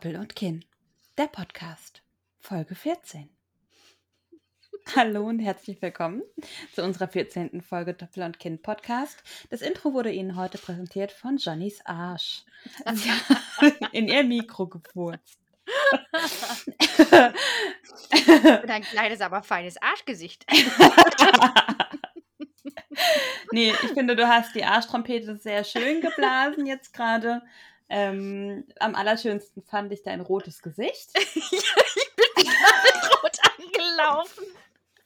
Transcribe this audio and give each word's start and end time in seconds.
Doppel 0.00 0.14
und 0.14 0.36
Kinn, 0.36 0.64
der 1.16 1.26
Podcast, 1.26 2.04
Folge 2.38 2.76
14. 2.76 3.28
Hallo 4.94 5.26
und 5.26 5.40
herzlich 5.40 5.82
willkommen 5.82 6.22
zu 6.72 6.84
unserer 6.84 7.08
14. 7.08 7.62
Folge 7.62 7.94
Doppel 7.94 8.22
und 8.22 8.38
Kinn 8.38 8.62
Podcast. 8.62 9.20
Das 9.50 9.60
Intro 9.60 9.92
wurde 9.94 10.12
Ihnen 10.12 10.36
heute 10.36 10.56
präsentiert 10.56 11.10
von 11.10 11.36
Johnnys 11.38 11.80
Arsch. 11.84 12.44
Sie 12.92 13.10
in 13.92 14.06
ihr 14.06 14.22
Mikro 14.22 14.68
gefurzt. 14.68 15.40
Dein 18.68 18.82
kleines, 18.82 19.20
aber 19.20 19.42
feines 19.42 19.82
Arschgesicht. 19.82 20.46
nee, 23.50 23.72
ich 23.72 23.90
finde, 23.94 24.14
du 24.14 24.28
hast 24.28 24.54
die 24.54 24.62
Arschtrompete 24.62 25.36
sehr 25.38 25.64
schön 25.64 26.00
geblasen 26.00 26.66
jetzt 26.66 26.92
gerade. 26.92 27.42
Ähm, 27.90 28.64
am 28.80 28.94
allerschönsten 28.94 29.62
fand 29.62 29.92
ich 29.92 30.02
dein 30.02 30.20
rotes 30.20 30.62
Gesicht. 30.62 31.10
ja, 31.16 31.22
ich 31.22 32.10
bin 32.16 32.44
gerade 32.44 33.22
rot 33.22 33.38
angelaufen. 33.58 34.44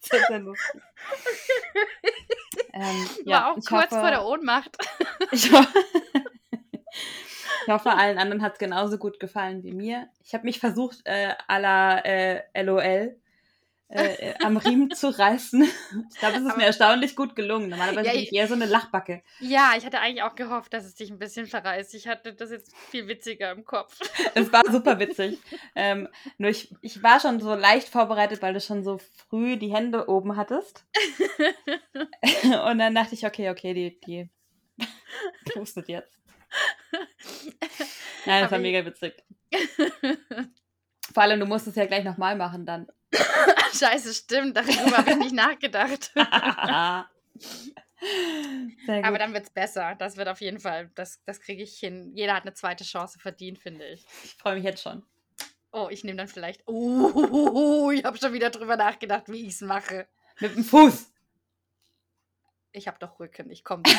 Sehr, 0.00 0.24
sehr 0.26 0.38
lustig. 0.40 0.82
Ähm, 2.72 2.82
War 2.82 3.26
ja, 3.26 3.50
auch 3.50 3.54
kurz 3.54 3.70
hoffe, 3.70 4.00
vor 4.00 4.10
der 4.10 4.24
Ohnmacht. 4.24 4.76
Ich, 5.30 5.50
ho 5.52 5.60
ich 7.64 7.72
hoffe, 7.72 7.90
allen 7.90 8.18
anderen 8.18 8.42
hat 8.42 8.54
es 8.54 8.58
genauso 8.58 8.98
gut 8.98 9.20
gefallen 9.20 9.62
wie 9.62 9.72
mir. 9.72 10.08
Ich 10.24 10.34
habe 10.34 10.44
mich 10.44 10.58
versucht, 10.58 10.98
äh, 11.04 11.34
à 11.48 11.58
la 11.58 11.98
äh, 12.00 12.42
LOL 12.60 13.16
äh, 13.94 14.30
äh, 14.30 14.34
am 14.42 14.56
Riemen 14.56 14.90
zu 14.90 15.08
reißen. 15.16 15.62
Ich 16.12 16.18
glaube, 16.18 16.36
es 16.36 16.42
ist 16.42 16.48
Aber- 16.48 16.56
mir 16.58 16.64
erstaunlich 16.66 17.14
gut 17.16 17.36
gelungen. 17.36 17.68
Normalerweise 17.68 18.06
Ja, 18.06 18.12
bin 18.12 18.22
ich 18.22 18.32
eher 18.32 18.48
so 18.48 18.54
eine 18.54 18.66
Lachbacke. 18.66 19.22
Ja, 19.40 19.72
ich 19.76 19.84
hatte 19.84 20.00
eigentlich 20.00 20.22
auch 20.22 20.34
gehofft, 20.34 20.72
dass 20.72 20.84
es 20.84 20.94
dich 20.94 21.10
ein 21.10 21.18
bisschen 21.18 21.46
verreißt. 21.46 21.94
Ich 21.94 22.08
hatte 22.08 22.32
das 22.32 22.50
jetzt 22.50 22.74
viel 22.90 23.06
witziger 23.08 23.50
im 23.52 23.64
Kopf. 23.64 23.98
Es 24.34 24.52
war 24.52 24.62
super 24.70 24.98
witzig. 24.98 25.38
ähm, 25.74 26.08
nur 26.38 26.50
ich, 26.50 26.74
ich 26.80 27.02
war 27.02 27.20
schon 27.20 27.40
so 27.40 27.54
leicht 27.54 27.88
vorbereitet, 27.88 28.40
weil 28.42 28.54
du 28.54 28.60
schon 28.60 28.82
so 28.82 28.98
früh 29.28 29.56
die 29.56 29.72
Hände 29.74 30.08
oben 30.08 30.36
hattest. 30.36 30.84
Und 32.66 32.78
dann 32.78 32.94
dachte 32.94 33.14
ich, 33.14 33.26
okay, 33.26 33.50
okay, 33.50 33.74
die, 33.74 34.00
die 34.00 34.28
pustet 35.52 35.88
jetzt. 35.88 36.18
Nein, 38.26 38.42
das 38.42 38.50
war 38.52 38.58
mega 38.58 38.84
witzig. 38.84 39.14
Vor 41.12 41.22
allem, 41.22 41.40
du 41.40 41.46
musst 41.46 41.66
es 41.66 41.74
ja 41.74 41.86
gleich 41.86 42.04
nochmal 42.04 42.36
machen 42.36 42.64
dann. 42.66 42.86
Scheiße, 43.78 44.14
stimmt. 44.14 44.56
Darüber 44.56 44.98
habe 44.98 45.10
ich 45.10 45.16
nicht 45.16 45.34
nachgedacht. 45.34 46.12
Sehr 48.86 48.96
gut. 48.96 49.04
Aber 49.04 49.18
dann 49.18 49.32
wird 49.32 49.44
es 49.44 49.50
besser. 49.50 49.94
Das 49.98 50.16
wird 50.16 50.28
auf 50.28 50.40
jeden 50.40 50.58
Fall, 50.60 50.90
das, 50.94 51.22
das 51.24 51.40
kriege 51.40 51.62
ich 51.62 51.78
hin. 51.78 52.10
Jeder 52.14 52.34
hat 52.34 52.42
eine 52.42 52.54
zweite 52.54 52.84
Chance 52.84 53.18
verdient, 53.18 53.58
finde 53.58 53.86
ich. 53.86 54.04
ich 54.24 54.34
freue 54.34 54.56
mich 54.56 54.64
jetzt 54.64 54.82
schon. 54.82 55.04
Oh, 55.70 55.88
ich 55.90 56.04
nehme 56.04 56.18
dann 56.18 56.28
vielleicht. 56.28 56.62
Oh, 56.66 57.90
ich 57.94 58.04
habe 58.04 58.18
schon 58.18 58.34
wieder 58.34 58.50
drüber 58.50 58.76
nachgedacht, 58.76 59.28
wie 59.28 59.46
ich 59.46 59.54
es 59.54 59.60
mache. 59.62 60.06
Mit 60.40 60.54
dem 60.54 60.64
Fuß. 60.64 61.10
Ich 62.72 62.88
habe 62.88 62.98
doch 62.98 63.18
Rücken. 63.20 63.50
Ich 63.50 63.64
komme. 63.64 63.82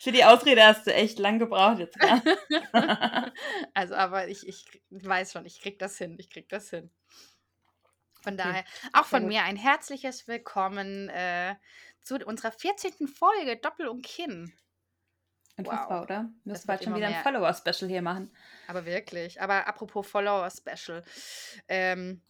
Für 0.00 0.12
die 0.12 0.24
Ausrede 0.24 0.64
hast 0.64 0.86
du 0.86 0.94
echt 0.94 1.18
lang 1.18 1.38
gebraucht 1.38 1.78
jetzt. 1.78 1.96
also, 3.74 3.94
aber 3.94 4.28
ich, 4.28 4.46
ich 4.46 4.64
weiß 4.90 5.32
schon, 5.32 5.46
ich 5.46 5.60
krieg 5.60 5.78
das 5.78 5.98
hin. 5.98 6.16
Ich 6.18 6.30
krieg 6.30 6.48
das 6.48 6.70
hin. 6.70 6.90
Von 8.22 8.34
Okay, 8.34 8.42
daher, 8.42 8.64
auch 8.92 9.06
von 9.06 9.26
mir 9.26 9.44
ein 9.44 9.56
herzliches 9.56 10.28
Willkommen 10.28 11.08
äh, 11.08 11.54
zu 12.02 12.16
unserer 12.24 12.52
14. 12.52 13.08
Folge 13.08 13.56
Doppel 13.56 13.88
und 13.88 14.04
Kinn. 14.04 14.52
Unfassbar, 15.56 15.98
Wow. 16.00 16.04
oder? 16.04 16.22
Müssen 16.44 16.46
wird 16.46 16.66
bald 16.66 16.84
schon 16.84 16.94
wieder 16.94 17.08
ein. 17.08 17.22
Follower-Special 17.22 17.90
hier 17.90 18.02
machen. 18.02 18.34
Aber 18.68 18.84
wirklich. 18.86 19.40
Aber 19.40 19.66
apropos 19.66 20.06
Follower-Special. 20.06 21.02
Ähm, 21.68 22.22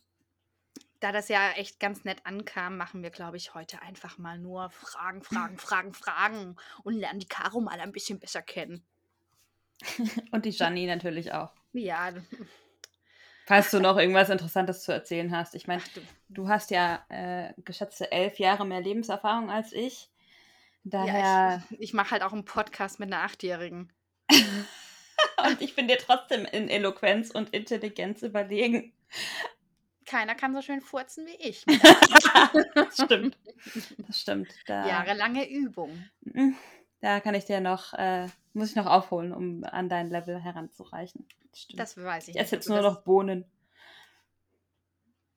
da 1.01 1.13
das 1.13 1.29
ja 1.29 1.53
echt 1.53 1.81
ganz 1.81 2.05
nett 2.05 2.25
ankam, 2.25 2.77
machen 2.77 3.03
wir, 3.03 3.11
glaube 3.11 3.37
ich, 3.37 3.55
heute 3.55 3.83
einfach 3.83 4.19
mal 4.19 4.39
nur 4.39 4.71
Fragen, 4.71 5.23
Fragen, 5.23 5.59
Fragen, 5.59 5.95
Fragen 5.95 6.57
und 6.85 6.95
lernen 6.95 7.21
die 7.21 7.29
Caro 7.29 7.61
mal 7.61 7.81
ein 7.81 7.93
bisschen 7.93 8.21
besser 8.21 8.43
kennen. 8.43 8.85
Und 10.31 10.45
die 10.45 10.51
Janni 10.51 10.87
natürlich 10.87 11.33
auch. 11.33 11.53
Ja, 11.73 12.13
Falls 13.47 13.71
du 13.73 13.81
noch 13.81 13.97
irgendwas 13.97 14.29
Interessantes 14.29 14.85
zu 14.85 14.93
erzählen 14.93 15.35
hast. 15.35 15.57
Ich 15.57 15.67
meine, 15.67 15.83
du. 15.95 16.01
du 16.29 16.49
hast 16.49 16.71
ja 16.71 17.05
äh, 17.09 17.53
geschätzte 17.65 18.13
elf 18.13 18.39
Jahre 18.39 18.65
mehr 18.65 18.81
Lebenserfahrung 18.81 19.51
als 19.51 19.73
ich. 19.73 20.09
Daher. 20.85 21.19
Ja, 21.19 21.63
ich, 21.71 21.81
ich 21.81 21.93
mache 21.93 22.13
halt 22.13 22.23
auch 22.23 22.33
einen 22.33 22.45
Podcast 22.45 23.01
mit 23.01 23.13
einer 23.13 23.25
Achtjährigen. 23.25 23.93
und 24.31 25.61
ich 25.61 25.75
bin 25.75 25.89
dir 25.89 25.99
trotzdem 25.99 26.45
in 26.45 26.69
Eloquenz 26.69 27.31
und 27.31 27.51
Intelligenz 27.51 28.23
überlegen. 28.23 28.93
Keiner 30.07 30.35
kann 30.35 30.55
so 30.55 30.63
schön 30.63 30.81
furzen 30.81 31.27
wie 31.27 31.37
ich. 31.37 31.65
das 32.75 32.95
stimmt. 32.95 33.39
Das 33.99 34.21
stimmt. 34.21 34.49
Da, 34.67 34.87
Jahrelange 34.87 35.49
Übung. 35.49 36.05
Mm, 36.23 36.53
da 37.01 37.21
kann 37.21 37.35
ich 37.35 37.45
dir 37.45 37.61
noch, 37.61 37.93
äh, 37.95 38.27
muss 38.53 38.71
ich 38.71 38.77
noch 38.77 38.87
aufholen, 38.87 39.33
um 39.33 39.65
an 39.65 39.89
dein 39.89 40.09
Level 40.09 40.41
heranzureichen. 40.41 41.27
Das 41.51 41.61
stimmt. 41.61 41.81
Das 41.81 41.97
weiß 41.97 42.29
ich 42.29 42.35
ich 42.35 42.41
esse 42.41 42.57
nicht. 42.57 42.65
jetzt 42.65 42.69
Du 42.69 42.73
nur 42.73 42.83
noch 42.83 43.03
Bohnen. 43.03 43.45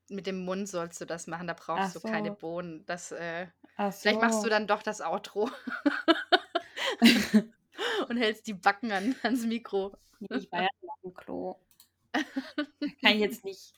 Mit 0.08 0.26
dem 0.26 0.44
Mund 0.44 0.68
sollst 0.68 1.00
du 1.00 1.06
das 1.06 1.26
machen, 1.26 1.46
da 1.46 1.54
brauchst 1.54 1.96
Ach 1.96 2.00
du 2.02 2.08
keine 2.08 2.30
so. 2.30 2.34
Bohnen. 2.36 2.84
Das, 2.86 3.12
äh, 3.12 3.46
so. 3.78 3.90
Vielleicht 3.90 4.20
machst 4.20 4.44
du 4.44 4.48
dann 4.48 4.66
doch 4.66 4.82
das 4.82 5.00
Outro. 5.00 5.50
und 8.08 8.16
hältst 8.16 8.46
die 8.46 8.54
Backen 8.54 8.92
an, 8.92 9.14
ans 9.22 9.44
Mikro. 9.44 9.96
Nee, 10.20 10.36
ich 10.36 10.52
war 10.52 10.62
ja 10.62 10.68
noch 10.82 10.98
im 11.02 11.14
Klo. 11.14 11.56
Kann 12.12 13.12
ich 13.12 13.20
jetzt 13.20 13.44
nicht. 13.44 13.74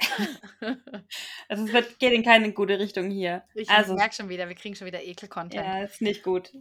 Also 1.48 1.64
es 1.66 1.72
wird, 1.72 1.98
geht 1.98 2.12
in 2.12 2.22
keine 2.22 2.52
gute 2.52 2.78
Richtung 2.78 3.10
hier. 3.10 3.44
Ich 3.54 3.68
also, 3.70 3.94
merke 3.94 4.14
schon 4.14 4.28
wieder, 4.28 4.48
wir 4.48 4.54
kriegen 4.54 4.74
schon 4.74 4.86
wieder 4.86 5.02
Ekel-Content. 5.02 5.64
ja, 5.64 5.82
ist 5.82 6.00
nicht 6.00 6.22
gut. 6.22 6.52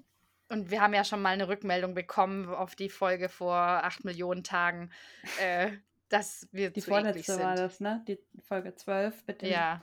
Und 0.49 0.69
wir 0.69 0.81
haben 0.81 0.93
ja 0.93 1.03
schon 1.03 1.21
mal 1.21 1.29
eine 1.29 1.47
Rückmeldung 1.47 1.93
bekommen 1.95 2.47
auf 2.49 2.75
die 2.75 2.89
Folge 2.89 3.29
vor 3.29 3.55
acht 3.55 4.03
Millionen 4.03 4.43
Tagen, 4.43 4.91
äh, 5.41 5.71
dass 6.09 6.47
wir 6.51 6.69
Die 6.69 6.81
zu 6.81 6.89
vorletzte 6.89 7.33
sind. 7.33 7.43
war 7.43 7.55
das, 7.55 7.79
ne? 7.79 8.03
Die 8.07 8.19
Folge 8.41 8.75
12 8.75 9.25
mit 9.25 9.41
dem 9.41 9.49
Ja, 9.49 9.81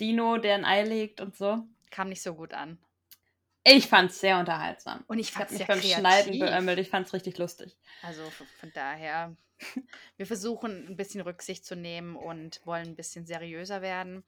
Dino, 0.00 0.38
der 0.38 0.54
ein 0.54 0.64
Ei 0.64 0.84
legt 0.84 1.20
und 1.20 1.36
so. 1.36 1.64
kam 1.90 2.08
nicht 2.08 2.22
so 2.22 2.34
gut 2.34 2.54
an. 2.54 2.78
Ich 3.68 3.88
fand's 3.88 4.20
sehr 4.20 4.38
unterhaltsam. 4.38 5.02
Und 5.08 5.18
ich 5.18 5.30
Ich 5.30 5.34
habe 5.34 5.46
fand 5.46 5.50
es 5.50 5.58
mich 5.58 5.66
sehr 5.66 5.66
beim 5.66 5.80
kreativ. 5.80 5.98
Schneiden 5.98 6.38
beömmelt. 6.38 6.78
Ich 6.78 6.88
fand's 6.88 7.12
richtig 7.12 7.36
lustig. 7.36 7.76
Also 8.00 8.22
von 8.30 8.72
daher, 8.74 9.36
wir 10.16 10.26
versuchen 10.26 10.86
ein 10.86 10.96
bisschen 10.96 11.20
Rücksicht 11.20 11.64
zu 11.64 11.74
nehmen 11.74 12.14
und 12.14 12.64
wollen 12.64 12.86
ein 12.86 12.94
bisschen 12.94 13.26
seriöser 13.26 13.82
werden. 13.82 14.24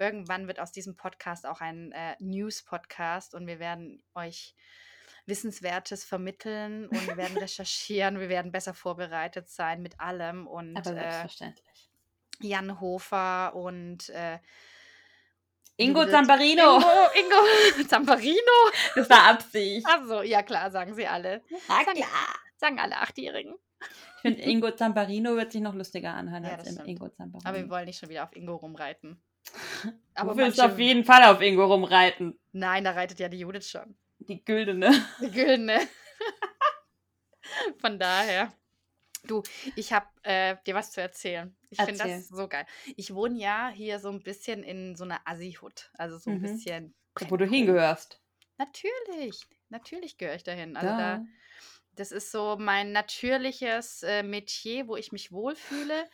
Irgendwann 0.00 0.48
wird 0.48 0.58
aus 0.58 0.72
diesem 0.72 0.96
Podcast 0.96 1.46
auch 1.46 1.60
ein 1.60 1.92
äh, 1.92 2.16
News-Podcast 2.18 3.34
und 3.36 3.46
wir 3.46 3.60
werden 3.60 4.02
euch 4.14 4.56
Wissenswertes 5.24 6.04
vermitteln 6.04 6.88
und 6.88 7.06
wir 7.06 7.16
werden 7.16 7.36
recherchieren, 7.38 8.18
wir 8.18 8.28
werden 8.28 8.50
besser 8.50 8.74
vorbereitet 8.74 9.48
sein 9.48 9.82
mit 9.82 10.00
allem 10.00 10.48
und 10.48 10.76
Aber 10.76 10.90
äh, 10.90 10.94
selbstverständlich. 10.94 11.90
Jan 12.40 12.80
Hofer 12.80 13.54
und 13.54 14.08
äh, 14.08 14.40
Ingo 15.80 16.04
Zamparino! 16.06 16.76
Ingo, 16.76 16.84
Ingo 17.74 17.84
Zamparino. 17.88 18.36
Das 18.94 19.08
war 19.10 19.28
Absicht. 19.30 19.86
Achso, 19.86 20.22
ja 20.22 20.42
klar, 20.42 20.70
sagen 20.70 20.94
sie 20.94 21.06
alle. 21.06 21.42
Na 21.68 21.84
Sagen, 21.84 21.96
klar. 21.96 22.08
sagen 22.56 22.78
alle 22.78 22.96
Achtjährigen. 22.98 23.54
Ich 24.16 24.20
finde, 24.22 24.42
Ingo 24.42 24.70
Zamparino 24.72 25.34
wird 25.36 25.52
sich 25.52 25.62
noch 25.62 25.74
lustiger 25.74 26.12
anhören 26.12 26.44
Ja, 26.44 26.56
als. 26.56 26.76
Ingo 26.84 27.08
Zamparino. 27.08 27.48
Aber 27.48 27.58
wir 27.58 27.70
wollen 27.70 27.86
nicht 27.86 27.98
schon 27.98 28.10
wieder 28.10 28.24
auf 28.24 28.36
Ingo 28.36 28.56
rumreiten. 28.56 29.22
du 29.84 30.36
willst 30.36 30.58
manche- 30.58 30.72
auf 30.72 30.78
jeden 30.78 31.04
Fall 31.04 31.24
auf 31.24 31.40
Ingo 31.40 31.64
rumreiten. 31.64 32.38
Nein, 32.52 32.84
da 32.84 32.90
reitet 32.92 33.18
ja 33.20 33.28
die 33.28 33.38
Judith 33.38 33.68
schon. 33.68 33.96
Die 34.18 34.44
Güldene. 34.44 34.90
Die 35.22 35.30
Güldene. 35.30 35.80
Von 37.80 37.98
daher. 37.98 38.52
Du, 39.24 39.42
ich 39.76 39.92
habe 39.92 40.06
äh, 40.22 40.56
dir 40.66 40.74
was 40.74 40.92
zu 40.92 41.00
erzählen. 41.00 41.54
Ich 41.70 41.78
finde 41.78 42.00
Erzähl. 42.00 42.18
das 42.18 42.28
so 42.28 42.48
geil. 42.48 42.66
Ich 42.96 43.14
wohne 43.14 43.38
ja 43.38 43.68
hier 43.68 43.98
so 43.98 44.08
ein 44.10 44.22
bisschen 44.22 44.62
in 44.62 44.96
so 44.96 45.04
einer 45.04 45.20
Assi-Hut. 45.24 45.90
Also 45.98 46.18
so 46.18 46.30
ein 46.30 46.38
Mhm. 46.38 46.42
bisschen. 46.42 46.94
Wo 47.28 47.36
du 47.36 47.44
hingehörst. 47.46 48.20
Natürlich. 48.58 49.42
Natürlich 49.68 50.18
gehöre 50.18 50.34
ich 50.34 50.42
dahin. 50.42 50.76
Also 50.76 50.88
Da. 50.88 50.96
da, 51.18 51.24
das 51.96 52.12
ist 52.12 52.30
so 52.32 52.56
mein 52.58 52.92
natürliches 52.92 54.02
äh, 54.02 54.22
Metier, 54.22 54.88
wo 54.88 54.96
ich 54.96 55.12
mich 55.12 55.32
wohlfühle. 55.32 56.08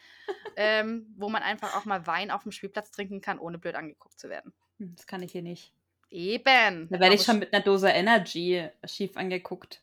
ähm, 0.56 1.14
wo 1.16 1.28
man 1.28 1.42
einfach 1.42 1.76
auch 1.76 1.84
mal 1.84 2.06
Wein 2.06 2.30
auf 2.30 2.42
dem 2.42 2.52
Spielplatz 2.52 2.90
trinken 2.90 3.20
kann, 3.20 3.38
ohne 3.38 3.58
blöd 3.58 3.74
angeguckt 3.74 4.18
zu 4.18 4.28
werden. 4.30 4.52
Hm, 4.78 4.94
Das 4.96 5.06
kann 5.06 5.22
ich 5.22 5.32
hier 5.32 5.42
nicht. 5.42 5.72
Eben. 6.10 6.88
Da 6.88 6.98
werde 7.00 7.14
ich 7.14 7.22
schon 7.22 7.38
mit 7.40 7.52
einer 7.52 7.62
Dose 7.62 7.88
Energy 7.88 8.68
schief 8.84 9.16
angeguckt. 9.16 9.82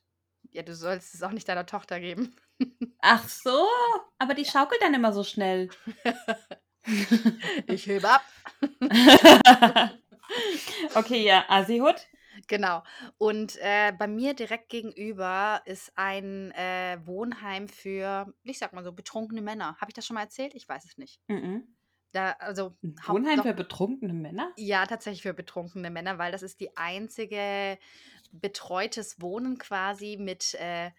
Ja, 0.51 0.61
du 0.63 0.73
sollst 0.75 1.13
es 1.15 1.23
auch 1.23 1.31
nicht 1.31 1.47
deiner 1.47 1.65
Tochter 1.65 1.99
geben. 1.99 2.35
Ach 2.99 3.27
so, 3.27 3.67
aber 4.17 4.33
die 4.33 4.45
schaukelt 4.45 4.81
dann 4.81 4.93
immer 4.93 5.13
so 5.13 5.23
schnell. 5.23 5.69
Ich 7.67 7.87
hebe 7.87 8.09
ab. 8.09 8.23
okay, 10.95 11.23
ja, 11.23 11.45
Asihut. 11.47 11.95
Genau. 12.47 12.83
Und 13.17 13.55
äh, 13.61 13.93
bei 13.97 14.07
mir 14.07 14.33
direkt 14.33 14.69
gegenüber 14.69 15.61
ist 15.65 15.93
ein 15.95 16.51
äh, 16.51 16.99
Wohnheim 17.05 17.69
für, 17.69 18.33
ich 18.43 18.57
sag 18.59 18.73
mal 18.73 18.83
so, 18.83 18.91
betrunkene 18.91 19.41
Männer. 19.41 19.77
Habe 19.79 19.91
ich 19.91 19.93
das 19.93 20.05
schon 20.05 20.15
mal 20.15 20.23
erzählt? 20.23 20.55
Ich 20.55 20.67
weiß 20.67 20.83
es 20.85 20.97
nicht. 20.97 21.21
Mhm. 21.27 21.63
Da, 22.11 22.31
also, 22.39 22.75
Ein 22.83 22.95
Wohnheim 23.07 23.37
doch- 23.37 23.43
für 23.43 23.53
betrunkene 23.53 24.13
Männer? 24.13 24.51
Ja, 24.57 24.85
tatsächlich 24.85 25.21
für 25.21 25.33
betrunkene 25.33 25.89
Männer, 25.89 26.17
weil 26.17 26.31
das 26.31 26.43
ist 26.43 26.59
die 26.59 26.75
einzige 26.75 27.77
betreutes 28.31 29.21
Wohnen 29.21 29.57
quasi 29.57 30.17
mit, 30.19 30.55
äh, 30.55 30.91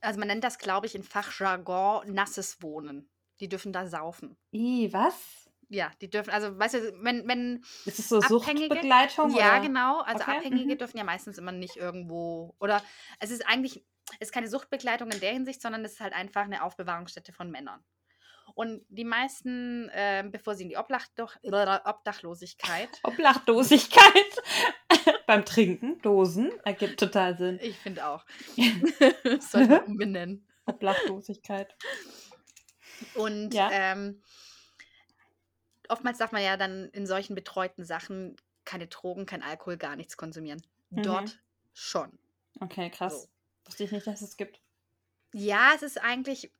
also 0.00 0.18
man 0.18 0.28
nennt 0.28 0.44
das, 0.44 0.58
glaube 0.58 0.86
ich, 0.86 0.94
in 0.94 1.02
Fachjargon 1.02 2.12
nasses 2.12 2.62
Wohnen. 2.62 3.10
Die 3.40 3.48
dürfen 3.48 3.72
da 3.72 3.86
saufen. 3.86 4.36
I, 4.52 4.92
was? 4.92 5.48
Ja, 5.70 5.90
die 6.00 6.08
dürfen, 6.08 6.30
also 6.30 6.58
weißt 6.58 6.74
du, 6.74 6.94
wenn, 7.02 7.28
wenn, 7.28 7.62
Ist 7.84 7.98
es 7.98 8.08
so 8.08 8.18
Abhängige? 8.20 8.74
Suchtbegleitung? 8.74 9.30
ja 9.36 9.52
oder? 9.52 9.60
genau, 9.60 10.00
also 10.00 10.22
Okay, 10.22 10.38
Abhängige 10.38 10.74
mhm. 10.74 10.78
dürfen 10.78 10.96
ja 10.96 11.04
meistens 11.04 11.36
immer 11.36 11.52
nicht 11.52 11.76
irgendwo, 11.76 12.56
oder 12.58 12.82
es 13.20 13.30
ist 13.30 13.46
eigentlich, 13.46 13.84
es 14.18 14.28
ist 14.28 14.32
keine 14.32 14.48
Suchtbegleitung 14.48 15.10
in 15.10 15.20
der 15.20 15.32
Hinsicht, 15.32 15.60
sondern 15.60 15.84
es 15.84 15.92
ist 15.92 16.00
halt 16.00 16.14
einfach 16.14 16.44
eine 16.44 16.62
Aufbewahrungsstätte 16.62 17.32
von 17.32 17.50
Männern. 17.50 17.84
Und 18.54 18.84
die 18.88 19.04
meisten, 19.04 19.88
äh, 19.90 20.24
bevor 20.30 20.54
sie 20.54 20.64
in 20.64 20.68
die 20.68 20.76
Oblach 20.76 21.06
Obdachlosigkeit 21.84 22.88
Obdachlosigkeit 23.02 24.42
beim 25.26 25.44
Trinken, 25.44 26.00
Dosen, 26.02 26.52
ergibt 26.64 27.00
total 27.00 27.36
Sinn. 27.36 27.58
Ich 27.62 27.76
finde 27.76 28.06
auch. 28.06 28.24
Sollte 29.40 29.68
man 29.68 29.84
umbenennen. 29.84 30.46
Obdachlosigkeit. 30.66 31.74
Und 33.14 33.54
Ja. 33.54 33.70
ähm, 33.72 34.22
oftmals 35.88 36.18
darf 36.18 36.32
man 36.32 36.42
ja 36.42 36.56
dann 36.56 36.88
in 36.90 37.06
solchen 37.06 37.34
betreuten 37.34 37.84
Sachen 37.84 38.36
keine 38.64 38.86
Drogen, 38.86 39.24
kein 39.24 39.42
Alkohol, 39.42 39.76
gar 39.76 39.96
nichts 39.96 40.16
konsumieren. 40.16 40.62
Mhm. 40.90 41.02
Dort 41.02 41.38
schon. 41.72 42.18
Okay, 42.60 42.90
krass. 42.90 43.22
So. 43.22 43.28
Wusste 43.66 43.84
ich 43.84 43.92
nicht, 43.92 44.06
dass 44.06 44.20
es 44.22 44.36
gibt. 44.36 44.60
Ja, 45.32 45.72
es 45.74 45.82
ist 45.82 46.02
eigentlich, 46.02 46.50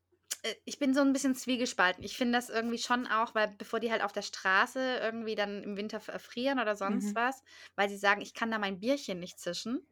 ich 0.64 0.78
bin 0.78 0.94
so 0.94 1.00
ein 1.00 1.12
bisschen 1.12 1.34
zwiegespalten. 1.34 2.04
Ich 2.04 2.16
finde 2.16 2.38
das 2.38 2.48
irgendwie 2.48 2.78
schon 2.78 3.06
auch, 3.06 3.34
weil 3.34 3.48
bevor 3.58 3.80
die 3.80 3.90
halt 3.90 4.02
auf 4.02 4.12
der 4.12 4.22
Straße 4.22 4.98
irgendwie 5.02 5.34
dann 5.34 5.62
im 5.62 5.76
Winter 5.76 6.00
erfrieren 6.08 6.60
oder 6.60 6.76
sonst 6.76 7.08
Mhm. 7.10 7.14
was, 7.14 7.42
weil 7.76 7.88
sie 7.88 7.96
sagen, 7.98 8.20
ich 8.20 8.34
kann 8.34 8.50
da 8.50 8.58
mein 8.58 8.80
Bierchen 8.80 9.18
nicht 9.20 9.38
zischen, 9.40 9.86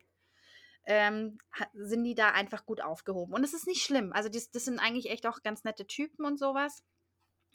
ähm, 0.86 1.38
sind 1.74 2.04
die 2.04 2.14
da 2.14 2.30
einfach 2.32 2.66
gut 2.66 2.80
aufgehoben. 2.80 3.34
Und 3.34 3.44
es 3.44 3.54
ist 3.54 3.66
nicht 3.66 3.84
schlimm. 3.84 4.12
Also 4.12 4.28
das, 4.28 4.50
das 4.50 4.64
sind 4.66 4.78
eigentlich 4.80 5.10
echt 5.10 5.26
auch 5.26 5.42
ganz 5.42 5.64
nette 5.64 5.86
Typen 5.86 6.24
und 6.26 6.38
sowas. 6.38 6.84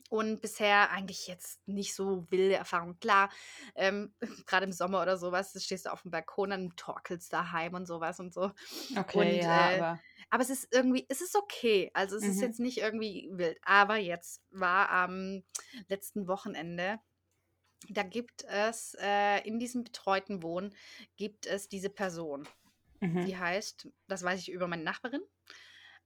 Und 0.10 0.42
bisher 0.42 0.92
eigentlich 0.92 1.28
jetzt 1.28 1.66
nicht 1.68 1.96
so 1.96 2.28
wilde 2.32 2.56
Erfahrungen. 2.56 3.00
Klar, 3.00 3.30
ähm, 3.76 4.14
gerade 4.46 4.66
im 4.66 4.74
Sommer 4.74 5.02
oder 5.02 5.18
sowas, 5.18 5.54
stehst 5.64 5.86
du 5.86 5.92
auf 5.94 6.02
dem 6.02 6.12
Balkon, 6.12 6.50
dann 6.50 6.76
torkelst 6.76 7.32
daheim 7.32 7.76
und 7.76 7.86
sowas 7.88 8.20
und 8.20 8.34
so. 8.34 8.52
Okay, 8.98 9.38
Und, 9.38 9.40
ja, 9.40 9.68
äh, 9.80 9.86
aber 9.86 10.04
Aber 10.32 10.44
es 10.44 10.52
ist 10.52 10.70
irgendwie, 10.74 11.06
es 11.10 11.22
ist 11.22 11.36
okay. 11.38 11.92
Also 11.96 12.18
es 12.18 12.28
ist 12.28 12.38
Mhm. 12.38 12.42
jetzt 12.42 12.62
nicht 12.62 12.80
irgendwie 12.80 13.30
wild. 13.34 13.60
Aber 13.64 13.98
jetzt 13.98 14.44
war 14.52 14.90
am 14.92 15.44
letzten 15.90 16.28
Wochenende, 16.28 17.00
da 17.90 18.04
gibt 18.04 18.44
es 18.46 18.96
äh, 19.02 19.40
in 19.48 19.60
diesem 19.60 19.84
betreuten 19.84 20.44
Wohnen, 20.44 20.76
gibt 21.18 21.48
es 21.48 21.70
diese 21.70 21.90
Person. 21.90 22.48
mhm. 23.02 23.28
Die 23.28 23.38
heißt, 23.38 23.90
das 24.08 24.24
weiß 24.24 24.40
ich 24.42 24.52
über 24.52 24.68
meine 24.68 24.84
Nachbarin, 24.84 25.22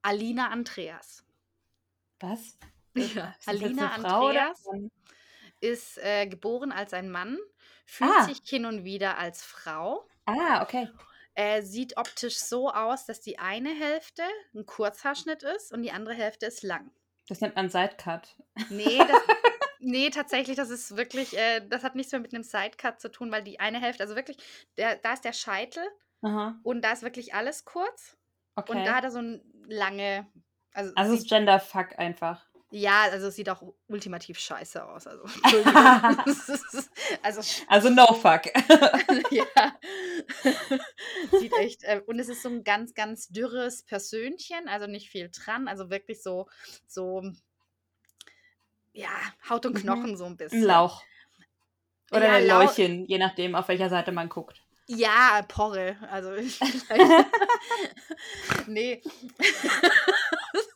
Alina 0.03 0.49
Andreas. 0.49 1.25
was? 2.19 2.57
Ja, 2.95 3.35
Ist 3.39 3.45
Alina 3.45 3.91
Andreas 3.93 4.71
ist 5.59 5.97
äh, 5.97 6.27
geboren 6.27 6.71
als 6.71 6.93
ein 6.93 7.09
Mann, 7.11 7.37
fühlt 7.85 8.19
Ah. 8.19 8.21
sich 8.21 8.39
hin 8.45 8.65
und 8.65 8.83
wieder 8.83 9.17
als 9.17 9.43
Frau. 9.43 10.07
Ah, 10.27 10.61
okay. 10.61 10.87
Er 11.35 11.63
sieht 11.63 11.97
optisch 11.97 12.37
so 12.37 12.69
aus, 12.69 13.05
dass 13.05 13.19
die 13.19 13.39
eine 13.39 13.69
Hälfte 13.69 14.23
ein 14.53 14.65
Kurzhaarschnitt 14.65 15.43
ist 15.43 15.73
und 15.73 15.83
die 15.83 15.91
andere 15.91 16.13
Hälfte 16.13 16.45
ist 16.45 16.63
lang. 16.63 16.91
Das 17.27 17.41
nennt 17.41 17.55
man 17.55 17.69
Sidecut. 17.69 18.35
Nee, 18.69 18.99
das, 18.99 19.09
nee, 19.79 20.09
tatsächlich, 20.09 20.55
das 20.55 20.69
ist 20.69 20.95
wirklich, 20.95 21.37
äh, 21.37 21.59
das 21.67 21.83
hat 21.83 21.95
nichts 21.95 22.13
mehr 22.13 22.21
mit 22.21 22.33
einem 22.33 22.43
Sidecut 22.43 23.01
zu 23.01 23.11
tun, 23.11 23.31
weil 23.31 23.43
die 23.43 23.59
eine 23.59 23.81
Hälfte, 23.81 24.03
also 24.03 24.15
wirklich, 24.15 24.37
der, 24.77 24.95
da 24.95 25.13
ist 25.13 25.25
der 25.25 25.33
Scheitel 25.33 25.83
Aha, 26.21 26.57
und 26.63 26.83
da 26.83 26.93
ist 26.93 27.03
wirklich 27.03 27.33
alles 27.33 27.65
kurz 27.65 28.17
okay. 28.55 28.71
und 28.71 28.85
da 28.85 28.95
hat 28.95 29.03
er 29.03 29.11
so 29.11 29.19
ein 29.19 29.41
lange, 29.67 30.27
also, 30.73 30.93
also 30.95 31.13
es 31.13 31.21
ist 31.21 31.29
Genderfuck 31.29 31.99
einfach. 31.99 32.45
Ja, 32.77 33.03
also 33.03 33.27
es 33.27 33.35
sieht 33.35 33.49
auch 33.49 33.63
ultimativ 33.87 34.37
scheiße 34.37 34.85
aus, 34.85 35.07
also 35.07 35.23
also 37.23 37.41
Also 37.67 37.89
no 37.89 38.13
fuck. 38.13 38.45
ja. 39.31 39.45
Sieht 41.39 41.53
echt. 41.53 41.83
Äh, 41.83 42.01
und 42.05 42.19
es 42.19 42.27
ist 42.27 42.41
so 42.41 42.49
ein 42.49 42.65
ganz, 42.65 42.93
ganz 42.93 43.29
dürres 43.29 43.83
Persönchen, 43.83 44.67
also 44.67 44.87
nicht 44.87 45.09
viel 45.09 45.29
dran, 45.31 45.69
also 45.69 45.89
wirklich 45.89 46.21
so, 46.21 46.47
so, 46.85 47.23
ja, 48.91 49.09
Haut 49.49 49.65
und 49.65 49.75
Mhm. 49.75 49.79
Knochen 49.79 50.17
so 50.17 50.25
ein 50.25 50.35
bisschen. 50.35 50.63
Ein 50.63 50.67
Lauch. 50.67 51.03
Oder 52.11 52.25
Ja, 52.25 52.33
ein 52.33 52.47
Läuchen, 52.47 53.05
je 53.05 53.17
nachdem, 53.17 53.55
auf 53.55 53.69
welcher 53.69 53.89
Seite 53.89 54.11
man 54.11 54.27
guckt. 54.27 54.61
Ja, 54.87 55.43
Porre. 55.47 55.97
Also 56.11 56.33
ich, 56.35 56.59
nee. 58.67 59.01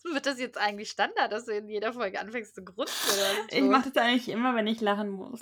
Wird 0.13 0.25
das 0.25 0.39
jetzt 0.39 0.57
eigentlich 0.57 0.89
Standard, 0.89 1.31
dass 1.31 1.45
du 1.45 1.53
in 1.53 1.67
jeder 1.67 1.93
Folge 1.93 2.19
anfängst 2.19 2.55
zu 2.55 2.63
grunzen? 2.63 2.95
Ich 3.49 3.61
mache 3.61 3.89
das 3.91 4.03
eigentlich 4.03 4.29
immer, 4.29 4.55
wenn 4.55 4.67
ich 4.67 4.81
lachen 4.81 5.09
muss. 5.09 5.39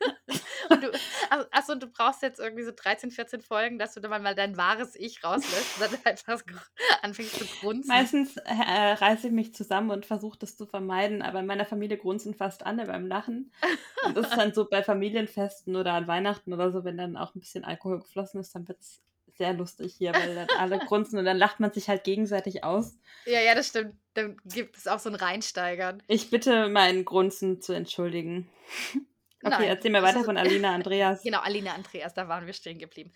Und 0.70 0.82
du, 0.82 0.92
also, 1.30 1.46
achso, 1.50 1.74
du 1.76 1.86
brauchst 1.86 2.22
jetzt 2.22 2.40
irgendwie 2.40 2.64
so 2.64 2.72
13, 2.74 3.10
14 3.10 3.40
Folgen, 3.40 3.78
dass 3.78 3.94
du 3.94 4.00
dann 4.00 4.22
mal 4.22 4.34
dein 4.34 4.56
wahres 4.56 4.96
Ich 4.96 5.24
rauslässt 5.24 5.80
und 5.80 5.92
dann 5.92 6.00
einfach 6.04 6.42
anfängst 7.00 7.38
zu 7.38 7.46
grunzen. 7.60 7.88
Meistens 7.88 8.36
äh, 8.36 8.52
reiße 8.52 9.28
ich 9.28 9.32
mich 9.32 9.54
zusammen 9.54 9.90
und 9.90 10.04
versuche 10.04 10.38
das 10.38 10.56
zu 10.56 10.66
vermeiden, 10.66 11.22
aber 11.22 11.40
in 11.40 11.46
meiner 11.46 11.64
Familie 11.64 11.96
grunzen 11.96 12.34
fast 12.34 12.66
alle 12.66 12.86
beim 12.86 13.06
Lachen. 13.06 13.50
Und 14.04 14.16
das 14.16 14.28
ist 14.28 14.36
dann 14.36 14.52
so 14.52 14.68
bei 14.68 14.82
Familienfesten 14.82 15.74
oder 15.76 15.94
an 15.94 16.06
Weihnachten 16.06 16.52
oder 16.52 16.70
so, 16.70 16.84
wenn 16.84 16.98
dann 16.98 17.16
auch 17.16 17.34
ein 17.34 17.40
bisschen 17.40 17.64
Alkohol 17.64 18.00
geflossen 18.00 18.40
ist, 18.40 18.54
dann 18.54 18.68
wird 18.68 18.80
es 18.80 19.02
sehr 19.38 19.54
lustig 19.54 19.94
hier, 19.96 20.12
weil 20.12 20.34
dann 20.34 20.48
alle 20.58 20.78
grunzen 20.86 21.18
und 21.18 21.24
dann 21.24 21.38
lacht 21.38 21.60
man 21.60 21.72
sich 21.72 21.88
halt 21.88 22.04
gegenseitig 22.04 22.64
aus. 22.64 22.98
Ja, 23.24 23.40
ja, 23.40 23.54
das 23.54 23.68
stimmt. 23.68 23.94
Dann 24.14 24.36
gibt 24.44 24.76
es 24.76 24.86
auch 24.86 24.98
so 24.98 25.08
ein 25.08 25.14
Reinsteigern. 25.14 26.02
Ich 26.08 26.30
bitte 26.30 26.68
meinen 26.68 27.04
Grunzen 27.04 27.60
zu 27.62 27.72
entschuldigen. 27.72 28.50
Okay, 29.40 29.54
Nein, 29.56 29.68
erzähl 29.68 29.92
mir 29.92 30.02
weiter 30.02 30.24
von 30.24 30.36
Alina 30.36 30.74
Andreas. 30.74 31.22
Genau, 31.22 31.38
Alina 31.38 31.72
Andreas, 31.72 32.12
da 32.12 32.26
waren 32.26 32.46
wir 32.46 32.52
stehen 32.52 32.80
geblieben. 32.80 33.12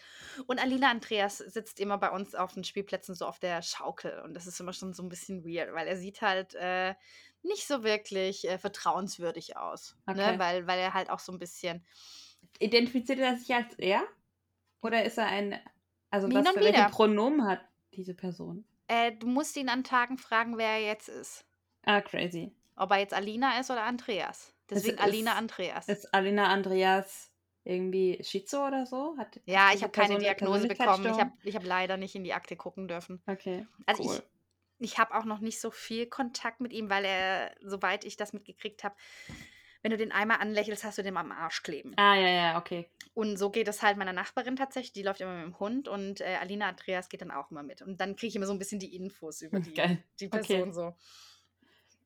Und 0.47 0.62
Alina 0.62 0.88
Andreas 0.88 1.38
sitzt 1.38 1.81
immer 1.81 1.99
bei 1.99 2.11
uns 2.11 2.37
auf 2.37 2.55
den 2.55 2.62
Spielplätzen 2.62 3.17
so 3.17 3.26
auf 3.26 3.41
der 3.41 3.61
Schaukel. 3.61 4.21
Und 4.21 4.35
das 4.35 4.47
ist 4.47 4.61
immer 4.61 4.73
schon 4.73 4.95
so 4.95 5.02
ein 5.02 5.09
bisschen 5.09 5.45
weird, 5.45 5.75
weil 5.75 5.88
er 5.88 5.97
sieht 5.97 6.23
halt 6.23 6.55
äh, 6.55 6.95
nicht 7.43 7.67
so 7.67 7.83
wirklich 7.83 8.49
äh, 8.49 8.57
vertrauenswürdig 8.57 9.57
aus. 9.57 9.97
Okay. 10.07 10.33
Ne? 10.33 10.38
Weil, 10.38 10.67
weil 10.69 10.79
er 10.79 10.95
halt 10.95 11.11
auch 11.11 11.19
so 11.19 11.33
ein 11.33 11.41
bisschen. 11.41 11.85
Identifiziert 12.61 13.19
er 13.19 13.37
sich 13.37 13.52
als 13.52 13.75
er? 13.79 14.02
Oder 14.81 15.05
ist 15.05 15.19
er 15.19 15.26
ein, 15.26 15.59
also 16.12 16.28
Hin 16.28 16.37
was 16.37 16.49
für 16.54 16.61
welche. 16.61 16.88
Pronomen 16.90 17.45
hat 17.45 17.61
diese 17.95 18.14
Person? 18.14 18.64
Äh, 18.87 19.12
du 19.12 19.26
musst 19.26 19.57
ihn 19.57 19.69
an 19.69 19.83
Tagen 19.83 20.19
fragen, 20.19 20.59
wer 20.59 20.69
er 20.69 20.81
jetzt 20.83 21.09
ist. 21.09 21.45
Ah, 21.85 22.00
crazy. 22.00 22.52
Ob 22.76 22.90
er 22.92 22.99
jetzt 22.99 23.14
Alina 23.14 23.59
ist 23.59 23.71
oder 23.71 23.83
Andreas. 23.83 24.54
Deswegen 24.71 24.97
ist- 24.97 25.02
Alina 25.02 25.35
Andreas. 25.35 25.88
Ist 25.88 26.14
Alina 26.14 26.47
Andreas 26.49 27.31
irgendwie 27.64 28.19
Schizo 28.23 28.66
oder 28.66 28.87
so? 28.87 29.16
Hat 29.19 29.40
ja, 29.47 29.73
ich 29.75 29.83
habe 29.83 29.92
keine 29.92 30.19
Diagnose 30.19 30.69
bekommen. 30.69 31.04
Ich 31.07 31.19
habe 31.19 31.33
ich 31.42 31.57
hab 31.57 31.64
leider 31.64 31.97
nicht 31.97 32.14
in 32.14 32.25
die 32.25 32.33
Akte 32.35 32.57
gucken 32.57 32.88
dürfen. 32.88 33.23
Okay, 33.26 33.66
Also 33.87 34.04
cool. 34.04 34.23
ich, 34.78 34.92
ich 34.92 34.99
habe 34.99 35.14
auch 35.14 35.25
noch 35.25 35.38
nicht 35.40 35.61
so 35.61 35.71
viel 35.71 36.07
Kontakt 36.07 36.61
mit 36.61 36.73
ihm, 36.73 36.90
weil 36.90 37.04
er, 37.04 37.54
soweit 37.61 38.04
ich 38.04 38.16
das 38.16 38.33
mitgekriegt 38.33 38.85
habe, 38.85 38.95
wenn 39.83 39.90
du 39.90 39.97
den 39.97 40.12
einmal 40.12 40.38
anlächelst, 40.38 40.85
hast 40.85 40.99
du 40.99 41.02
den 41.02 41.16
am 41.16 41.33
Arsch 41.33 41.62
kleben. 41.62 41.95
Ah, 41.97 42.14
ja, 42.16 42.28
ja, 42.28 42.59
okay. 42.59 42.88
Und 43.14 43.37
so 43.37 43.50
geht 43.50 43.69
es 43.69 43.83
halt 43.83 43.99
meiner 43.99 44.12
Nachbarin 44.14 44.57
tatsächlich. 44.57 44.92
Die 44.95 45.02
läuft 45.02 45.21
immer 45.21 45.35
mit 45.37 45.45
dem 45.45 45.59
Hund 45.61 45.87
und 45.87 46.21
äh, 46.23 46.37
Alina 46.40 46.69
Andreas 46.69 47.09
geht 47.11 47.21
dann 47.21 47.31
auch 47.31 47.50
immer 47.50 47.62
mit. 47.62 47.83
Und 47.83 48.00
dann 48.00 48.16
kriege 48.16 48.28
ich 48.28 48.37
immer 48.37 48.47
so 48.47 48.52
ein 48.54 48.59
bisschen 48.59 48.78
die 48.81 48.95
Infos 48.97 49.42
über 49.42 49.61
die, 49.61 49.75
Geil. 49.75 50.02
die 50.21 50.26
Okay. 50.28 50.38
Person 50.38 50.73
so. 50.73 50.97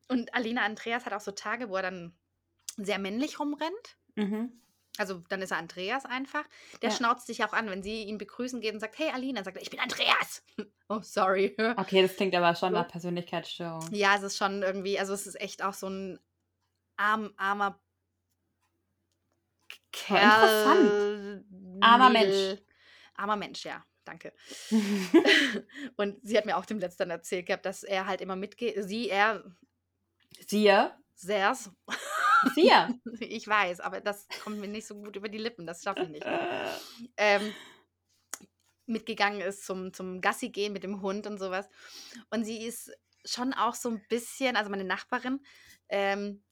Und 0.09 0.33
Alina 0.33 0.63
Andreas 0.63 1.05
hat 1.05 1.13
auch 1.13 1.21
so 1.21 1.31
Tage, 1.31 1.69
wo 1.69 1.75
er 1.77 1.81
dann 1.83 2.17
sehr 2.77 2.99
männlich 2.99 3.39
rumrennt. 3.39 3.97
Mhm. 4.15 4.51
Also 4.97 5.23
dann 5.29 5.41
ist 5.41 5.51
er 5.51 5.57
Andreas 5.57 6.05
einfach. 6.05 6.43
Der 6.81 6.89
Ja. 6.89 6.95
schnauzt 6.95 7.27
sich 7.27 7.43
auch 7.43 7.53
an, 7.53 7.69
wenn 7.69 7.83
sie 7.83 8.03
ihn 8.03 8.17
begrüßen 8.17 8.59
geht 8.61 8.73
und 8.73 8.79
sagt, 8.79 8.97
hey 8.97 9.11
Alina, 9.13 9.35
dann 9.35 9.43
sagt 9.45 9.57
er, 9.57 9.61
ich 9.63 9.69
bin 9.69 9.79
Andreas. 9.79 10.43
oh, 10.89 10.99
sorry. 11.01 11.55
Okay, 11.77 12.01
das 12.01 12.15
klingt 12.15 12.35
aber 12.35 12.55
schon 12.55 12.69
So. 12.71 12.75
nach 12.79 12.87
Persönlichkeitsstörung. 12.87 13.87
Ja, 13.93 14.15
es 14.15 14.23
ist 14.23 14.37
schon 14.37 14.63
irgendwie, 14.63 14.99
also 14.99 15.13
es 15.13 15.27
ist 15.27 15.39
echt 15.39 15.63
auch 15.63 15.73
so 15.73 15.87
ein 15.87 16.19
arm, 16.97 17.31
armer 17.37 17.79
Kerl. 20.05 20.23
interessant. 20.23 21.45
Armer 21.81 22.09
Mädel. 22.09 22.65
Armer 23.15 23.35
Mensch, 23.35 23.65
ja. 23.65 23.83
Danke. 24.05 24.33
Und 25.97 26.17
sie 26.23 26.37
hat 26.37 26.45
mir 26.45 26.55
auch 26.55 26.65
dem 26.65 26.79
letzten 26.79 27.09
erzählt 27.09 27.45
gehabt, 27.45 27.65
dass 27.65 27.83
er 27.83 28.07
halt 28.07 28.21
immer 28.21 28.37
mitgeht. 28.37 28.75
Sie, 28.85 29.09
er, 29.09 29.43
Siehe. 30.47 30.93
sehr. 31.13 31.55
Siehe. 32.55 32.99
Ich 33.19 33.47
weiß, 33.47 33.79
aber 33.79 33.99
das 33.99 34.27
kommt 34.43 34.59
mir 34.59 34.67
nicht 34.67 34.87
so 34.87 34.95
gut 34.95 35.15
über 35.15 35.27
die 35.27 35.39
Lippen. 35.39 35.65
Das 35.65 35.83
schaffe 35.83 36.03
ich 36.03 36.09
nicht. 36.09 36.25
Äh, 36.25 36.69
Ähm, 37.17 37.53
mitgegangen 38.85 39.41
ist 39.41 39.65
zum, 39.65 39.93
zum 39.93 40.21
Gassi 40.21 40.49
gehen 40.49 40.73
mit 40.73 40.83
dem 40.83 41.01
Hund 41.01 41.27
und 41.27 41.37
sowas. 41.37 41.67
Und 42.29 42.45
sie 42.45 42.65
ist 42.65 42.91
schon 43.25 43.53
auch 43.53 43.75
so 43.75 43.89
ein 43.89 44.05
bisschen, 44.07 44.55
also 44.55 44.69
meine 44.69 44.85
Nachbarin, 44.85 45.43
ähm, 45.89 46.43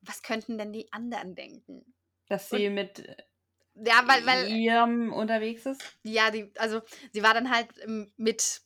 was 0.00 0.22
könnten 0.22 0.58
denn 0.58 0.72
die 0.72 0.92
anderen 0.92 1.34
denken? 1.34 1.94
Dass 2.32 2.48
sie 2.48 2.68
und, 2.68 2.74
mit 2.74 3.16
ja, 3.74 4.02
weil, 4.06 4.24
weil 4.24 4.48
ihrem 4.48 5.12
unterwegs 5.12 5.66
ist? 5.66 5.82
Ja, 6.02 6.30
die, 6.30 6.50
also 6.56 6.80
sie 7.12 7.22
war 7.22 7.34
dann 7.34 7.50
halt 7.50 7.68
mit 8.16 8.62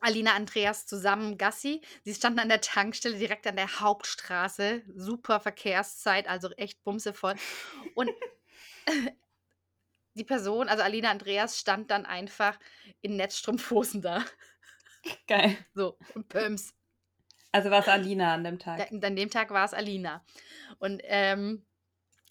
Alina 0.00 0.34
Andreas 0.34 0.86
zusammen 0.86 1.36
Gassi. 1.36 1.82
Sie 2.04 2.14
standen 2.14 2.38
an 2.38 2.48
der 2.48 2.62
Tankstelle 2.62 3.18
direkt 3.18 3.46
an 3.46 3.56
der 3.56 3.80
Hauptstraße. 3.80 4.82
Super 4.94 5.40
Verkehrszeit, 5.40 6.26
also 6.26 6.50
echt 6.52 6.82
bumsevoll. 6.84 7.34
Und 7.94 8.10
die 10.14 10.24
Person, 10.24 10.68
also 10.68 10.82
Alina 10.82 11.10
Andreas, 11.10 11.58
stand 11.58 11.90
dann 11.90 12.06
einfach 12.06 12.58
in 13.02 13.16
Netzstrumpfhosen 13.16 14.00
da. 14.00 14.24
Geil. 15.26 15.56
So, 15.74 15.98
und 16.14 16.28
Pöms. 16.28 16.74
Also 17.52 17.70
war 17.70 17.80
es 17.80 17.88
Alina 17.88 18.34
an 18.34 18.44
dem 18.44 18.58
Tag? 18.58 18.88
Da, 18.90 19.06
an 19.06 19.16
dem 19.16 19.30
Tag 19.30 19.50
war 19.50 19.64
es 19.64 19.74
Alina. 19.74 20.24
Und 20.78 21.00
ähm, 21.04 21.66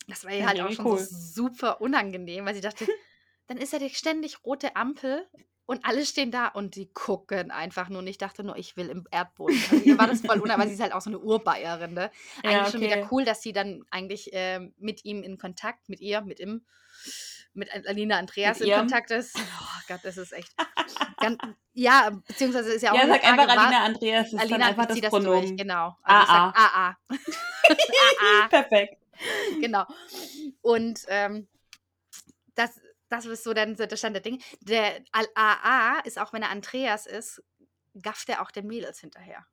das 0.08 0.26
war 0.26 0.32
ihr 0.32 0.46
halt 0.46 0.62
auch 0.62 0.72
schon 0.72 0.86
cool. 0.86 1.00
so 1.00 1.16
super 1.16 1.82
unangenehm, 1.82 2.46
weil 2.46 2.56
sie 2.56 2.62
dachte, 2.62 2.88
dann 3.48 3.58
ist 3.58 3.74
ja 3.74 3.80
die 3.80 3.90
ständig 3.90 4.44
rote 4.46 4.76
Ampel 4.76 5.28
und 5.68 5.84
alle 5.84 6.06
stehen 6.06 6.32
da 6.32 6.48
und 6.48 6.76
die 6.76 6.92
gucken 6.94 7.50
einfach 7.50 7.90
nur. 7.90 8.00
Und 8.00 8.08
ich 8.08 8.18
dachte 8.18 8.44
nur, 8.44 8.56
ich 8.56 8.78
will 8.78 8.90
im 8.90 9.08
Erdboden. 9.10 9.60
Also 9.72 9.84
ihr 9.84 9.98
war 9.98 10.08
das 10.08 10.22
voll 10.22 10.40
unangenehm, 10.40 10.60
weil 10.60 10.68
sie 10.68 10.76
ist 10.76 10.82
halt 10.82 10.94
auch 10.94 11.02
so 11.02 11.10
eine 11.10 11.20
Urbayerin. 11.20 11.94
Ne? 11.94 12.12
Eigentlich 12.44 12.54
ja, 12.54 12.62
okay. 12.62 12.72
schon 12.72 12.82
wieder 12.82 13.10
cool, 13.12 13.26
dass 13.26 13.42
sie 13.42 13.52
dann 13.52 13.84
eigentlich 13.90 14.32
äh, 14.34 14.60
mit 14.78 15.06
ihm 15.06 15.24
in 15.24 15.38
Kontakt, 15.38 15.90
mit 15.90 16.02
ihr, 16.02 16.22
mit 16.22 16.40
ihm, 16.40 16.66
mit 17.54 17.70
Alina 17.88 18.18
Andreas 18.18 18.60
mit 18.60 18.70
in 18.70 18.76
Kontakt 18.76 19.12
ist. 19.12 19.36
Oh 19.38 19.82
Gott, 19.88 20.02
das 20.04 20.18
ist 20.18 20.34
echt. 20.34 20.54
Ganz, 21.20 21.38
ja, 21.74 22.12
beziehungsweise 22.28 22.74
ist 22.74 22.82
ja 22.82 22.92
auch. 22.92 22.98
Ja, 22.98 23.08
sag 23.08 23.22
Frage, 23.24 23.42
einfach 23.42 23.58
Alina 23.58 23.86
Andreas. 23.86 24.28
Ist 24.28 24.40
Alina 24.40 24.58
dann 24.58 24.68
einfach 24.68 24.86
das, 24.86 25.02
das 25.02 25.10
Pronomen. 25.10 25.58
genau. 25.58 25.96
Also 26.04 26.34
AA. 26.34 26.50
AA. 26.52 26.98
AA. 28.22 28.48
Perfekt. 28.50 29.05
Genau. 29.62 29.86
Und 30.62 31.02
ähm, 31.08 31.48
das, 32.56 32.82
das 33.10 33.26
ist 33.26 33.44
so 33.44 33.54
dann 33.54 33.76
der 33.76 33.96
Stand 33.96 34.16
der 34.16 34.22
Dinge. 34.22 34.40
Der 34.62 35.04
AA 35.12 36.00
ist, 36.04 36.20
auch 36.20 36.34
wenn 36.34 36.44
er 36.44 36.50
Andreas 36.50 37.06
ist, 37.06 37.44
gafft 38.02 38.30
er 38.30 38.42
auch 38.42 38.52
den 38.52 38.68
Mädels 38.68 39.00
hinterher. 39.00 39.46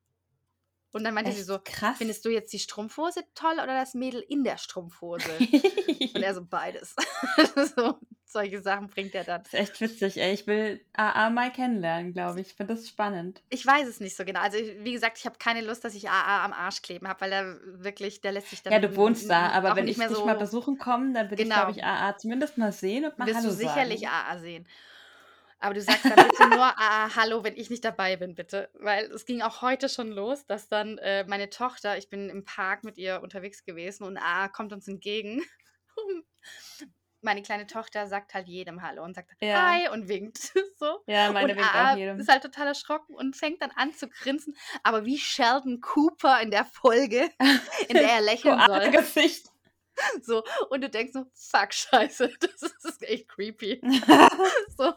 Und 0.93 1.03
dann 1.03 1.15
meinte 1.15 1.31
Echt? 1.31 1.39
sie 1.39 1.43
so, 1.43 1.59
krass. 1.63 1.97
findest 1.97 2.23
du 2.23 2.29
jetzt 2.29 2.53
die 2.53 2.59
Strumpfhose 2.59 3.23
toll 3.33 3.53
oder 3.53 3.73
das 3.73 3.95
Mädel 3.95 4.23
in 4.29 4.43
der 4.43 4.57
Strumpfhose? 4.57 5.27
und 5.39 6.21
er 6.21 6.35
so, 6.35 6.45
beides. 6.45 6.95
so, 7.75 7.97
solche 8.23 8.61
Sachen 8.61 8.89
bringt 8.89 9.15
er 9.15 9.23
dann. 9.23 9.41
Das 9.41 9.53
ist 9.53 9.59
echt 9.59 9.81
witzig, 9.81 10.17
ey. 10.21 10.33
Ich 10.33 10.45
will 10.45 10.85
AA 10.93 11.31
mal 11.31 11.51
kennenlernen, 11.51 12.13
glaube 12.13 12.41
ich. 12.41 12.47
Ich 12.49 12.53
finde 12.53 12.75
das 12.75 12.87
spannend. 12.87 13.41
Ich 13.49 13.65
weiß 13.65 13.87
es 13.87 14.01
nicht 14.01 14.15
so 14.15 14.23
genau. 14.23 14.41
Also, 14.41 14.57
wie 14.57 14.91
gesagt, 14.91 15.17
ich 15.17 15.25
habe 15.25 15.37
keine 15.39 15.61
Lust, 15.61 15.83
dass 15.83 15.95
ich 15.95 16.11
AA 16.11 16.45
am 16.45 16.53
Arsch 16.53 16.83
kleben 16.83 17.07
habe, 17.07 17.21
weil 17.21 17.31
er 17.31 17.57
wirklich, 17.65 18.21
der 18.21 18.33
lässt 18.33 18.51
sich 18.51 18.61
dann. 18.61 18.71
Ja, 18.71 18.79
du 18.79 18.95
wohnst 18.95 19.27
da, 19.27 19.49
aber 19.49 19.75
wenn 19.75 19.87
ich 19.87 19.97
dich 19.97 20.07
so 20.09 20.27
mal 20.27 20.37
besuchen 20.37 20.77
komme, 20.77 21.11
dann 21.13 21.31
will 21.31 21.37
genau. 21.37 21.55
ich, 21.55 21.61
glaube 21.61 21.71
ich, 21.71 21.83
AA 21.83 22.17
zumindest 22.19 22.59
mal 22.59 22.71
sehen 22.71 23.05
und 23.05 23.17
mal 23.17 23.25
Wirst 23.25 23.37
Hallo 23.37 23.49
du 23.49 23.55
sicherlich 23.55 24.01
sagen. 24.01 24.13
AA 24.13 24.39
sehen. 24.39 24.67
Aber 25.63 25.73
du 25.73 25.81
sagst 25.81 26.03
dann 26.03 26.27
bitte 26.27 26.49
nur 26.49 26.59
ah, 26.59 27.15
Hallo, 27.15 27.45
wenn 27.45 27.55
ich 27.55 27.69
nicht 27.69 27.85
dabei 27.85 28.17
bin, 28.17 28.35
bitte. 28.35 28.69
Weil 28.73 29.05
es 29.05 29.25
ging 29.25 29.41
auch 29.41 29.61
heute 29.61 29.87
schon 29.87 30.11
los, 30.11 30.45
dass 30.45 30.67
dann 30.67 30.97
äh, 30.97 31.23
meine 31.23 31.49
Tochter, 31.49 31.97
ich 31.97 32.09
bin 32.09 32.29
im 32.29 32.43
Park 32.43 32.83
mit 32.83 32.97
ihr 32.97 33.21
unterwegs 33.23 33.63
gewesen 33.63 34.03
und 34.03 34.17
A 34.17 34.49
kommt 34.49 34.73
uns 34.73 34.89
entgegen. 34.89 35.41
meine 37.21 37.41
kleine 37.43 37.65
Tochter 37.65 38.07
sagt 38.07 38.33
halt 38.33 38.49
jedem 38.49 38.81
Hallo 38.81 39.05
und 39.05 39.15
sagt 39.15 39.31
ja. 39.41 39.71
Hi 39.71 39.87
und 39.87 40.09
winkt 40.09 40.37
so. 40.77 40.99
Ja, 41.07 41.31
meine 41.31 41.53
und 41.53 41.57
winkt 41.57 41.73
A 41.73 41.93
auch 41.93 41.97
jedem. 41.97 42.19
ist 42.19 42.27
halt 42.27 42.43
total 42.43 42.67
erschrocken 42.67 43.15
und 43.15 43.37
fängt 43.37 43.61
dann 43.61 43.71
an 43.71 43.93
zu 43.93 44.09
grinsen, 44.09 44.57
aber 44.83 45.05
wie 45.05 45.17
Sheldon 45.17 45.79
Cooper 45.79 46.41
in 46.41 46.51
der 46.51 46.65
Folge, 46.65 47.29
in 47.87 47.95
der 47.95 48.09
er 48.09 48.21
lächeln 48.21 48.59
soll. 48.67 48.91
Gesicht. 48.91 49.52
So, 50.21 50.43
und 50.69 50.81
du 50.81 50.89
denkst 50.89 51.13
so, 51.13 51.25
fuck, 51.33 51.73
scheiße, 51.73 52.31
das 52.39 52.61
ist 52.83 53.03
echt 53.03 53.29
creepy. 53.29 53.81
so, 54.77 54.93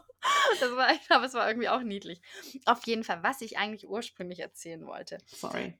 das 0.61 0.71
war, 0.77 0.91
aber 1.11 1.25
es 1.25 1.35
war 1.35 1.49
irgendwie 1.49 1.69
auch 1.69 1.83
niedlich. 1.83 2.21
Auf 2.65 2.87
jeden 2.87 3.05
Fall, 3.05 3.23
was 3.23 3.41
ich 3.41 3.59
eigentlich 3.59 3.89
ursprünglich 3.89 4.41
erzählen 4.41 4.85
wollte. 4.87 5.19
Sorry. 5.27 5.79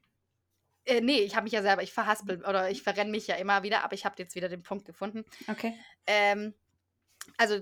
Äh, 0.85 1.01
nee, 1.01 1.19
ich 1.19 1.35
habe 1.35 1.43
mich 1.43 1.53
ja 1.53 1.61
selber, 1.61 1.83
ich 1.83 1.91
verhaspel 1.91 2.45
oder 2.45 2.69
ich 2.69 2.81
verrenne 2.81 3.11
mich 3.11 3.27
ja 3.27 3.35
immer 3.35 3.63
wieder, 3.63 3.83
aber 3.83 3.93
ich 3.93 4.05
habe 4.05 4.15
jetzt 4.17 4.35
wieder 4.35 4.49
den 4.49 4.63
Punkt 4.63 4.85
gefunden. 4.85 5.25
Okay. 5.47 5.73
Ähm, 6.05 6.53
also 7.37 7.59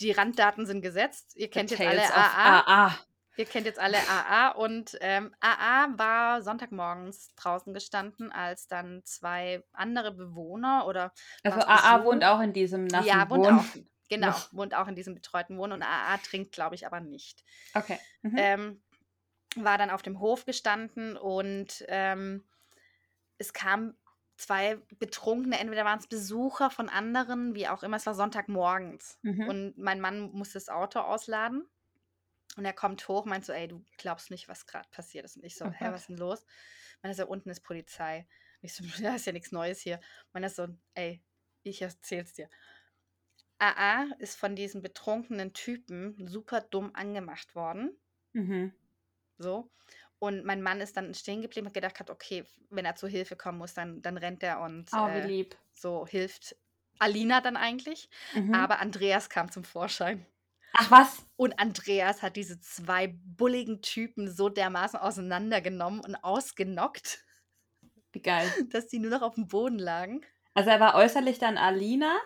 die 0.00 0.12
Randdaten 0.12 0.66
sind 0.66 0.82
gesetzt. 0.82 1.36
Ihr 1.36 1.50
kennt 1.50 1.70
The 1.70 1.76
jetzt 1.76 1.86
alle 1.86 2.14
AA. 2.14 2.86
AA. 2.86 2.98
Ihr 3.36 3.46
kennt 3.46 3.66
jetzt 3.66 3.78
alle 3.78 3.98
AA 4.08 4.50
und 4.50 4.96
ähm, 5.00 5.34
AA 5.40 5.88
war 5.98 6.42
Sonntagmorgens 6.42 7.34
draußen 7.34 7.74
gestanden, 7.74 8.30
als 8.30 8.68
dann 8.68 9.02
zwei 9.04 9.64
andere 9.72 10.12
Bewohner 10.12 10.86
oder. 10.86 11.12
Also 11.42 11.60
AA 11.60 11.98
Besuch? 11.98 12.10
wohnt 12.10 12.24
auch 12.24 12.40
in 12.40 12.52
diesem 12.52 12.84
nassen 12.84 13.08
Ja, 13.08 13.28
wohnt 13.28 13.44
Wohn 13.44 13.58
auch. 13.58 13.64
Genau, 14.08 14.28
Noch. 14.28 14.52
wohnt 14.52 14.74
auch 14.74 14.86
in 14.86 14.94
diesem 14.94 15.14
betreuten 15.14 15.58
Wohnen 15.58 15.72
und 15.72 15.82
AA 15.82 16.18
trinkt, 16.18 16.52
glaube 16.52 16.74
ich, 16.74 16.86
aber 16.86 17.00
nicht. 17.00 17.44
Okay. 17.74 17.98
Mhm. 18.22 18.34
Ähm, 18.36 18.82
war 19.56 19.78
dann 19.78 19.90
auf 19.90 20.02
dem 20.02 20.20
Hof 20.20 20.44
gestanden 20.44 21.16
und 21.16 21.84
ähm, 21.88 22.44
es 23.38 23.52
kam 23.52 23.94
zwei 24.36 24.78
Betrunkene, 24.98 25.58
entweder 25.58 25.84
waren 25.84 25.98
es 25.98 26.06
Besucher 26.06 26.70
von 26.70 26.88
anderen, 26.88 27.54
wie 27.54 27.68
auch 27.68 27.82
immer, 27.82 27.96
es 27.96 28.06
war 28.06 28.14
Sonntagmorgens. 28.14 29.18
Mhm. 29.22 29.48
Und 29.48 29.78
mein 29.78 30.00
Mann 30.00 30.32
musste 30.32 30.54
das 30.54 30.68
Auto 30.68 31.00
ausladen. 31.00 31.66
Und 32.56 32.64
er 32.64 32.72
kommt 32.72 33.06
hoch, 33.08 33.24
meint 33.24 33.44
so, 33.44 33.52
ey, 33.52 33.68
du 33.68 33.84
glaubst 33.98 34.30
nicht, 34.30 34.48
was 34.48 34.66
gerade 34.66 34.88
passiert 34.90 35.24
ist. 35.24 35.36
Und 35.36 35.44
ich 35.44 35.56
so, 35.56 35.64
oh 35.64 35.70
hä, 35.70 35.86
was 35.90 36.02
ist 36.02 36.08
denn 36.10 36.16
los? 36.16 36.44
Meint 37.02 37.16
so, 37.16 37.26
unten 37.26 37.50
ist 37.50 37.62
Polizei. 37.62 38.26
Und 38.60 38.66
ich 38.66 38.74
so, 38.74 38.84
ja, 39.02 39.14
ist 39.14 39.26
ja 39.26 39.32
nichts 39.32 39.52
Neues 39.52 39.80
hier. 39.80 40.00
Meint 40.32 40.50
so, 40.50 40.68
ey, 40.94 41.22
ich 41.62 41.82
erzähl's 41.82 42.32
dir. 42.32 42.48
AA 43.58 44.06
ist 44.18 44.36
von 44.36 44.56
diesen 44.56 44.82
betrunkenen 44.82 45.52
Typen 45.52 46.26
super 46.28 46.60
dumm 46.60 46.94
angemacht 46.94 47.54
worden. 47.54 47.96
Mhm. 48.32 48.72
So. 49.38 49.70
Und 50.18 50.44
mein 50.44 50.62
Mann 50.62 50.80
ist 50.80 50.96
dann 50.96 51.12
stehen 51.14 51.42
geblieben 51.42 51.66
und 51.66 51.74
gedacht 51.74 52.00
hat, 52.00 52.10
okay, 52.10 52.44
wenn 52.70 52.84
er 52.84 52.96
zu 52.96 53.08
Hilfe 53.08 53.36
kommen 53.36 53.58
muss, 53.58 53.74
dann, 53.74 54.00
dann 54.02 54.16
rennt 54.16 54.42
er 54.42 54.60
und 54.60 54.90
oh, 54.94 55.06
äh, 55.08 55.48
so 55.74 56.06
hilft 56.06 56.56
Alina 56.98 57.40
dann 57.40 57.56
eigentlich. 57.56 58.08
Mhm. 58.34 58.54
Aber 58.54 58.80
Andreas 58.80 59.28
kam 59.28 59.50
zum 59.50 59.64
Vorschein. 59.64 60.24
Ach 60.76 60.90
was? 60.90 61.26
Und 61.36 61.58
Andreas 61.58 62.22
hat 62.22 62.36
diese 62.36 62.60
zwei 62.60 63.14
bulligen 63.24 63.80
Typen 63.80 64.30
so 64.30 64.48
dermaßen 64.48 64.98
auseinandergenommen 64.98 66.00
und 66.00 66.16
ausgenockt. 66.16 67.24
Wie 68.12 68.22
geil. 68.22 68.52
Dass 68.70 68.88
die 68.88 68.98
nur 68.98 69.10
noch 69.10 69.22
auf 69.22 69.34
dem 69.34 69.48
Boden 69.48 69.78
lagen. 69.78 70.24
Also 70.54 70.70
er 70.70 70.80
war 70.80 70.94
äußerlich 70.94 71.38
dann 71.38 71.58
Alina 71.58 72.16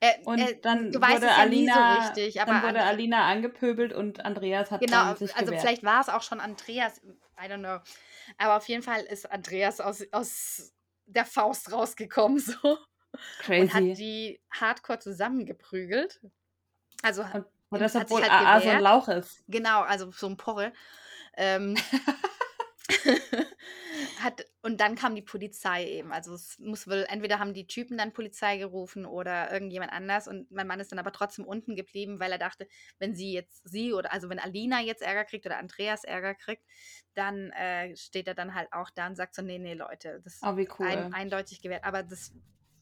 äh, 0.00 0.12
und 0.24 0.38
äh, 0.38 0.58
dann 0.60 0.92
wurde 0.94 1.32
Alina, 1.32 2.02
so 2.02 2.08
richtig, 2.08 2.34
dann 2.34 2.62
wurde 2.62 2.82
Alina 2.82 3.26
angepöbelt 3.28 3.92
und 3.92 4.24
Andreas 4.24 4.70
hat 4.70 4.80
genau, 4.80 5.04
dann 5.04 5.16
sich 5.16 5.34
also 5.34 5.46
gewehrt. 5.46 5.62
vielleicht 5.62 5.82
war 5.84 6.00
es 6.00 6.08
auch 6.08 6.22
schon 6.22 6.40
Andreas, 6.40 7.00
I 7.38 7.48
don't 7.48 7.58
know. 7.58 7.78
Aber 8.38 8.56
auf 8.56 8.68
jeden 8.68 8.82
Fall 8.82 9.02
ist 9.02 9.30
Andreas 9.30 9.80
aus, 9.80 10.04
aus 10.12 10.74
der 11.06 11.24
Faust 11.24 11.72
rausgekommen 11.72 12.38
so 12.40 12.78
Crazy. 13.40 13.62
und 13.62 13.74
hat 13.74 13.98
die 13.98 14.40
Hardcore 14.52 14.98
zusammengeprügelt. 14.98 16.20
Also 17.02 17.22
und, 17.22 17.46
und 17.76 17.82
das 17.82 17.94
obwohl 17.94 18.22
halt 18.22 18.32
AA 18.32 18.60
so 18.60 18.68
ein 18.68 18.80
Lauch 18.80 19.08
ist. 19.08 19.42
Genau, 19.48 19.82
also 19.82 20.10
so 20.12 20.26
ein 20.26 20.36
Porre. 20.36 20.72
Ähm, 21.36 21.76
hat, 24.20 24.46
und 24.62 24.80
dann 24.80 24.94
kam 24.94 25.14
die 25.14 25.22
Polizei 25.22 25.86
eben. 25.86 26.12
Also 26.12 26.34
es 26.34 26.58
muss 26.58 26.88
wohl, 26.88 27.06
entweder 27.08 27.38
haben 27.38 27.54
die 27.54 27.66
Typen 27.66 27.98
dann 27.98 28.12
Polizei 28.12 28.58
gerufen 28.58 29.06
oder 29.06 29.52
irgendjemand 29.52 29.92
anders. 29.92 30.28
Und 30.28 30.50
mein 30.50 30.66
Mann 30.66 30.80
ist 30.80 30.92
dann 30.92 30.98
aber 30.98 31.12
trotzdem 31.12 31.44
unten 31.44 31.76
geblieben, 31.76 32.20
weil 32.20 32.32
er 32.32 32.38
dachte, 32.38 32.68
wenn 32.98 33.14
sie 33.14 33.32
jetzt, 33.32 33.68
sie 33.68 33.92
oder 33.92 34.12
also 34.12 34.28
wenn 34.28 34.38
Alina 34.38 34.80
jetzt 34.80 35.02
Ärger 35.02 35.24
kriegt 35.24 35.46
oder 35.46 35.58
Andreas 35.58 36.04
Ärger 36.04 36.34
kriegt, 36.34 36.64
dann 37.14 37.50
äh, 37.50 37.96
steht 37.96 38.28
er 38.28 38.34
dann 38.34 38.54
halt 38.54 38.72
auch 38.72 38.90
da 38.90 39.06
und 39.06 39.16
sagt 39.16 39.34
so, 39.34 39.42
nee, 39.42 39.58
nee, 39.58 39.74
Leute, 39.74 40.20
das 40.24 40.40
oh, 40.42 40.56
ist 40.56 40.78
cool. 40.78 40.86
ein, 40.86 41.14
eindeutig 41.14 41.62
gewährt. 41.62 41.84
Aber 41.84 42.02
das 42.02 42.32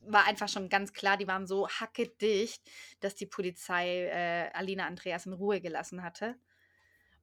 war 0.06 0.26
einfach 0.26 0.48
schon 0.48 0.68
ganz 0.68 0.92
klar, 0.92 1.16
die 1.16 1.28
waren 1.28 1.46
so 1.46 1.68
hackedicht, 1.68 2.62
dass 3.00 3.14
die 3.14 3.26
Polizei 3.26 4.06
äh, 4.06 4.50
Alina 4.52 4.86
Andreas 4.86 5.26
in 5.26 5.32
Ruhe 5.32 5.60
gelassen 5.60 6.02
hatte. 6.02 6.36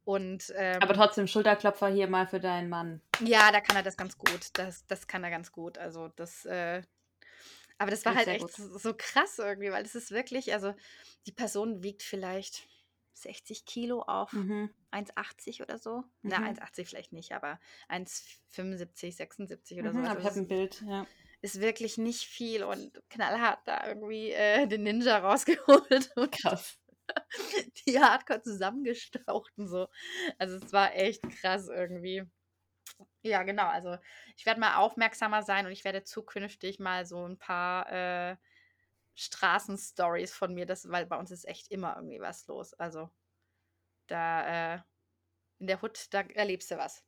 Und, 0.03 0.51
ähm, 0.55 0.81
Aber 0.81 0.93
trotzdem 0.93 1.27
Schulterklopfer 1.27 1.87
hier 1.89 2.07
mal 2.07 2.27
für 2.27 2.39
deinen 2.39 2.69
Mann. 2.69 3.01
Ja, 3.19 3.51
da 3.51 3.61
kann 3.61 3.75
er 3.75 3.83
das 3.83 3.97
ganz 3.97 4.17
gut. 4.17 4.49
Das, 4.53 4.85
das 4.87 5.07
kann 5.07 5.23
er 5.23 5.29
ganz 5.29 5.51
gut. 5.51 5.77
Also 5.77 6.07
das, 6.15 6.45
äh, 6.45 6.81
aber 7.77 7.91
das 7.91 8.05
war 8.05 8.15
halt 8.15 8.27
echt 8.27 8.41
gut. 8.41 8.81
so 8.81 8.93
krass 8.97 9.39
irgendwie, 9.39 9.71
weil 9.71 9.83
das 9.83 9.95
ist 9.95 10.11
wirklich, 10.11 10.53
also 10.53 10.73
die 11.25 11.31
Person 11.31 11.83
wiegt 11.83 12.03
vielleicht 12.03 12.67
60 13.13 13.65
Kilo 13.65 14.01
auf 14.01 14.33
mhm. 14.33 14.69
1,80 14.91 15.61
oder 15.61 15.77
so. 15.77 15.97
Mhm. 16.21 16.29
Na, 16.29 16.37
1,80 16.37 16.85
vielleicht 16.85 17.13
nicht, 17.13 17.33
aber 17.33 17.59
1,75, 17.89 19.15
76 19.15 19.79
oder 19.79 19.93
mhm, 19.93 20.03
so. 20.03 20.09
Aber 20.09 20.19
ich 20.19 20.25
habe 20.25 20.39
ein 20.39 20.47
Bild, 20.47 20.83
ja. 20.87 21.05
Ist 21.41 21.59
wirklich 21.59 21.97
nicht 21.97 22.25
viel 22.25 22.63
und 22.63 23.01
knallhart 23.09 23.59
da 23.67 23.87
irgendwie 23.87 24.31
äh, 24.31 24.67
den 24.67 24.83
Ninja 24.83 25.17
rausgeholt. 25.19 26.13
Krass. 26.31 26.77
die 27.87 27.99
hardcore 27.99 28.41
zusammengestaucht 28.41 29.51
und 29.57 29.67
so. 29.67 29.87
Also 30.37 30.57
es 30.57 30.71
war 30.73 30.95
echt 30.95 31.21
krass 31.41 31.67
irgendwie. 31.67 32.23
Ja, 33.23 33.43
genau. 33.43 33.67
Also 33.67 33.97
ich 34.37 34.45
werde 34.45 34.59
mal 34.59 34.75
aufmerksamer 34.77 35.43
sein 35.43 35.65
und 35.65 35.71
ich 35.71 35.83
werde 35.85 36.03
zukünftig 36.03 36.79
mal 36.79 37.05
so 37.05 37.25
ein 37.27 37.37
paar 37.37 37.91
äh, 37.91 38.37
Straßenstories 39.15 40.33
von 40.33 40.53
mir, 40.53 40.65
das, 40.65 40.89
weil 40.89 41.05
bei 41.07 41.17
uns 41.17 41.31
ist 41.31 41.47
echt 41.47 41.71
immer 41.71 41.95
irgendwie 41.97 42.21
was 42.21 42.47
los. 42.47 42.73
Also 42.75 43.09
da 44.07 44.75
äh, 44.75 44.81
in 45.59 45.67
der 45.67 45.81
Hut, 45.81 46.07
da 46.11 46.21
erlebst 46.21 46.71
du 46.71 46.77
was. 46.77 47.03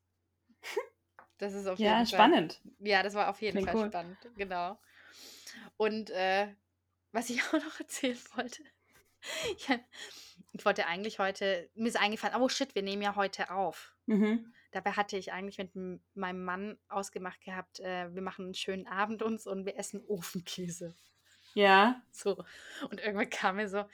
Das 1.38 1.54
ist 1.54 1.68
auf 1.68 1.80
jeden 1.80 1.92
Ja, 1.92 1.98
Fall. 1.98 2.08
spannend. 2.08 2.62
Ja, 2.80 3.04
das 3.04 3.14
war 3.14 3.30
auf 3.30 3.42
jeden 3.42 3.58
Klingt 3.58 3.70
Fall 3.70 3.82
cool. 3.82 3.88
spannend, 3.90 4.18
genau. 4.38 4.80
Und 5.78 6.10
äh, 6.12 6.48
was 7.12 7.30
ich 7.30 7.42
auch 7.48 7.54
noch 7.54 7.80
erzählen 7.80 8.18
wollte, 8.36 8.64
ich, 9.58 9.68
ich 10.54 10.66
wollte 10.66 10.86
eigentlich 10.88 11.20
heute, 11.20 11.70
mir 11.76 11.88
ist 11.88 12.00
eingefallen, 12.00 12.36
oh 12.42 12.50
shit, 12.50 12.76
wir 12.76 12.84
nehmen 12.84 13.02
ja 13.02 13.16
heute 13.16 13.52
auf. 13.52 13.96
Mhm. 14.06 14.54
Dabei 14.72 14.92
hatte 14.92 15.18
ich 15.18 15.32
eigentlich 15.32 15.60
mit 15.60 15.72
meinem 16.16 16.44
Mann 16.44 16.80
ausgemacht 16.90 17.42
gehabt, 17.42 17.80
äh, 17.80 18.14
wir 18.14 18.22
machen 18.22 18.46
einen 18.46 18.56
schönen 18.56 18.88
Abend 18.88 19.22
uns 19.22 19.46
und 19.46 19.66
wir 19.66 19.78
essen 19.78 20.04
Ofenkäse. 20.08 20.96
Ja. 21.54 22.02
So. 22.12 22.44
Und 22.90 23.00
irgendwann 23.00 23.30
kam 23.30 23.58
mir 23.58 23.70
so, 23.70 23.86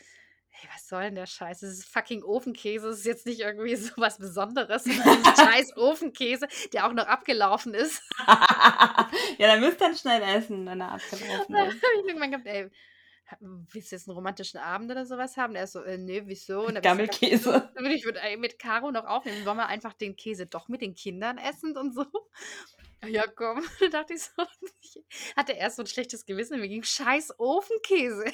hey, 0.59 0.69
was 0.73 0.87
soll 0.87 1.03
denn 1.03 1.15
der 1.15 1.25
Scheiß? 1.25 1.61
Das 1.61 1.71
ist 1.71 1.85
fucking 1.85 2.23
Ofenkäse. 2.23 2.87
Das 2.87 2.99
ist 2.99 3.05
jetzt 3.05 3.25
nicht 3.25 3.39
irgendwie 3.39 3.75
so 3.77 3.91
was 3.97 4.17
Besonderes. 4.17 4.83
scheiß 4.83 5.73
Ofenkäse, 5.77 6.47
der 6.73 6.87
auch 6.87 6.93
noch 6.93 7.07
abgelaufen 7.07 7.73
ist. 7.73 8.01
ja, 8.27 9.07
dann 9.37 9.61
müsst 9.61 9.81
ihr 9.81 9.87
dann 9.87 9.95
schnell 9.95 10.21
essen, 10.21 10.65
wenn 10.65 10.81
er 10.81 10.93
abgelaufen 10.93 11.55
ist. 11.55 11.75
ich 11.75 12.07
irgendwann 12.07 12.31
gedacht, 12.31 12.47
ey, 12.47 12.69
willst 13.39 13.91
du 13.91 13.95
jetzt 13.95 14.07
einen 14.07 14.15
romantischen 14.15 14.59
Abend 14.59 14.91
oder 14.91 15.05
sowas 15.05 15.37
haben? 15.37 15.53
Der 15.53 15.63
ist 15.63 15.73
so, 15.73 15.83
äh, 15.83 15.97
nee, 15.97 16.23
wieso? 16.25 16.65
Und 16.65 16.75
dann 16.75 16.81
Gammelkäse. 16.81 17.69
Würde 17.75 17.93
ich 17.93 18.03
würde 18.03 18.19
mit 18.37 18.59
Caro 18.59 18.91
noch 18.91 19.05
aufnehmen. 19.05 19.45
Wollen 19.45 19.57
wir 19.57 19.67
einfach 19.67 19.93
den 19.93 20.15
Käse 20.15 20.47
doch 20.47 20.67
mit 20.67 20.81
den 20.81 20.95
Kindern 20.95 21.37
essen 21.37 21.77
und 21.77 21.93
so? 21.93 22.05
Ja, 23.07 23.27
komm. 23.27 23.63
Da 23.79 23.87
dachte 23.87 24.13
ich 24.13 24.23
so, 24.23 24.43
ich 24.81 25.03
hatte 25.37 25.53
erst 25.53 25.77
so 25.77 25.83
ein 25.83 25.87
schlechtes 25.87 26.25
Gewissen. 26.25 26.59
Mir 26.59 26.67
ging 26.67 26.83
scheiß 26.83 27.39
Ofenkäse. 27.39 28.25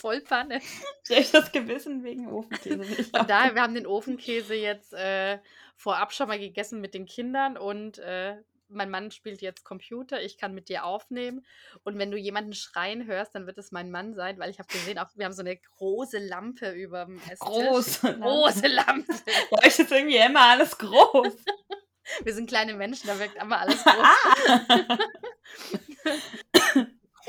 Voll 0.00 0.20
Panne. 0.22 0.60
Schlechtes 1.06 1.52
Gewissen 1.52 2.02
wegen 2.02 2.28
Ofenkäse. 2.28 3.04
Von 3.04 3.26
daher, 3.26 3.54
wir 3.54 3.62
haben 3.62 3.74
den 3.74 3.86
Ofenkäse 3.86 4.54
jetzt 4.54 4.94
äh, 4.94 5.38
vorab 5.76 6.12
schon 6.12 6.28
mal 6.28 6.38
gegessen 6.38 6.80
mit 6.80 6.94
den 6.94 7.06
Kindern 7.06 7.56
und 7.56 7.98
äh, 7.98 8.36
mein 8.70 8.90
Mann 8.90 9.10
spielt 9.10 9.42
jetzt 9.42 9.64
Computer, 9.64 10.22
ich 10.22 10.38
kann 10.38 10.54
mit 10.54 10.68
dir 10.68 10.84
aufnehmen. 10.84 11.44
Und 11.82 11.98
wenn 11.98 12.10
du 12.10 12.16
jemanden 12.16 12.52
schreien 12.52 13.06
hörst, 13.06 13.34
dann 13.34 13.46
wird 13.46 13.58
es 13.58 13.72
mein 13.72 13.90
Mann 13.90 14.14
sein, 14.14 14.38
weil 14.38 14.50
ich 14.50 14.58
habe 14.58 14.68
gesehen, 14.68 14.98
auch, 14.98 15.08
wir 15.16 15.24
haben 15.24 15.32
so 15.32 15.42
eine 15.42 15.56
große 15.56 16.18
Lampe 16.18 16.70
über 16.70 17.04
dem 17.04 17.18
Esstisch. 17.18 17.38
Große 17.40 18.18
Große 18.20 18.68
Lampe. 18.68 19.12
Bei 19.50 19.66
euch 19.66 19.78
ist 19.78 19.90
irgendwie 19.90 20.18
immer 20.18 20.48
alles 20.48 20.78
groß. 20.78 21.34
Wir 22.24 22.34
sind 22.34 22.48
kleine 22.48 22.74
Menschen, 22.74 23.06
da 23.06 23.20
wirkt 23.20 23.40
immer 23.40 23.60
alles 23.60 23.84
groß. 23.84 24.98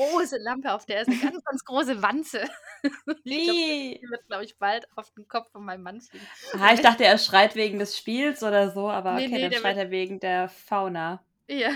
Große 0.02 0.38
Lampe, 0.38 0.74
auf 0.74 0.86
der 0.86 1.02
ist 1.02 1.08
eine 1.08 1.18
ganz, 1.20 1.44
ganz 1.44 1.66
große 1.66 2.02
Wanze. 2.02 2.48
Glaub, 3.06 3.24
die 3.24 4.02
wird, 4.10 4.28
glaube 4.28 4.44
ich, 4.44 4.58
bald 4.58 4.88
auf 4.96 5.12
den 5.12 5.28
Kopf 5.28 5.52
von 5.52 5.64
meinem 5.64 5.84
Mann 5.84 6.02
fliegen. 6.02 6.26
Ah, 6.60 6.74
ich 6.74 6.82
dachte, 6.82 7.06
er 7.06 7.18
schreit 7.18 7.56
wegen 7.56 7.80
des 7.80 7.98
Spiels 7.98 8.44
oder 8.44 8.72
so, 8.72 8.90
aber 8.90 9.14
Nee, 9.14 9.28
okay, 9.28 9.36
nee, 9.36 9.50
dann 9.50 9.60
schreit 9.60 9.78
er 9.78 9.92
wegen 9.92 10.20
der 10.20 10.50
Fauna. 10.50 11.24
Ja. 11.48 11.72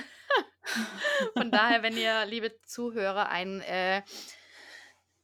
Von 1.38 1.52
daher, 1.52 1.84
wenn 1.84 1.98
ihr, 1.98 2.26
liebe 2.26 2.60
Zuhörer, 2.64 3.30
einen 3.30 3.62
äh, 3.62 4.02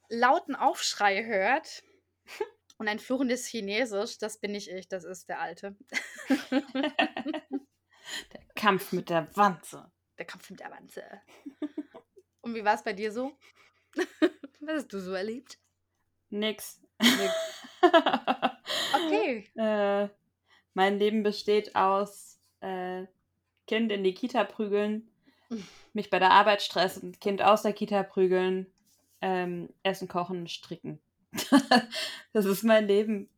lauten 0.09 0.55
Aufschrei 0.55 1.25
hört 1.25 1.83
und 2.77 2.87
ein 2.87 2.99
fluchendes 2.99 3.47
Chinesisch, 3.47 4.17
das 4.17 4.39
bin 4.39 4.51
nicht 4.51 4.69
ich, 4.69 4.87
das 4.87 5.03
ist 5.03 5.29
der 5.29 5.39
Alte. 5.39 5.75
Der 8.33 8.41
Kampf 8.55 8.91
mit 8.91 9.09
der 9.09 9.35
Wanze. 9.35 9.91
Der 10.17 10.25
Kampf 10.25 10.49
mit 10.49 10.59
der 10.59 10.71
Wanze. 10.71 11.03
Und 12.41 12.55
wie 12.55 12.65
war 12.65 12.75
es 12.75 12.83
bei 12.83 12.93
dir 12.93 13.11
so? 13.11 13.31
Was 14.59 14.75
hast 14.83 14.93
du 14.93 14.99
so 14.99 15.13
erlebt? 15.13 15.57
Nix. 16.29 16.79
Okay. 18.93 19.49
äh, 19.55 20.07
mein 20.73 20.99
Leben 20.99 21.23
besteht 21.23 21.75
aus 21.75 22.39
äh, 22.61 23.05
Kind 23.67 23.91
in 23.91 24.03
die 24.03 24.13
Kita 24.13 24.43
prügeln, 24.43 25.09
mich 25.93 26.09
bei 26.09 26.19
der 26.19 26.31
Arbeit 26.31 26.61
stressen, 26.61 27.19
Kind 27.19 27.41
aus 27.41 27.63
der 27.63 27.73
Kita 27.73 28.03
prügeln, 28.03 28.67
ähm, 29.21 29.69
Essen 29.83 30.07
kochen, 30.07 30.47
stricken. 30.47 31.01
das 32.33 32.45
ist 32.45 32.63
mein 32.63 32.87
Leben. 32.87 33.29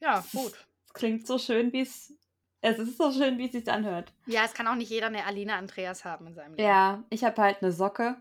Ja, 0.00 0.24
gut. 0.32 0.52
Es 0.86 0.94
klingt 0.94 1.26
so 1.26 1.38
schön, 1.38 1.72
wie 1.72 1.82
es. 1.82 2.12
Es 2.60 2.78
ist 2.78 2.96
so 2.96 3.12
schön, 3.12 3.36
wie 3.36 3.46
es 3.46 3.52
sich 3.52 3.70
anhört. 3.70 4.12
Ja, 4.26 4.44
es 4.44 4.54
kann 4.54 4.66
auch 4.66 4.74
nicht 4.74 4.88
jeder 4.90 5.08
eine 5.08 5.26
Alina 5.26 5.58
Andreas 5.58 6.04
haben 6.04 6.26
in 6.28 6.34
seinem 6.34 6.54
Leben. 6.54 6.66
Ja, 6.66 7.04
ich 7.10 7.22
habe 7.22 7.40
halt 7.42 7.62
eine 7.62 7.72
Socke. 7.72 8.16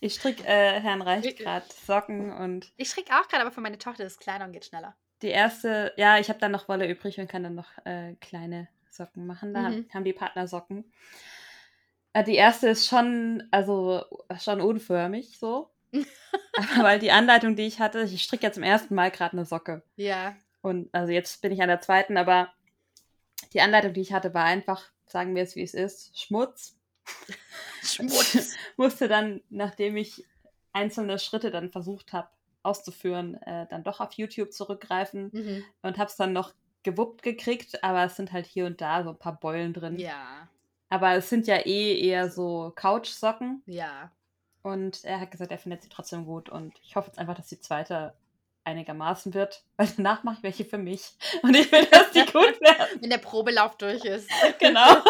Ich 0.00 0.14
stricke 0.14 0.44
äh, 0.44 0.80
Herrn 0.80 1.02
Reich 1.02 1.24
Ich- 1.24 1.36
gerade 1.36 1.66
Socken 1.86 2.32
und 2.32 2.72
Ich 2.76 2.90
stricke 2.90 3.12
auch 3.14 3.28
gerade, 3.28 3.42
aber 3.42 3.52
für 3.52 3.60
meine 3.60 3.78
Tochter 3.78 4.04
ist 4.04 4.12
es 4.12 4.18
kleiner 4.18 4.44
und 4.44 4.52
geht 4.52 4.64
schneller. 4.66 4.94
die 5.22 5.28
erste, 5.28 5.92
ja, 5.96 6.18
ich 6.18 6.28
habe 6.28 6.38
dann 6.38 6.52
noch 6.52 6.68
Wolle 6.68 6.88
übrig 6.88 7.18
und 7.18 7.28
kann 7.28 7.42
dann 7.42 7.54
noch 7.56 7.68
äh, 7.84 8.14
kleine 8.20 8.68
Socken 8.90 9.26
machen. 9.26 9.52
Da 9.54 9.70
Mhm. 9.70 9.86
haben 9.92 10.04
die 10.04 10.12
Partnersocken. 10.12 10.84
Äh, 12.12 12.24
die 12.24 12.36
erste 12.36 12.68
ist 12.68 12.86
schon, 12.86 13.46
also 13.50 14.04
schon 14.40 14.60
unförmig 14.60 15.38
so. 15.38 15.70
Aber 16.56 16.84
weil 16.84 16.98
die 16.98 17.10
Anleitung, 17.12 17.56
die 17.56 17.66
ich 17.66 17.80
hatte, 17.80 18.02
ich 18.02 18.22
stricke 18.22 18.44
ja 18.44 18.52
zum 18.52 18.62
ersten 18.62 18.94
Mal 18.94 19.10
gerade 19.10 19.32
eine 19.32 19.44
Socke. 19.44 19.82
Ja. 19.96 20.36
Und 20.60 20.88
also 20.92 21.12
jetzt 21.12 21.40
bin 21.42 21.52
ich 21.52 21.60
an 21.62 21.68
der 21.68 21.80
zweiten, 21.80 22.16
aber 22.16 22.52
die 23.52 23.60
Anleitung, 23.60 23.92
die 23.92 24.00
ich 24.00 24.12
hatte, 24.12 24.34
war 24.34 24.44
einfach, 24.44 24.84
sagen 25.06 25.34
wir 25.36 25.42
es 25.44 25.54
wie 25.56 25.62
es 25.62 25.72
ist, 25.74 26.18
Schmutz. 26.20 26.76
Schmutz. 27.82 28.56
Musste 28.76 29.08
dann, 29.08 29.42
nachdem 29.50 29.96
ich 29.96 30.24
einzelne 30.72 31.18
Schritte 31.18 31.50
dann 31.50 31.70
versucht 31.70 32.12
habe 32.12 32.28
auszuführen, 32.62 33.40
äh, 33.42 33.66
dann 33.70 33.84
doch 33.84 34.00
auf 34.00 34.12
YouTube 34.12 34.52
zurückgreifen 34.52 35.30
mhm. 35.32 35.64
und 35.82 35.98
habe 35.98 36.10
es 36.10 36.16
dann 36.16 36.32
noch 36.32 36.52
gewuppt 36.82 37.22
gekriegt, 37.22 37.82
aber 37.82 38.04
es 38.04 38.16
sind 38.16 38.32
halt 38.32 38.46
hier 38.46 38.66
und 38.66 38.80
da 38.80 39.02
so 39.02 39.10
ein 39.10 39.18
paar 39.18 39.38
Beulen 39.38 39.72
drin. 39.72 39.98
Ja. 39.98 40.48
Aber 40.88 41.14
es 41.14 41.28
sind 41.28 41.46
ja 41.46 41.56
eh 41.66 42.00
eher 42.00 42.30
so 42.30 42.72
Couchsocken 42.74 43.62
Ja. 43.66 44.10
und 44.62 45.04
er 45.04 45.20
hat 45.20 45.30
gesagt, 45.30 45.50
er 45.50 45.58
findet 45.58 45.82
sie 45.82 45.88
trotzdem 45.88 46.24
gut 46.24 46.48
und 46.48 46.78
ich 46.82 46.96
hoffe 46.96 47.08
jetzt 47.08 47.18
einfach, 47.18 47.34
dass 47.34 47.48
die 47.48 47.60
zweite 47.60 48.14
einigermaßen 48.64 49.34
wird, 49.34 49.64
weil 49.76 49.88
danach 49.96 50.24
mache 50.24 50.36
ich 50.38 50.42
welche 50.42 50.64
für 50.64 50.78
mich 50.78 51.12
und 51.42 51.56
ich 51.56 51.70
will, 51.72 51.86
dass 51.86 52.10
die 52.12 52.24
gut 52.24 52.60
werden. 52.60 53.00
Wenn 53.00 53.10
der 53.10 53.18
Probelauf 53.18 53.76
durch 53.76 54.04
ist. 54.04 54.28
Genau. 54.58 55.02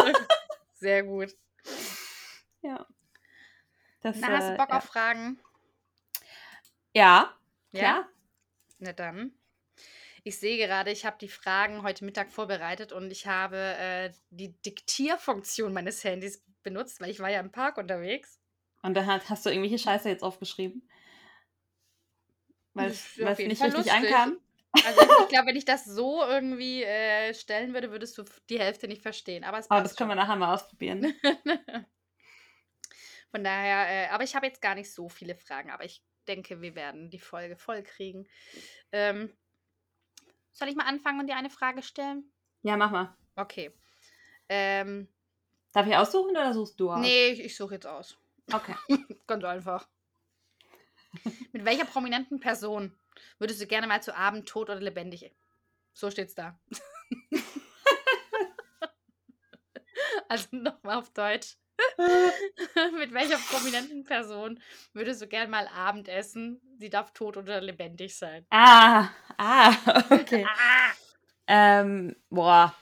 Sehr 0.75 1.03
gut. 1.03 1.35
Ja. 2.61 2.85
Das, 4.01 4.17
Na, 4.19 4.27
hast 4.29 4.49
du 4.49 4.53
äh, 4.53 4.57
Bock 4.57 4.69
ja. 4.69 4.77
auf 4.77 4.83
Fragen? 4.85 5.39
Ja, 6.93 7.33
klar. 7.73 8.07
Na 8.79 8.93
dann. 8.93 9.33
Ich 10.23 10.37
sehe 10.37 10.57
gerade, 10.57 10.91
ich 10.91 11.05
habe 11.05 11.17
die 11.19 11.29
Fragen 11.29 11.83
heute 11.83 12.05
Mittag 12.05 12.31
vorbereitet 12.31 12.91
und 12.91 13.11
ich 13.11 13.27
habe 13.27 13.57
äh, 13.57 14.11
die 14.29 14.53
Diktierfunktion 14.61 15.73
meines 15.73 16.03
Handys 16.03 16.43
benutzt, 16.63 16.99
weil 17.01 17.09
ich 17.09 17.19
war 17.19 17.29
ja 17.29 17.39
im 17.39 17.51
Park 17.51 17.77
unterwegs. 17.77 18.39
Und 18.81 18.95
dann 18.95 19.07
hast, 19.07 19.29
hast 19.29 19.45
du 19.45 19.49
irgendwelche 19.49 19.79
Scheiße 19.79 20.09
jetzt 20.09 20.23
aufgeschrieben? 20.23 20.87
Weil 22.73 22.91
es 22.91 23.17
nicht 23.17 23.25
Fall 23.25 23.43
richtig 23.43 23.73
lustig. 23.73 23.91
ankam? 23.91 24.37
Also 24.71 25.01
ich, 25.01 25.27
glaube, 25.29 25.47
wenn 25.47 25.55
ich 25.55 25.65
das 25.65 25.85
so 25.85 26.23
irgendwie 26.23 26.83
äh, 26.83 27.33
stellen 27.33 27.73
würde, 27.73 27.91
würdest 27.91 28.17
du 28.17 28.23
die 28.49 28.59
Hälfte 28.59 28.87
nicht 28.87 29.01
verstehen. 29.01 29.43
Aber 29.43 29.57
es 29.59 29.69
Aber 29.69 29.81
passt 29.81 29.93
das 29.93 29.97
können 29.97 30.11
wir 30.11 30.15
nachher 30.15 30.35
mal 30.35 30.53
ausprobieren. 30.53 31.13
Von 33.31 33.43
daher, 33.43 33.87
äh, 33.89 34.07
aber 34.09 34.23
ich 34.23 34.35
habe 34.35 34.47
jetzt 34.47 34.61
gar 34.61 34.75
nicht 34.75 34.93
so 34.93 35.09
viele 35.09 35.35
Fragen, 35.35 35.69
aber 35.69 35.85
ich 35.85 36.03
denke, 36.27 36.61
wir 36.61 36.75
werden 36.75 37.09
die 37.09 37.19
Folge 37.19 37.55
voll 37.55 37.83
kriegen. 37.83 38.27
Ähm, 38.91 39.35
soll 40.51 40.67
ich 40.67 40.75
mal 40.75 40.87
anfangen 40.87 41.19
und 41.19 41.27
dir 41.27 41.35
eine 41.35 41.49
Frage 41.49 41.83
stellen? 41.83 42.31
Ja, 42.63 42.75
mach 42.75 42.91
mal. 42.91 43.15
Okay. 43.35 43.71
Ähm, 44.49 45.07
Darf 45.71 45.87
ich 45.87 45.95
aussuchen 45.95 46.31
oder 46.31 46.53
suchst 46.53 46.79
du 46.79 46.91
aus? 46.91 46.99
nee, 46.99 47.29
ich, 47.29 47.41
ich 47.41 47.55
suche 47.55 47.75
jetzt 47.75 47.87
aus. 47.87 48.17
Okay. 48.51 48.75
Ganz 49.27 49.43
einfach. 49.43 49.87
Mit 51.51 51.65
welcher 51.65 51.85
prominenten 51.85 52.39
Person 52.39 52.97
würdest 53.37 53.61
du 53.61 53.67
gerne 53.67 53.87
mal 53.87 54.01
zu 54.01 54.15
Abend 54.15 54.47
tot 54.47 54.69
oder 54.69 54.79
lebendig? 54.79 55.31
So 55.93 56.09
steht's 56.11 56.35
da. 56.35 56.59
also 60.27 60.47
nochmal 60.51 60.97
auf 60.97 61.11
Deutsch. 61.11 61.57
Mit 62.99 63.13
welcher 63.13 63.37
prominenten 63.37 64.03
Person 64.03 64.59
würdest 64.93 65.21
du 65.21 65.27
gerne 65.27 65.49
mal 65.49 65.67
Abendessen? 65.67 66.61
Sie 66.77 66.89
darf 66.89 67.11
tot 67.13 67.37
oder 67.37 67.61
lebendig 67.61 68.15
sein. 68.15 68.45
Ah, 68.49 69.09
ah, 69.37 69.73
okay. 70.09 70.45
Ah! 70.47 70.91
ähm, 71.47 72.15
boah. 72.29 72.75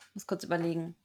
Ich 0.00 0.14
muss 0.14 0.26
kurz 0.26 0.44
überlegen. 0.44 0.96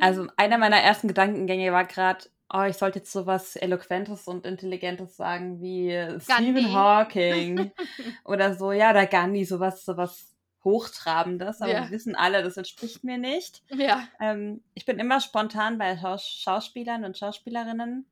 Also 0.00 0.28
einer 0.36 0.58
meiner 0.58 0.78
ersten 0.78 1.08
Gedankengänge 1.08 1.72
war 1.72 1.84
gerade, 1.84 2.24
oh, 2.52 2.62
ich 2.62 2.76
sollte 2.76 2.98
jetzt 3.00 3.12
sowas 3.12 3.56
Eloquentes 3.56 4.28
und 4.28 4.46
Intelligentes 4.46 5.16
sagen 5.16 5.60
wie 5.60 5.88
Gandhi. 5.88 6.20
Stephen 6.20 6.72
Hawking 6.72 7.72
oder 8.24 8.54
so, 8.54 8.72
ja, 8.72 8.90
oder 8.90 9.06
Gandhi, 9.06 9.44
sowas, 9.44 9.84
sowas 9.84 10.28
Hochtrabendes, 10.64 11.60
aber 11.60 11.72
Ja. 11.72 11.82
wir 11.84 11.90
wissen 11.90 12.14
alle, 12.14 12.42
das 12.42 12.56
entspricht 12.56 13.02
mir 13.04 13.18
nicht. 13.18 13.62
Ja. 13.70 14.06
Ähm, 14.20 14.62
ich 14.74 14.84
bin 14.84 14.98
immer 14.98 15.20
spontan 15.20 15.78
bei 15.78 15.96
Schaus 15.98 16.26
Schauspielern 16.26 17.04
und 17.04 17.18
Schauspielerinnen. 17.18 18.06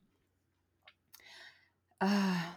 Ah. 2.00 2.56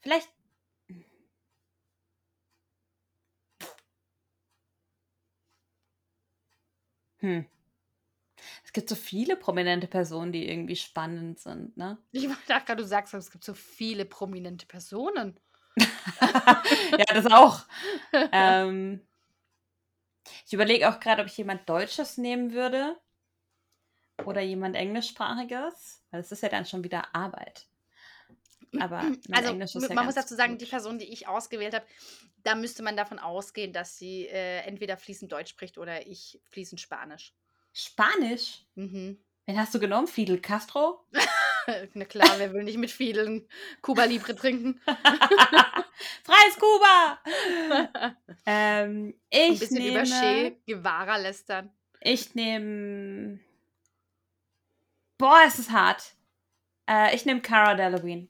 Vielleicht. 0.00 0.28
Hm. 7.20 7.46
Es 8.76 8.80
gibt 8.80 8.90
so 8.90 8.94
viele 8.94 9.36
prominente 9.36 9.86
Personen, 9.86 10.32
die 10.32 10.46
irgendwie 10.46 10.76
spannend 10.76 11.40
sind, 11.40 11.78
ne? 11.78 11.96
Ich 12.12 12.28
dachte 12.46 12.66
gerade, 12.66 12.82
du 12.82 12.86
sagst, 12.86 13.14
es 13.14 13.30
gibt 13.30 13.42
so 13.42 13.54
viele 13.54 14.04
prominente 14.04 14.66
Personen. 14.66 15.40
ja, 15.78 17.06
das 17.08 17.24
auch. 17.24 17.64
ähm, 18.32 19.00
ich 20.44 20.52
überlege 20.52 20.90
auch 20.90 21.00
gerade, 21.00 21.22
ob 21.22 21.28
ich 21.28 21.38
jemand 21.38 21.66
Deutsches 21.66 22.18
nehmen 22.18 22.52
würde 22.52 23.00
oder 24.26 24.42
jemand 24.42 24.76
Englischsprachiges, 24.76 26.02
weil 26.10 26.20
es 26.20 26.32
ist 26.32 26.42
ja 26.42 26.50
dann 26.50 26.66
schon 26.66 26.84
wieder 26.84 27.14
Arbeit. 27.14 27.66
Aber 28.78 29.10
Also, 29.32 29.54
ja 29.54 29.94
man 29.94 30.04
muss 30.04 30.16
dazu 30.16 30.34
sagen, 30.34 30.52
gut. 30.52 30.60
die 30.60 30.66
Person, 30.66 30.98
die 30.98 31.10
ich 31.10 31.26
ausgewählt 31.28 31.74
habe, 31.74 31.86
da 32.42 32.54
müsste 32.54 32.82
man 32.82 32.94
davon 32.94 33.18
ausgehen, 33.18 33.72
dass 33.72 33.96
sie 33.96 34.26
äh, 34.26 34.58
entweder 34.66 34.98
fließend 34.98 35.32
Deutsch 35.32 35.48
spricht 35.48 35.78
oder 35.78 36.06
ich 36.06 36.38
fließend 36.50 36.78
Spanisch. 36.78 37.32
Spanisch? 37.76 38.64
Mhm. 38.74 39.18
Wen 39.44 39.60
hast 39.60 39.74
du 39.74 39.78
genommen? 39.78 40.06
Fidel 40.06 40.40
Castro? 40.40 41.04
Na 41.92 42.06
klar, 42.06 42.38
wer 42.38 42.54
will 42.54 42.64
nicht 42.64 42.78
mit 42.78 42.90
vielen 42.90 43.46
Cuba 43.82 44.04
Libre 44.04 44.34
trinken? 44.34 44.80
Freies 46.24 46.58
Kuba! 46.58 47.18
ähm, 48.46 49.14
Ein 49.30 49.52
ich 49.52 49.60
bisschen 49.60 49.84
über 49.84 50.04
Che 50.04 50.32
nehme. 50.32 50.56
Guevara 50.66 51.18
lästern. 51.18 51.70
Ich 52.00 52.34
nehme. 52.34 53.40
Boah, 55.18 55.42
es 55.46 55.58
ist 55.58 55.70
hart. 55.70 56.14
Äh, 56.88 57.14
ich 57.14 57.26
nehme 57.26 57.42
Cara 57.42 57.74
Delevingne. 57.74 58.28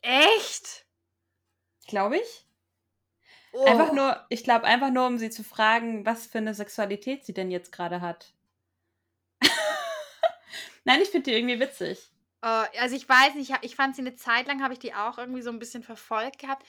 Echt? 0.00 0.86
Glaube 1.88 2.16
ich. 2.16 2.46
Oh. 3.52 3.64
Einfach 3.64 3.92
nur, 3.92 4.24
ich 4.30 4.44
glaube 4.44 4.64
einfach 4.64 4.90
nur, 4.90 5.06
um 5.06 5.18
sie 5.18 5.28
zu 5.28 5.44
fragen, 5.44 6.06
was 6.06 6.26
für 6.26 6.38
eine 6.38 6.54
Sexualität 6.54 7.26
sie 7.26 7.34
denn 7.34 7.50
jetzt 7.50 7.70
gerade 7.70 8.00
hat. 8.00 8.32
Nein, 10.84 11.00
ich 11.02 11.08
finde 11.08 11.30
die 11.30 11.36
irgendwie 11.36 11.60
witzig. 11.60 12.10
Äh, 12.42 12.64
also 12.78 12.96
ich 12.96 13.08
weiß 13.08 13.34
nicht, 13.34 13.50
ich, 13.50 13.56
ich 13.62 13.76
fand 13.76 13.96
sie 13.96 14.02
eine 14.02 14.16
Zeit 14.16 14.46
lang, 14.46 14.62
habe 14.62 14.72
ich 14.72 14.78
die 14.80 14.94
auch 14.94 15.18
irgendwie 15.18 15.42
so 15.42 15.50
ein 15.50 15.58
bisschen 15.58 15.82
verfolgt 15.82 16.38
gehabt. 16.38 16.66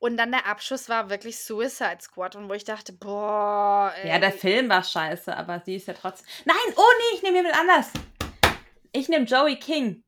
Und 0.00 0.16
dann 0.16 0.30
der 0.30 0.46
Abschluss 0.46 0.88
war 0.88 1.10
wirklich 1.10 1.40
Suicide 1.40 1.98
Squad 2.00 2.36
und 2.36 2.48
wo 2.48 2.54
ich 2.54 2.64
dachte, 2.64 2.92
boah, 2.92 3.92
ey, 3.96 4.08
Ja, 4.08 4.18
der 4.20 4.32
Film 4.32 4.68
war 4.68 4.84
scheiße, 4.84 5.36
aber 5.36 5.60
sie 5.64 5.74
ist 5.74 5.88
ja 5.88 5.94
trotzdem. 5.94 6.26
Nein, 6.44 6.56
oh 6.76 6.82
nee, 6.98 7.16
ich 7.16 7.22
nehme 7.22 7.38
jemand 7.38 7.58
anders. 7.58 7.90
Ich 8.92 9.08
nehme 9.08 9.24
Joey 9.26 9.56
King. 9.58 10.04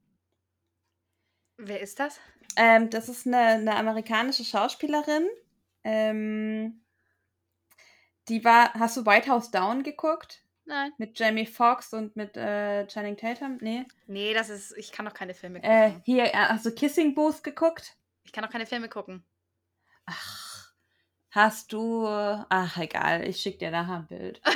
wer 1.56 1.80
ist 1.80 1.98
das? 1.98 2.20
Ähm, 2.56 2.88
das 2.90 3.08
ist 3.08 3.26
eine, 3.26 3.38
eine 3.38 3.76
amerikanische 3.76 4.44
Schauspielerin. 4.44 5.28
Ähm, 5.84 6.84
die 8.28 8.44
war. 8.44 8.72
Hast 8.74 8.96
du 8.96 9.06
White 9.06 9.28
House 9.28 9.50
Down 9.50 9.82
geguckt? 9.82 10.42
Nein. 10.70 10.92
Mit 10.98 11.18
Jamie 11.18 11.46
Foxx 11.46 11.92
und 11.92 12.14
mit 12.14 12.36
äh, 12.36 12.86
Channing 12.86 13.16
Tatum? 13.16 13.58
Nee. 13.60 13.84
Nee, 14.06 14.32
das 14.34 14.48
ist, 14.50 14.76
ich 14.78 14.92
kann 14.92 15.04
doch 15.04 15.12
keine 15.14 15.34
Filme 15.34 15.60
Äh, 15.64 15.88
gucken. 15.88 16.02
hier, 16.04 16.26
äh, 16.26 16.32
hast 16.32 16.64
du 16.64 16.70
Kissing 16.72 17.12
Booth 17.14 17.42
geguckt? 17.42 17.96
Ich 18.22 18.30
kann 18.32 18.44
doch 18.44 18.50
keine 18.50 18.66
Filme 18.66 18.88
gucken. 18.88 19.24
Ach, 20.06 20.72
hast 21.30 21.72
du. 21.72 22.06
Ach, 22.06 22.76
egal, 22.78 23.26
ich 23.26 23.40
schicke 23.40 23.58
dir 23.58 23.70
nachher 23.72 23.96
ein 23.96 24.06
Bild. 24.06 24.40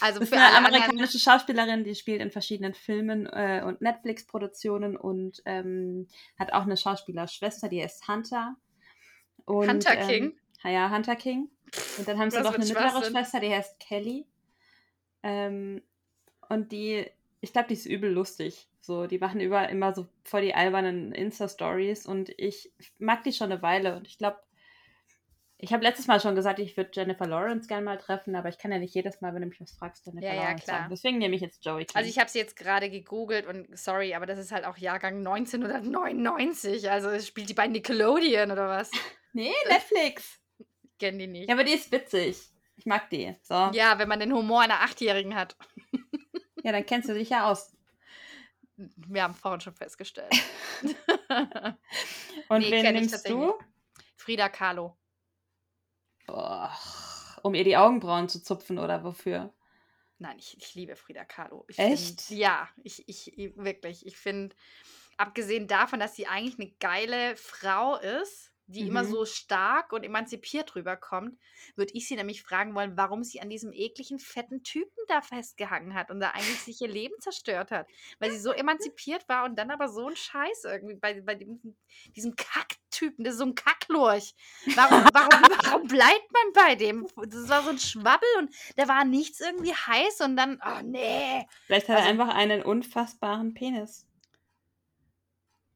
Also 0.00 0.20
Das 0.20 0.28
für 0.28 0.34
ist 0.34 0.40
eine 0.42 0.56
amerikanische 0.58 1.18
Schauspielerin, 1.18 1.82
die 1.82 1.94
spielt 1.94 2.20
in 2.20 2.30
verschiedenen 2.30 2.74
Filmen 2.74 3.24
äh, 3.26 3.62
und 3.64 3.80
Netflix-Produktionen 3.80 4.98
und 4.98 5.40
ähm, 5.46 6.08
hat 6.38 6.52
auch 6.52 6.64
eine 6.64 6.76
Schauspielerschwester, 6.76 7.70
die 7.70 7.82
heißt 7.82 8.06
Hunter. 8.06 8.54
Und, 9.46 9.66
Hunter 9.70 9.96
ähm, 9.96 10.06
King? 10.08 10.40
Ja, 10.64 10.90
Hunter 10.90 11.16
King. 11.16 11.48
Und 11.98 12.08
dann 12.08 12.18
haben 12.18 12.30
sie 12.30 12.38
noch 12.40 12.54
eine 12.54 12.64
ein 12.64 12.68
mittlere. 12.68 13.04
Schwester, 13.04 13.40
die 13.40 13.50
heißt 13.50 13.78
Kelly. 13.80 14.26
Ähm, 15.22 15.82
und 16.48 16.72
die, 16.72 17.06
ich 17.40 17.52
glaube, 17.52 17.68
die 17.68 17.74
ist 17.74 17.86
übel 17.86 18.10
lustig. 18.10 18.68
So, 18.80 19.06
die 19.06 19.18
machen 19.18 19.40
über 19.40 19.68
immer 19.70 19.94
so 19.94 20.06
voll 20.24 20.42
die 20.42 20.54
albernen 20.54 21.12
Insta-Stories 21.12 22.06
und 22.06 22.30
ich 22.36 22.70
mag 22.98 23.24
die 23.24 23.32
schon 23.32 23.50
eine 23.50 23.62
Weile 23.62 23.96
und 23.96 24.06
ich 24.06 24.18
glaube, 24.18 24.38
ich 25.56 25.72
habe 25.72 25.82
letztes 25.82 26.06
Mal 26.06 26.20
schon 26.20 26.34
gesagt, 26.34 26.58
ich 26.58 26.76
würde 26.76 26.90
Jennifer 26.92 27.26
Lawrence 27.26 27.66
gerne 27.66 27.84
mal 27.84 27.96
treffen, 27.96 28.36
aber 28.36 28.50
ich 28.50 28.58
kann 28.58 28.70
ja 28.70 28.78
nicht 28.78 28.94
jedes 28.94 29.22
Mal, 29.22 29.32
wenn 29.34 29.40
du 29.40 29.48
mich 29.48 29.60
was 29.60 29.72
fragst, 29.72 30.04
Jennifer 30.04 30.26
Ja, 30.26 30.34
ja, 30.34 30.42
Lawrence 30.42 30.64
klar. 30.64 30.78
sagen. 30.80 30.90
Deswegen 30.90 31.18
nehme 31.18 31.34
ich 31.34 31.40
jetzt 31.40 31.64
Joey 31.64 31.86
King. 31.86 31.96
Also 31.96 32.10
ich 32.10 32.18
habe 32.18 32.28
sie 32.28 32.38
jetzt 32.38 32.56
gerade 32.56 32.90
gegoogelt 32.90 33.46
und 33.46 33.78
sorry, 33.78 34.14
aber 34.14 34.26
das 34.26 34.38
ist 34.38 34.52
halt 34.52 34.66
auch 34.66 34.76
Jahrgang 34.76 35.18
1999. 35.26 36.90
Also 36.90 37.08
es 37.08 37.26
spielt 37.26 37.48
die 37.48 37.54
bei 37.54 37.66
Nickelodeon 37.66 38.50
oder 38.50 38.68
was? 38.68 38.90
nee, 39.32 39.52
Netflix. 39.68 40.38
Kenne 40.98 41.18
die 41.18 41.26
nicht. 41.26 41.48
ja, 41.48 41.54
aber 41.54 41.64
die 41.64 41.72
ist 41.72 41.90
witzig. 41.90 42.38
Ich 42.76 42.86
mag 42.86 43.08
die. 43.10 43.34
So. 43.42 43.54
Ja, 43.54 43.72
Ja, 43.72 43.98
wenn 43.98 44.08
man 44.08 44.20
den 44.20 44.32
Humor 44.32 44.62
einer 44.62 44.80
Achtjährigen 44.80 45.34
hat. 45.34 45.56
dann 46.62 46.86
kennst 46.86 47.08
du 47.08 47.14
dich 47.14 47.30
ja 47.30 47.50
aus. 47.50 47.76
Wir 48.76 49.22
haben 49.22 49.34
vorhin 49.34 49.60
schon 49.60 49.74
festgestellt. 49.74 50.32
Und 52.48 52.60
Nee, 52.60 52.70
wen 52.72 52.94
nimmst 52.94 53.28
du? 53.28 53.54
Frida 54.16 54.48
Kahlo. 54.48 54.96
Boah, 56.26 56.76
um 57.42 57.54
ihr 57.54 57.64
die 57.64 57.76
Augenbrauen 57.76 58.28
zu 58.28 58.42
zupfen 58.42 58.78
oder 58.78 59.04
wofür? 59.04 59.52
Nein, 60.18 60.38
ich, 60.38 60.56
ich 60.56 60.74
liebe 60.74 60.96
Frida 60.96 61.24
Kahlo. 61.24 61.64
Ich 61.68 61.78
Echt? 61.78 62.22
Find, 62.22 62.38
ja, 62.38 62.68
ich, 62.82 63.06
ich 63.08 63.32
wirklich. 63.56 64.06
Ich 64.06 64.16
finde, 64.16 64.56
abgesehen 65.18 65.68
davon, 65.68 66.00
dass 66.00 66.16
sie 66.16 66.26
eigentlich 66.26 66.58
eine 66.58 66.70
geile 66.80 67.36
Frau 67.36 67.96
ist, 67.96 68.53
die 68.66 68.86
immer 68.88 69.02
Mhm. 69.02 69.10
so 69.10 69.24
stark 69.26 69.92
und 69.92 70.04
emanzipiert 70.04 70.74
rüberkommt, 70.74 71.38
würde 71.76 71.92
ich 71.94 72.08
sie 72.08 72.16
nämlich 72.16 72.42
fragen 72.42 72.74
wollen, 72.74 72.96
warum 72.96 73.22
sie 73.22 73.40
an 73.40 73.50
diesem 73.50 73.72
ekligen, 73.72 74.18
fetten 74.18 74.62
Typen 74.62 75.02
da 75.08 75.20
festgehangen 75.20 75.94
hat 75.94 76.10
und 76.10 76.20
da 76.20 76.30
eigentlich 76.30 76.60
sich 76.60 76.80
ihr 76.80 76.88
Leben 76.88 77.14
zerstört 77.20 77.70
hat. 77.70 77.86
Weil 78.18 78.30
sie 78.30 78.38
so 78.38 78.52
emanzipiert 78.92 79.28
war 79.28 79.44
und 79.44 79.56
dann 79.58 79.70
aber 79.70 79.88
so 79.88 80.08
ein 80.08 80.16
Scheiß 80.16 80.64
irgendwie 80.64 80.94
bei, 80.96 81.20
bei 81.20 81.34
dem, 81.34 81.76
diesem 82.16 82.34
Kacktypen, 82.36 83.24
das 83.24 83.34
ist 83.34 83.38
so 83.40 83.44
ein 83.46 83.54
Kacklurch. 83.54 84.34
Warum, 84.74 85.04
warum, 85.12 85.42
warum 85.64 85.86
bleibt 85.88 86.32
man 86.32 86.52
bei 86.54 86.74
dem? 86.74 87.06
Das 87.28 87.48
war 87.48 87.62
so 87.62 87.70
ein 87.70 87.78
Schwabbel 87.78 88.28
und 88.38 88.54
da 88.76 88.88
war 88.88 89.04
nichts 89.04 89.40
irgendwie 89.40 89.74
heiß 89.74 90.20
und 90.22 90.36
dann, 90.36 90.60
oh 90.64 90.80
nee. 90.82 91.46
Vielleicht 91.66 91.88
hat 91.88 91.96
er 91.96 92.02
Also- 92.06 92.10
einfach 92.10 92.34
einen 92.34 92.62
unfassbaren 92.62 93.52
Penis. 93.54 94.06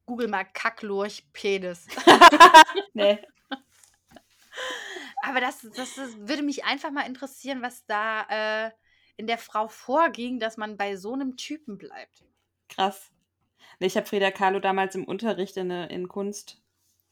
Google 0.08 0.28
mal 0.28 0.44
Kacklurch 0.44 1.28
Penis. 1.34 1.86
Nee. 2.94 3.18
Aber 5.22 5.40
das, 5.40 5.60
das, 5.76 5.94
das 5.94 6.16
würde 6.16 6.42
mich 6.42 6.64
einfach 6.64 6.90
mal 6.90 7.06
interessieren, 7.06 7.60
was 7.62 7.84
da 7.86 8.66
äh, 8.66 8.70
in 9.16 9.26
der 9.26 9.36
Frau 9.38 9.68
vorging, 9.68 10.40
dass 10.40 10.56
man 10.56 10.76
bei 10.78 10.96
so 10.96 11.12
einem 11.12 11.36
Typen 11.36 11.76
bleibt. 11.76 12.24
Krass. 12.70 13.12
Ich 13.78 13.96
habe 13.96 14.06
Frida 14.06 14.30
Kahlo 14.30 14.58
damals 14.58 14.94
im 14.94 15.04
Unterricht 15.04 15.56
in, 15.58 15.70
in 15.70 16.08
Kunst, 16.08 16.60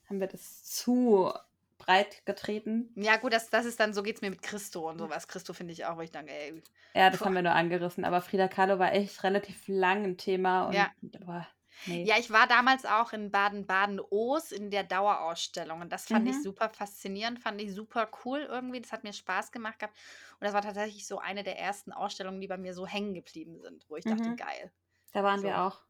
haben 0.09 0.19
wir 0.19 0.27
das 0.27 0.65
zu 0.65 1.33
breit 1.79 2.25
getreten. 2.25 2.91
Ja, 2.97 3.17
gut, 3.19 3.35
das, 3.35 3.51
das 3.51 3.67
ist 3.67 3.79
dann, 3.79 3.93
so 3.93 4.03
geht 4.03 4.17
es 4.17 4.23
mir 4.23 4.31
mit 4.31 4.41
Christo 4.43 4.89
und 4.89 4.99
sowas. 4.99 5.29
Christo 5.29 5.53
finde 5.53 5.75
ich 5.75 5.85
auch, 5.85 5.99
wo 5.99 6.01
ich 6.01 6.11
denke, 6.11 6.33
ey, 6.33 6.63
Ja, 6.95 7.11
das 7.11 7.21
Boah. 7.21 7.27
haben 7.27 7.35
wir 7.35 7.43
nur 7.43 7.53
angerissen, 7.53 8.05
aber 8.05 8.23
Frida 8.23 8.49
Kahlo 8.49 8.79
war 8.79 8.93
echt 8.95 9.23
relativ 9.23 9.69
lang 9.69 10.05
ein 10.05 10.17
Thema 10.17 10.65
und 10.69 10.73
Ja. 10.75 10.91
boah, 11.25 11.47
nee. 11.85 12.05
Ja, 12.05 12.17
ich 12.19 12.31
war 12.31 12.47
damals 12.47 12.85
auch 12.85 13.13
in 13.13 13.31
Baden-Baden-Oos 13.31 14.53
in 14.53 14.71
der 14.71 14.85
Dauerausstellung 14.85 15.81
und 15.81 15.93
das 15.93 16.07
fand 16.07 16.29
ich 16.29 16.35
Mhm. 16.37 16.43
super 16.43 16.69
faszinierend, 16.71 17.39
fand 17.41 17.61
ich 17.61 17.75
super 17.75 18.11
cool 18.25 18.41
irgendwie. 18.41 18.81
Das 18.81 18.93
hat 18.93 19.05
mir 19.05 19.13
Spaß 19.13 19.53
gemacht 19.53 19.79
gehabt. 19.79 19.97
Und 20.41 20.45
das 20.45 20.53
war 20.55 20.63
tatsächlich 20.63 21.07
so 21.07 21.19
eine 21.19 21.43
der 21.43 21.59
ersten 21.59 21.93
Ausstellungen, 21.93 22.41
die 22.41 22.49
bei 22.49 22.57
mir 22.59 22.75
so 22.75 22.87
hängen 22.87 23.15
geblieben 23.15 23.59
sind, 23.61 23.85
wo 23.89 23.97
ich 23.97 24.05
dachte, 24.07 24.31
Mhm. 24.31 24.37
geil. 24.37 24.73
Da 25.13 25.23
waren 25.25 25.41
So. 25.41 25.49
wir 25.49 25.63
auch. 25.63 25.83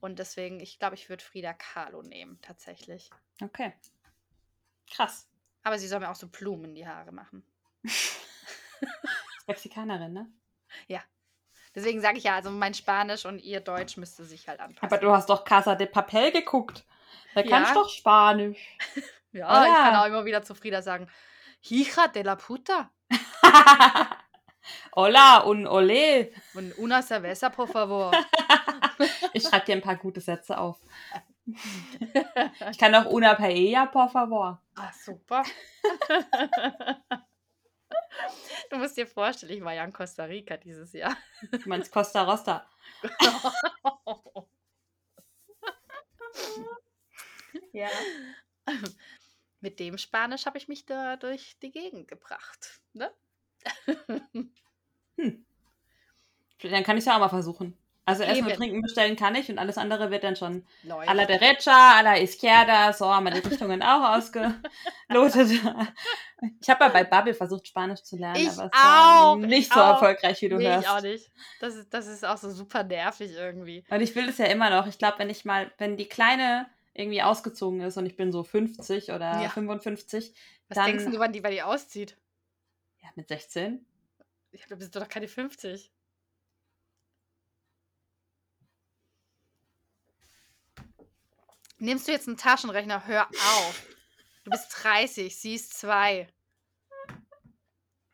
Und 0.00 0.18
deswegen, 0.18 0.60
ich 0.60 0.78
glaube, 0.78 0.94
ich 0.94 1.08
würde 1.08 1.22
Frida 1.24 1.52
Kahlo 1.52 2.02
nehmen, 2.02 2.38
tatsächlich. 2.42 3.10
Okay. 3.42 3.72
Krass. 4.90 5.26
Aber 5.62 5.78
sie 5.78 5.88
soll 5.88 6.00
mir 6.00 6.10
auch 6.10 6.14
so 6.16 6.28
Blumen 6.28 6.64
in 6.66 6.74
die 6.74 6.86
Haare 6.86 7.12
machen. 7.12 7.44
Mexikanerin, 9.48 10.12
ne? 10.12 10.32
Deswegen 11.74 12.00
sage 12.00 12.18
ich 12.18 12.24
ja, 12.24 12.34
also 12.34 12.50
mein 12.50 12.74
Spanisch 12.74 13.24
und 13.26 13.38
ihr 13.38 13.60
Deutsch 13.60 13.96
müsste 13.96 14.24
sich 14.24 14.48
halt 14.48 14.60
anpassen. 14.60 14.84
Aber 14.86 14.98
du 14.98 15.10
hast 15.12 15.30
doch 15.30 15.44
Casa 15.44 15.74
de 15.76 15.86
Papel 15.86 16.32
geguckt. 16.32 16.84
Da 17.34 17.42
Ja. 17.42 17.48
kannst 17.48 17.70
du 17.70 17.80
doch 17.80 17.88
Spanisch. 17.88 18.58
ja, 19.32 19.64
ich 19.64 19.70
Oder? 19.70 19.74
kann 19.82 19.96
auch 19.96 20.06
immer 20.06 20.24
wieder 20.24 20.42
zu 20.42 20.54
Frieda 20.54 20.82
sagen, 20.82 21.08
Hija 21.60 22.08
de 22.08 22.22
la 22.22 22.36
puta. 22.36 22.90
Hola 24.94 25.44
un 25.44 25.66
ole. 25.66 26.32
Und 26.54 26.76
una 26.78 27.02
cerveza, 27.02 27.50
por 27.50 27.68
favor. 27.68 28.10
Ich 29.32 29.44
schreibe 29.44 29.64
dir 29.64 29.76
ein 29.76 29.80
paar 29.80 29.96
gute 29.96 30.20
Sätze 30.20 30.58
auf. 30.58 30.76
Ich 31.46 32.76
kann 32.78 32.94
auch 32.94 33.06
una 33.06 33.34
paella, 33.34 33.86
por 33.86 34.10
favor. 34.10 34.60
Ah, 34.76 34.90
super. 34.92 35.42
Du 38.70 38.76
musst 38.76 38.96
dir 38.96 39.06
vorstellen, 39.06 39.52
ich 39.52 39.64
war 39.64 39.74
ja 39.74 39.84
in 39.84 39.92
Costa 39.92 40.24
Rica 40.24 40.56
dieses 40.56 40.92
Jahr. 40.92 41.16
Du 41.50 41.68
meinst 41.68 41.92
Costa 41.92 42.22
Rosta. 42.22 42.68
Ja. 47.72 47.88
Mit 49.60 49.78
dem 49.78 49.98
Spanisch 49.98 50.46
habe 50.46 50.58
ich 50.58 50.68
mich 50.68 50.86
da 50.86 51.16
durch 51.16 51.56
die 51.60 51.70
Gegend 51.70 52.08
gebracht. 52.08 52.80
Ne? 52.92 53.10
Hm. 55.16 55.44
Dann 56.62 56.84
kann 56.84 56.96
ich 56.96 57.02
es 57.02 57.06
ja 57.06 57.16
auch 57.16 57.20
mal 57.20 57.28
versuchen. 57.28 57.76
Also 58.10 58.22
Essen 58.24 58.44
und 58.44 58.48
Eben. 58.50 58.56
Trinken 58.58 58.82
bestellen 58.82 59.16
kann 59.16 59.34
ich 59.34 59.48
und 59.50 59.58
alles 59.58 59.78
andere 59.78 60.10
wird 60.10 60.24
dann 60.24 60.36
schon 60.36 60.66
a 61.06 61.12
la 61.12 61.24
derecha, 61.24 61.98
a 61.98 62.00
la 62.02 62.18
izquierda, 62.18 62.92
so 62.92 63.06
haben 63.12 63.24
wir 63.24 63.32
die 63.32 63.46
Richtungen 63.48 63.82
auch 63.82 64.16
ausgelotet. 64.16 64.54
Ich 66.62 66.70
habe 66.70 66.84
ja 66.84 66.88
bei 66.88 67.04
Bubble 67.04 67.34
versucht, 67.34 67.68
Spanisch 67.68 68.02
zu 68.02 68.16
lernen, 68.16 68.36
Ich 68.36 68.48
aber 68.48 68.64
es 68.64 68.72
war 68.72 69.24
auch, 69.32 69.36
nicht 69.36 69.58
ich 69.58 69.68
so 69.68 69.78
auch. 69.78 69.88
erfolgreich, 69.90 70.40
wie 70.40 70.48
du 70.48 70.56
nee, 70.56 70.68
hörst. 70.68 70.84
ich 70.84 70.88
auch 70.88 71.02
nicht. 71.02 71.30
Das 71.60 71.74
ist, 71.74 71.92
das 71.92 72.06
ist 72.06 72.24
auch 72.24 72.38
so 72.38 72.48
super 72.50 72.82
nervig 72.82 73.32
irgendwie. 73.32 73.84
Und 73.90 74.00
ich 74.00 74.14
will 74.14 74.26
das 74.26 74.38
ja 74.38 74.46
immer 74.46 74.70
noch. 74.70 74.86
Ich 74.86 74.96
glaube, 74.96 75.18
wenn 75.18 75.28
ich 75.28 75.44
mal, 75.44 75.70
wenn 75.76 75.98
die 75.98 76.08
Kleine 76.08 76.66
irgendwie 76.94 77.22
ausgezogen 77.22 77.82
ist 77.82 77.98
und 77.98 78.06
ich 78.06 78.16
bin 78.16 78.32
so 78.32 78.42
50 78.42 79.10
oder 79.12 79.42
Ja. 79.42 79.48
55, 79.50 80.32
Was 80.68 80.76
dann 80.76 80.86
denkst 80.86 81.04
du, 81.12 81.18
wann 81.18 81.32
die, 81.34 81.42
wann 81.44 81.50
die 81.52 81.60
auszieht? 81.62 82.16
ja, 83.02 83.08
mit 83.16 83.28
16. 83.28 83.84
Ich 84.52 84.64
glaube, 84.64 84.78
bist 84.78 84.94
du 84.94 85.00
doch 85.00 85.08
keine 85.10 85.28
50. 85.28 85.90
Nimmst 91.80 92.06
du 92.06 92.12
jetzt 92.12 92.28
einen 92.28 92.36
Taschenrechner? 92.36 93.06
Hör 93.06 93.26
auf. 93.28 93.86
Du 94.44 94.50
bist 94.50 94.68
30, 94.82 95.34
sie 95.36 95.54
ist 95.54 95.72
2. 95.78 96.28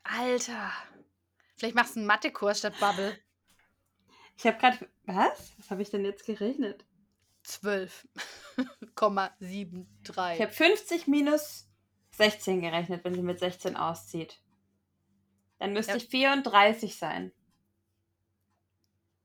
Alter. 0.04 0.72
Vielleicht 1.56 1.74
machst 1.74 1.96
du 1.96 2.00
einen 2.00 2.06
Mathekurs 2.06 2.58
statt 2.60 2.78
Bubble. 2.78 3.18
Ich 4.38 4.46
habe 4.46 4.56
gerade, 4.58 4.88
was? 5.06 5.52
Was 5.58 5.70
habe 5.70 5.82
ich 5.82 5.90
denn 5.90 6.04
jetzt 6.04 6.24
gerechnet? 6.24 6.84
12,73. 7.44 8.06
Ich 10.34 10.40
habe 10.40 10.52
50 10.52 11.06
minus 11.06 11.68
16 12.12 12.60
gerechnet, 12.60 13.04
wenn 13.04 13.14
sie 13.14 13.22
mit 13.22 13.38
16 13.40 13.76
auszieht. 13.76 14.40
Dann 15.58 15.72
müsste 15.72 15.92
Ja. 15.92 15.96
ich 15.98 16.06
34 16.08 16.96
sein. 16.96 17.32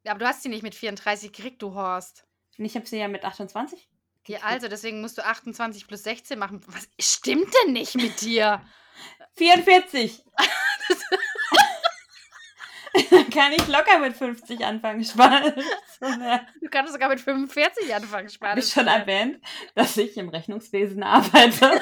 Ja, 0.04 0.12
aber 0.12 0.20
du 0.20 0.28
hast 0.28 0.42
sie 0.44 0.50
nicht 0.50 0.64
mit 0.64 0.74
34 0.76 1.32
gekriegt, 1.32 1.62
du 1.62 1.74
Horst. 1.76 2.26
Und 2.58 2.66
ich 2.66 2.76
habe 2.76 2.86
sie 2.88 2.98
ja 2.98 3.08
mit 3.08 3.24
28. 3.24 3.88
Ja, 4.28 4.40
also, 4.44 4.68
deswegen 4.68 5.02
musst 5.02 5.18
du 5.18 5.26
28 5.26 5.88
plus 5.88 6.04
16 6.04 6.38
machen. 6.38 6.62
Was 6.68 6.88
stimmt 7.00 7.52
denn 7.64 7.74
nicht 7.74 7.96
mit 7.96 8.22
dir? 8.22 8.62
44! 9.36 10.24
Dann 13.10 13.30
kann 13.30 13.54
ich 13.54 13.68
locker 13.68 14.00
mit 14.00 14.16
50 14.16 14.66
anfangen, 14.66 15.04
Spaß. 15.04 15.54
Du 16.62 16.70
kannst 16.70 16.92
sogar 16.94 17.10
mit 17.10 17.22
45 17.22 17.96
anfangen, 17.96 18.30
Spanisch. 18.30 18.66
ich 18.66 18.74
schon 18.74 18.88
erwähnt, 18.88 19.42
dass 19.76 19.96
ich 19.98 20.18
im 20.18 20.30
Rechnungswesen 20.30 21.02
arbeite? 21.04 21.82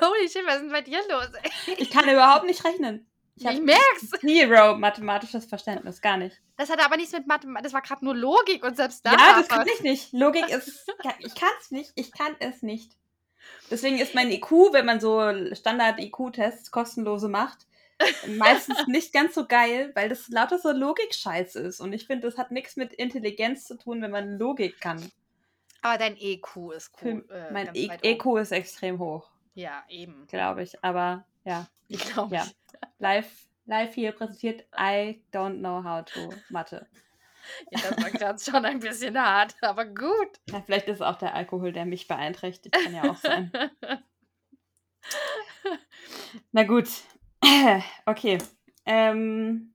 Holy 0.00 0.28
shit, 0.28 0.44
was 0.44 0.56
ist 0.56 0.62
denn 0.62 0.72
bei 0.72 0.82
dir 0.82 1.00
los? 1.08 1.28
ey? 1.42 1.74
Ich 1.78 1.90
kann 1.90 2.08
überhaupt 2.08 2.44
nicht 2.44 2.64
rechnen. 2.64 3.10
Ich 3.38 3.44
Ich 3.46 3.60
merk's. 3.60 4.10
zero 4.20 4.76
mathematisches 4.76 5.44
Verständnis, 5.46 6.00
gar 6.00 6.16
nicht. 6.16 6.40
Das 6.56 6.70
hatte 6.70 6.84
aber 6.84 6.96
nichts 6.96 7.12
mit 7.12 7.26
Mathematik, 7.26 7.64
das 7.64 7.72
war 7.72 7.82
gerade 7.82 8.04
nur 8.04 8.14
Logik 8.16 8.64
und 8.64 8.76
selbst 8.76 9.04
da. 9.06 9.12
ja, 9.12 9.38
das 9.38 9.48
kann 9.48 9.60
was. 9.60 9.74
ich 9.74 9.80
nicht. 9.82 10.12
Logik 10.12 10.48
ist, 10.48 10.88
ich 11.20 11.34
kann 11.34 11.50
es 11.60 11.70
nicht. 11.70 11.92
Ich 11.94 12.12
kann 12.12 12.34
es 12.40 12.62
nicht. 12.62 12.92
Deswegen 13.70 13.98
ist 13.98 14.14
mein 14.14 14.30
IQ, 14.30 14.50
wenn 14.72 14.84
man 14.86 15.00
so 15.00 15.20
Standard-IQ-Tests 15.54 16.70
kostenlose 16.70 17.28
macht, 17.28 17.66
meistens 18.36 18.76
nicht 18.86 19.12
ganz 19.12 19.34
so 19.34 19.46
geil, 19.46 19.92
weil 19.94 20.08
das 20.08 20.28
lauter 20.28 20.58
so 20.58 20.70
Logik-Scheiß 20.72 21.54
ist. 21.56 21.80
Und 21.80 21.92
ich 21.92 22.06
finde, 22.06 22.28
das 22.28 22.38
hat 22.38 22.50
nichts 22.50 22.76
mit 22.76 22.92
Intelligenz 22.92 23.64
zu 23.64 23.76
tun, 23.78 24.02
wenn 24.02 24.10
man 24.10 24.38
Logik 24.38 24.80
kann. 24.80 25.10
Aber 25.82 25.96
dein 25.98 26.16
EQ 26.16 26.72
ist 26.76 26.92
cool. 27.02 27.24
Äh, 27.30 27.52
mein 27.52 27.70
E- 27.74 27.88
EQ 28.02 28.38
ist 28.40 28.50
extrem 28.52 28.98
hoch, 28.98 29.30
Ja, 29.54 29.84
eben. 29.88 30.26
glaube 30.26 30.62
ich. 30.64 30.82
Aber 30.84 31.24
ja, 31.52 31.66
Ich 31.88 32.04
glaube. 32.04 32.34
ja. 32.34 32.46
Live, 32.98 33.48
live 33.66 33.94
hier 33.94 34.12
präsentiert, 34.12 34.66
I 34.76 35.22
don't 35.32 35.58
know 35.58 35.82
how 35.82 36.04
to 36.04 36.30
Mathe. 36.50 36.86
Ja, 37.70 37.80
das 37.80 38.02
war 38.02 38.10
gerade 38.10 38.38
schon 38.38 38.64
ein 38.66 38.78
bisschen 38.78 39.18
hart, 39.18 39.54
aber 39.62 39.86
gut. 39.86 40.38
Ja, 40.50 40.60
vielleicht 40.60 40.86
ist 40.86 40.96
es 40.96 41.00
auch 41.00 41.16
der 41.16 41.34
Alkohol, 41.34 41.72
der 41.72 41.86
mich 41.86 42.06
beeinträchtigt. 42.06 42.74
Kann 42.74 42.94
ja 42.94 43.10
auch 43.10 43.16
sein. 43.16 43.50
Na 46.52 46.64
gut. 46.64 46.88
Okay. 48.04 48.36
Ähm, 48.84 49.72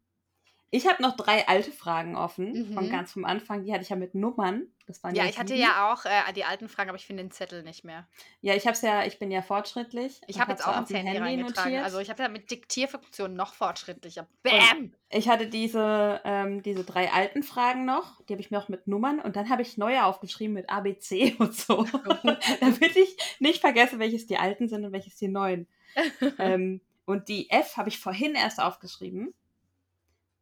ich 0.73 0.87
habe 0.87 1.03
noch 1.03 1.15
drei 1.15 1.47
alte 1.47 1.71
Fragen 1.71 2.15
offen, 2.15 2.73
von 2.73 2.87
Mhm. 2.87 2.89
ganz 2.89 3.11
vom 3.11 3.25
Anfang. 3.25 3.63
Die 3.63 3.71
hatte 3.71 3.83
ich 3.83 3.89
ja 3.89 3.95
mit 3.95 4.15
Nummern. 4.15 4.63
Das 4.87 5.03
waren 5.03 5.13
Ja, 5.13 5.25
ich 5.25 5.37
hatte 5.37 5.53
ja 5.53 5.93
auch 5.93 6.03
äh, 6.05 6.33
die 6.33 6.45
alten 6.45 6.67
Fragen, 6.67 6.89
aber 6.89 6.97
ich 6.97 7.05
finde 7.05 7.21
den 7.21 7.29
Zettel 7.29 7.61
nicht 7.61 7.83
mehr. 7.83 8.07
Ja, 8.41 8.55
ich 8.55 8.65
habe 8.65 8.75
ja, 8.81 9.05
ich 9.05 9.19
bin 9.19 9.29
ja 9.29 9.43
fortschrittlich. 9.43 10.19
Ich 10.25 10.37
und 10.37 10.41
habe 10.41 10.53
jetzt 10.53 10.65
hab's 10.65 10.75
auch 10.75 10.79
ins 10.79 10.89
dem 10.89 10.97
Handy 10.97 11.19
reingetragen. 11.19 11.77
Also 11.83 11.99
ich 11.99 12.09
habe 12.09 12.23
ja 12.23 12.27
mit 12.27 12.49
Diktierfunktion 12.49 13.35
noch 13.35 13.53
fortschrittlicher. 13.53 14.27
Bam! 14.41 14.95
Ich 15.09 15.29
hatte 15.29 15.45
diese, 15.45 16.21
ähm, 16.25 16.63
diese 16.63 16.83
drei 16.83 17.11
alten 17.11 17.43
Fragen 17.43 17.85
noch, 17.85 18.19
die 18.23 18.33
habe 18.33 18.41
ich 18.41 18.49
mir 18.49 18.57
auch 18.57 18.67
mit 18.67 18.87
Nummern 18.87 19.19
und 19.19 19.35
dann 19.35 19.51
habe 19.51 19.61
ich 19.61 19.77
neue 19.77 20.03
aufgeschrieben 20.03 20.55
mit 20.55 20.71
ABC 20.71 21.35
und 21.37 21.53
so, 21.53 21.85
damit 22.59 22.95
ich 22.95 23.15
nicht 23.37 23.61
vergesse, 23.61 23.99
welches 23.99 24.25
die 24.25 24.37
alten 24.37 24.67
sind 24.69 24.83
und 24.83 24.91
welches 24.91 25.17
die 25.17 25.27
neuen. 25.27 25.67
ähm, 26.39 26.81
und 27.05 27.29
die 27.29 27.51
F 27.51 27.77
habe 27.77 27.89
ich 27.89 27.99
vorhin 27.99 28.33
erst 28.33 28.59
aufgeschrieben, 28.59 29.35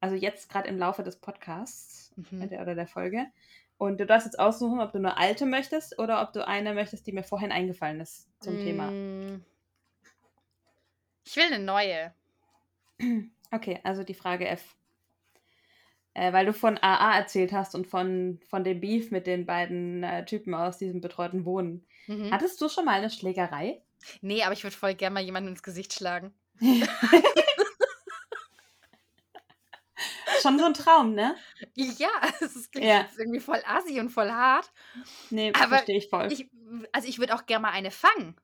also 0.02 0.16
jetzt 0.16 0.50
gerade 0.50 0.68
im 0.68 0.78
Laufe 0.78 1.04
des 1.04 1.16
Podcasts 1.16 2.02
Mhm. 2.16 2.42
äh, 2.42 2.48
der, 2.48 2.62
oder 2.62 2.76
der 2.76 2.88
Folge. 2.88 3.28
Und 3.78 4.00
du 4.00 4.06
darfst 4.06 4.28
jetzt 4.28 4.40
aussuchen, 4.40 4.80
ob 4.80 4.92
du 4.92 5.00
eine 5.00 5.18
alte 5.18 5.46
möchtest 5.46 5.98
oder 5.98 6.22
ob 6.22 6.34
du 6.34 6.46
eine 6.48 6.74
möchtest, 6.74 7.08
die 7.08 7.14
mir 7.14 7.24
vorhin 7.24 7.52
eingefallen 7.52 8.00
ist 8.00 8.28
zum 8.40 8.60
Thema. 8.60 8.92
Mm. 8.92 9.44
Ich 11.26 11.36
will 11.36 11.46
eine 11.46 11.60
neue. 11.60 12.14
Okay, 13.54 13.82
also 13.84 14.04
die 14.06 14.14
Frage 14.14 14.48
F. 14.48 14.78
Äh, 16.14 16.32
weil 16.32 16.46
du 16.46 16.54
von 16.54 16.78
AA 16.78 17.18
erzählt 17.18 17.52
hast 17.52 17.76
und 17.76 17.86
von, 17.86 18.40
von 18.48 18.64
dem 18.64 18.80
Beef 18.80 19.12
mit 19.12 19.28
den 19.28 19.46
beiden 19.46 20.04
äh, 20.04 20.24
Typen 20.24 20.54
aus 20.54 20.78
diesem 20.78 21.02
betreuten 21.02 21.44
Wohnen. 21.44 21.86
Mhm. 22.08 22.32
Hattest 22.32 22.62
du 22.62 22.70
schon 22.70 22.86
mal 22.86 22.94
eine 22.98 23.10
Schlägerei? 23.10 23.82
Nee, 24.22 24.44
aber 24.44 24.54
ich 24.54 24.64
würde 24.64 24.78
voll 24.78 24.94
gerne 24.96 25.16
mal 25.16 25.24
jemanden 25.24 25.50
ins 25.50 25.64
Gesicht 25.64 25.94
schlagen. 25.94 26.34
schon 30.42 30.60
so 30.60 30.66
ein 30.66 30.74
Traum, 30.74 31.14
ne? 31.14 31.36
Ja, 31.76 32.10
es 32.42 32.56
ist 32.56 32.72
klingt 32.72 32.88
Ja. 32.88 33.02
jetzt 33.02 33.18
irgendwie 33.20 33.40
voll 33.40 33.62
assi 33.66 34.00
und 34.00 34.10
voll 34.10 34.32
hart. 34.32 34.72
Nee, 35.30 35.52
Aber 35.56 35.70
verstehe 35.70 35.98
ich 35.98 36.10
voll. 36.10 36.32
Ich, 36.32 36.50
also 36.92 37.08
ich 37.08 37.20
würde 37.20 37.36
auch 37.36 37.46
gerne 37.46 37.64
mal 37.64 37.72
eine 37.72 37.92
fangen. 37.92 38.36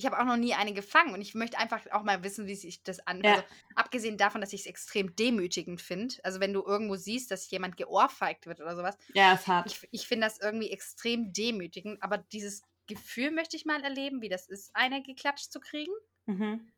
Ich 0.00 0.06
habe 0.06 0.16
auch 0.20 0.24
noch 0.24 0.36
nie 0.36 0.54
eine 0.54 0.72
gefangen 0.72 1.12
und 1.12 1.20
ich 1.20 1.34
möchte 1.34 1.58
einfach 1.58 1.84
auch 1.90 2.04
mal 2.04 2.22
wissen, 2.22 2.46
wie 2.46 2.54
sich 2.54 2.84
das 2.84 3.04
an. 3.08 3.20
Ja. 3.24 3.32
Also, 3.32 3.44
abgesehen 3.74 4.16
davon, 4.16 4.40
dass 4.40 4.52
ich 4.52 4.60
es 4.60 4.66
extrem 4.66 5.16
demütigend 5.16 5.80
finde. 5.82 6.14
Also 6.22 6.38
wenn 6.38 6.52
du 6.52 6.62
irgendwo 6.64 6.94
siehst, 6.94 7.32
dass 7.32 7.50
jemand 7.50 7.76
geohrfeigt 7.76 8.46
wird 8.46 8.60
oder 8.60 8.76
sowas. 8.76 8.96
ja, 9.12 9.32
ist 9.34 9.48
hart. 9.48 9.66
Ich, 9.66 9.88
ich 9.90 10.06
finde 10.06 10.26
das 10.28 10.38
irgendwie 10.40 10.70
extrem 10.70 11.32
demütigend. 11.32 12.00
Aber 12.00 12.18
dieses 12.18 12.62
Gefühl 12.86 13.32
möchte 13.32 13.56
ich 13.56 13.64
mal 13.64 13.82
erleben, 13.82 14.22
wie 14.22 14.28
das 14.28 14.46
ist, 14.48 14.70
eine 14.74 15.02
geklatscht 15.02 15.50
zu 15.50 15.58
kriegen. 15.60 15.92
mhm. 16.26 16.70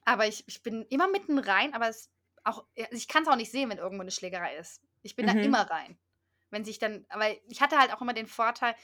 aber 0.05 0.27
ich, 0.27 0.45
ich 0.47 0.63
bin 0.63 0.83
immer 0.89 1.09
mitten 1.09 1.39
rein, 1.39 1.73
aber 1.73 1.89
es 1.89 2.09
auch, 2.47 2.65
also 2.77 2.89
ich 2.95 3.07
kann 3.07 3.23
es 3.23 3.29
auch 3.29 3.35
nicht 3.35 3.51
sehen, 3.51 3.69
wenn 3.69 3.77
irgendwo 3.77 4.01
eine 4.01 4.11
Schlägerei 4.11 4.55
ist. 4.57 4.81
Ich 5.03 5.15
bin 5.15 5.25
Mhm. 5.25 5.29
da 5.35 5.41
immer 5.41 5.61
rein. 5.69 5.97
Wenn 6.49 6.63
sich 6.65 6.79
dann, 6.79 7.05
aber 7.09 7.29
ich 7.49 7.61
hatte 7.61 7.77
halt 7.77 7.93
auch 7.93 8.01
immer 8.01 8.13
den 8.13 8.27
Vorteil, 8.27 8.75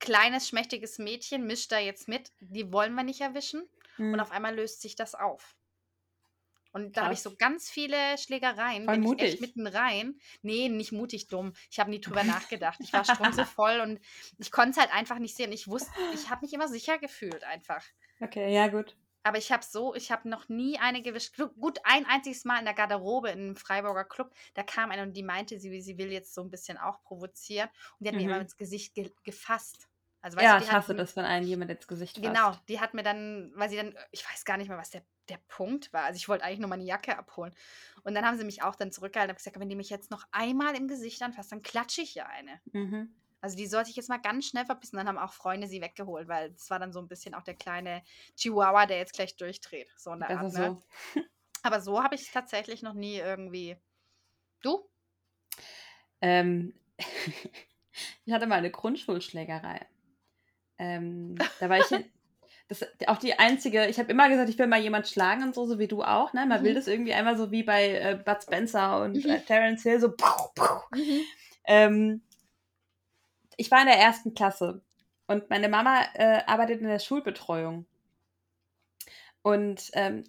kleines, 0.00 0.48
schmächtiges 0.48 0.98
Mädchen 0.98 1.46
mischt 1.46 1.70
da 1.72 1.78
jetzt 1.78 2.08
mit, 2.08 2.32
die 2.40 2.72
wollen 2.72 2.94
wir 2.94 3.02
nicht 3.02 3.20
erwischen. 3.20 3.62
Und 3.98 4.12
Mhm. 4.12 4.20
auf 4.20 4.30
einmal 4.30 4.54
löst 4.54 4.80
sich 4.80 4.94
das 4.94 5.14
auf. 5.16 5.56
Und 6.70 6.96
da 6.96 7.04
habe 7.04 7.14
ich 7.14 7.22
Krass. 7.22 7.32
so 7.32 7.36
ganz 7.36 7.70
viele 7.70 7.96
Schlägereien. 8.18 8.84
Voll 8.84 8.94
bin 8.94 9.02
ich 9.02 9.08
mutig. 9.08 9.32
echt 9.32 9.40
mitten 9.40 9.66
rein. 9.66 10.20
Nee, 10.42 10.68
nicht 10.68 10.92
mutig 10.92 11.26
dumm. 11.26 11.54
Ich 11.70 11.80
habe 11.80 11.90
nie 11.90 12.00
drüber 12.00 12.22
nachgedacht. 12.24 12.78
Ich 12.80 12.92
war 12.92 13.04
strunzevoll 13.04 13.80
und 13.82 14.00
ich 14.38 14.50
konnte 14.52 14.70
es 14.72 14.76
halt 14.76 14.92
einfach 14.94 15.18
nicht 15.18 15.34
sehen. 15.34 15.50
Ich 15.50 15.66
wusste, 15.66 15.90
ich 16.14 16.30
habe 16.30 16.42
mich 16.42 16.52
immer 16.52 16.68
sicher 16.68 16.98
gefühlt 16.98 17.42
einfach. 17.44 17.84
Okay, 18.20 18.54
ja, 18.54 18.68
gut. 18.68 18.96
Aber 19.22 19.38
ich 19.38 19.52
habe 19.52 19.64
so, 19.64 19.94
ich 19.94 20.10
habe 20.10 20.28
noch 20.28 20.48
nie 20.48 20.78
eine 20.78 21.02
gewischt. 21.02 21.36
Gu- 21.36 21.48
Gut, 21.60 21.78
ein 21.84 22.06
einziges 22.06 22.44
Mal 22.44 22.58
in 22.60 22.64
der 22.64 22.74
Garderobe 22.74 23.30
in 23.30 23.38
einem 23.40 23.56
Freiburger 23.56 24.04
Club, 24.04 24.34
da 24.54 24.62
kam 24.62 24.90
eine 24.90 25.02
und 25.02 25.14
die 25.14 25.22
meinte, 25.22 25.58
sie, 25.60 25.80
sie 25.82 25.98
will 25.98 26.10
jetzt 26.12 26.34
so 26.34 26.42
ein 26.42 26.50
bisschen 26.50 26.78
auch 26.78 27.02
provozieren. 27.02 27.68
Und 27.98 28.04
die 28.04 28.08
hat 28.08 28.16
mir 28.16 28.24
immer 28.26 28.40
Mhm. 28.40 28.40
ins 28.40 28.56
Gesicht 28.56 28.94
ge 28.94 29.12
gefasst. 29.24 29.88
Also, 30.20 30.38
Ja, 30.38 30.56
du, 30.56 30.56
ich 30.58 30.72
hasse 30.72 30.94
das, 30.94 31.16
wenn 31.16 31.24
einen 31.26 31.46
jemand 31.46 31.70
ins 31.70 31.86
Gesicht 31.86 32.16
fasst. 32.18 32.46
Genau, 32.46 32.56
die 32.68 32.80
hat 32.80 32.94
mir 32.94 33.02
dann, 33.02 33.52
weil 33.54 33.68
sie 33.70 33.76
dann, 33.76 33.94
ich 34.10 34.24
weiß 34.28 34.44
gar 34.44 34.56
nicht 34.56 34.68
mehr, 34.68 34.76
was 34.78 34.90
der, 34.90 35.04
der 35.28 35.38
Punkt 35.46 35.92
war. 35.92 36.04
Also 36.04 36.16
ich 36.16 36.28
wollte 36.28 36.44
eigentlich 36.44 36.58
nur 36.60 36.68
meine 36.68 36.82
Jacke 36.84 37.16
abholen. 37.16 37.54
Und 38.02 38.14
dann 38.14 38.24
haben 38.24 38.36
sie 38.38 38.44
mich 38.44 38.62
auch 38.62 38.74
dann 38.74 38.90
zurückgehalten 38.92 39.32
und 39.32 39.36
gesagt, 39.36 39.58
wenn 39.60 39.68
die 39.68 39.76
mich 39.76 39.90
jetzt 39.90 40.10
noch 40.10 40.24
einmal 40.32 40.74
im 40.74 40.88
Gesicht 40.88 41.22
anfasst, 41.22 41.52
dann 41.52 41.62
klatsche 41.62 42.00
ich 42.02 42.14
ja 42.14 42.26
eine. 42.26 42.60
Mhm. 42.74 43.12
Also 43.40 43.56
die 43.56 43.66
sollte 43.66 43.90
ich 43.90 43.96
jetzt 43.96 44.08
mal 44.08 44.18
ganz 44.18 44.46
schnell 44.46 44.66
verpissen. 44.66 44.96
Dann 44.96 45.08
haben 45.08 45.18
auch 45.18 45.32
Freunde 45.32 45.68
sie 45.68 45.80
weggeholt, 45.80 46.28
weil 46.28 46.50
das 46.50 46.70
war 46.70 46.78
dann 46.78 46.92
so 46.92 47.00
ein 47.00 47.08
bisschen 47.08 47.34
auch 47.34 47.42
der 47.42 47.54
kleine 47.54 48.02
Chihuahua, 48.36 48.86
der 48.86 48.98
jetzt 48.98 49.14
gleich 49.14 49.36
durchdreht. 49.36 49.88
So 49.96 50.12
in 50.12 50.20
der 50.20 50.26
Besser 50.26 50.40
Art, 50.40 50.52
ne? 50.52 50.80
so. 51.14 51.22
Aber 51.62 51.80
so 51.80 52.02
habe 52.02 52.14
ich 52.14 52.22
es 52.22 52.32
tatsächlich 52.32 52.82
noch 52.82 52.94
nie 52.94 53.16
irgendwie. 53.18 53.76
Du? 54.62 54.88
Ähm, 56.20 56.74
ich 58.24 58.32
hatte 58.32 58.46
mal 58.46 58.56
eine 58.56 58.70
Grundschulschlägerei. 58.70 59.86
Ähm, 60.78 61.36
da 61.60 61.68
war 61.68 61.78
ich 61.78 61.90
in, 61.92 62.04
das, 62.68 62.84
auch 63.06 63.18
die 63.18 63.38
einzige, 63.38 63.86
ich 63.86 63.98
habe 63.98 64.10
immer 64.10 64.28
gesagt, 64.28 64.48
ich 64.48 64.58
will 64.58 64.66
mal 64.66 64.80
jemand 64.80 65.08
schlagen 65.08 65.42
und 65.44 65.54
so, 65.54 65.66
so 65.66 65.78
wie 65.78 65.88
du 65.88 66.02
auch. 66.02 66.32
Ne? 66.32 66.46
Man 66.46 66.64
will 66.64 66.72
Mhm. 66.72 66.76
das 66.76 66.86
irgendwie 66.88 67.14
einmal 67.14 67.36
so 67.36 67.50
wie 67.50 67.62
bei 67.62 67.90
äh, 67.94 68.16
Bud 68.24 68.42
Spencer 68.42 69.02
und 69.02 69.24
Mhm. 69.24 69.30
äh, 69.30 69.40
Terence 69.40 69.82
Hill, 69.82 70.00
so. 70.00 70.12
Pow. 70.12 70.50
Ähm, 71.70 72.22
ich 73.58 73.70
war 73.70 73.80
in 73.80 73.86
der 73.86 73.98
ersten 73.98 74.32
Klasse 74.32 74.80
und 75.26 75.50
meine 75.50 75.68
Mama 75.68 76.00
äh, 76.14 76.42
arbeitet 76.46 76.80
in 76.80 76.86
der 76.86 77.00
Schulbetreuung. 77.00 77.84
Und 79.42 79.90
ähm, 79.92 80.24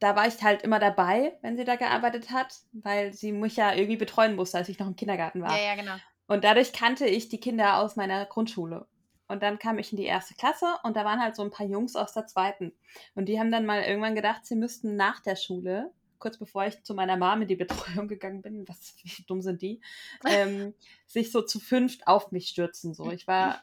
da 0.00 0.16
war 0.16 0.26
ich 0.26 0.42
halt 0.42 0.62
immer 0.62 0.80
dabei, 0.80 1.38
wenn 1.42 1.56
sie 1.56 1.64
da 1.64 1.76
gearbeitet 1.76 2.30
hat, 2.30 2.58
weil 2.72 3.12
sie 3.12 3.32
mich 3.32 3.56
ja 3.56 3.72
irgendwie 3.72 3.96
betreuen 3.96 4.34
musste, 4.34 4.58
als 4.58 4.68
ich 4.68 4.78
noch 4.78 4.86
im 4.86 4.96
Kindergarten 4.96 5.40
war. 5.42 5.56
Ja, 5.56 5.64
ja, 5.64 5.74
genau. 5.76 5.94
Und 6.26 6.42
dadurch 6.42 6.72
kannte 6.72 7.06
ich 7.06 7.28
die 7.28 7.38
Kinder 7.38 7.78
aus 7.78 7.96
meiner 7.96 8.24
Grundschule. 8.26 8.86
Und 9.28 9.42
dann 9.42 9.58
kam 9.58 9.78
ich 9.78 9.92
in 9.92 9.98
die 9.98 10.04
erste 10.04 10.34
Klasse 10.34 10.66
und 10.82 10.96
da 10.96 11.04
waren 11.04 11.22
halt 11.22 11.36
so 11.36 11.42
ein 11.42 11.50
paar 11.50 11.66
Jungs 11.66 11.96
aus 11.96 12.12
der 12.12 12.26
zweiten. 12.26 12.72
Und 13.14 13.26
die 13.26 13.38
haben 13.38 13.50
dann 13.50 13.66
mal 13.66 13.82
irgendwann 13.82 14.14
gedacht, 14.14 14.44
sie 14.44 14.56
müssten 14.56 14.96
nach 14.96 15.20
der 15.20 15.36
Schule, 15.36 15.92
kurz 16.24 16.38
bevor 16.38 16.64
ich 16.66 16.82
zu 16.84 16.94
meiner 16.94 17.18
Mom 17.18 17.42
in 17.42 17.48
die 17.48 17.54
Betreuung 17.56 18.08
gegangen 18.08 18.40
bin, 18.40 18.66
was 18.66 18.94
wie 19.02 19.22
dumm 19.24 19.42
sind 19.42 19.60
die, 19.60 19.82
ähm, 20.26 20.74
sich 21.06 21.30
so 21.30 21.42
zu 21.42 21.60
fünft 21.60 22.06
auf 22.06 22.32
mich 22.32 22.48
stürzen. 22.48 22.94
So, 22.94 23.10
ich 23.10 23.26
war, 23.26 23.62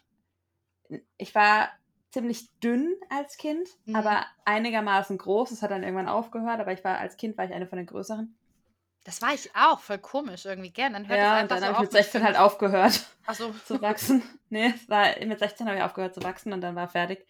ich 1.17 1.34
war 1.34 1.69
ziemlich 2.12 2.50
dünn 2.60 2.93
als 3.10 3.38
Kind, 3.38 3.67
Mhm. 3.86 3.95
aber 3.95 4.26
einigermaßen 4.45 5.17
groß. 5.17 5.50
Es 5.52 5.62
hat 5.63 5.71
dann 5.71 5.82
irgendwann 5.84 6.08
aufgehört, 6.10 6.60
aber 6.60 6.71
ich 6.71 6.84
war 6.84 7.00
als 7.00 7.17
Kind 7.17 7.36
war 7.38 7.45
ich 7.45 7.54
eine 7.54 7.65
von 7.67 7.78
den 7.78 7.88
größeren. 7.88 8.36
Das 9.04 9.24
war 9.24 9.34
ich 9.34 9.50
auch, 9.56 9.80
voll 9.80 9.97
komisch 9.97 10.45
irgendwie, 10.45 10.69
gell? 10.71 10.91
Dann 10.91 11.08
hört 11.08 11.17
Ja, 11.17 11.34
und 11.34 11.39
einfach 11.39 11.56
dann 11.56 11.60
so 11.62 11.65
habe 11.67 11.76
ich 11.78 11.82
mit 11.82 11.91
16 11.93 12.24
halt 12.24 12.38
aufgehört 12.38 13.08
so. 13.34 13.52
zu 13.65 13.82
wachsen. 13.82 14.21
nee, 14.50 14.67
es 14.76 14.88
war, 14.88 15.08
mit 15.26 15.39
16 15.39 15.65
habe 15.67 15.78
ich 15.78 15.84
aufgehört 15.84 16.13
zu 16.13 16.21
wachsen 16.21 16.54
und 16.54 16.62
dann 16.62 16.76
war 16.76 16.88
fertig. 16.88 17.26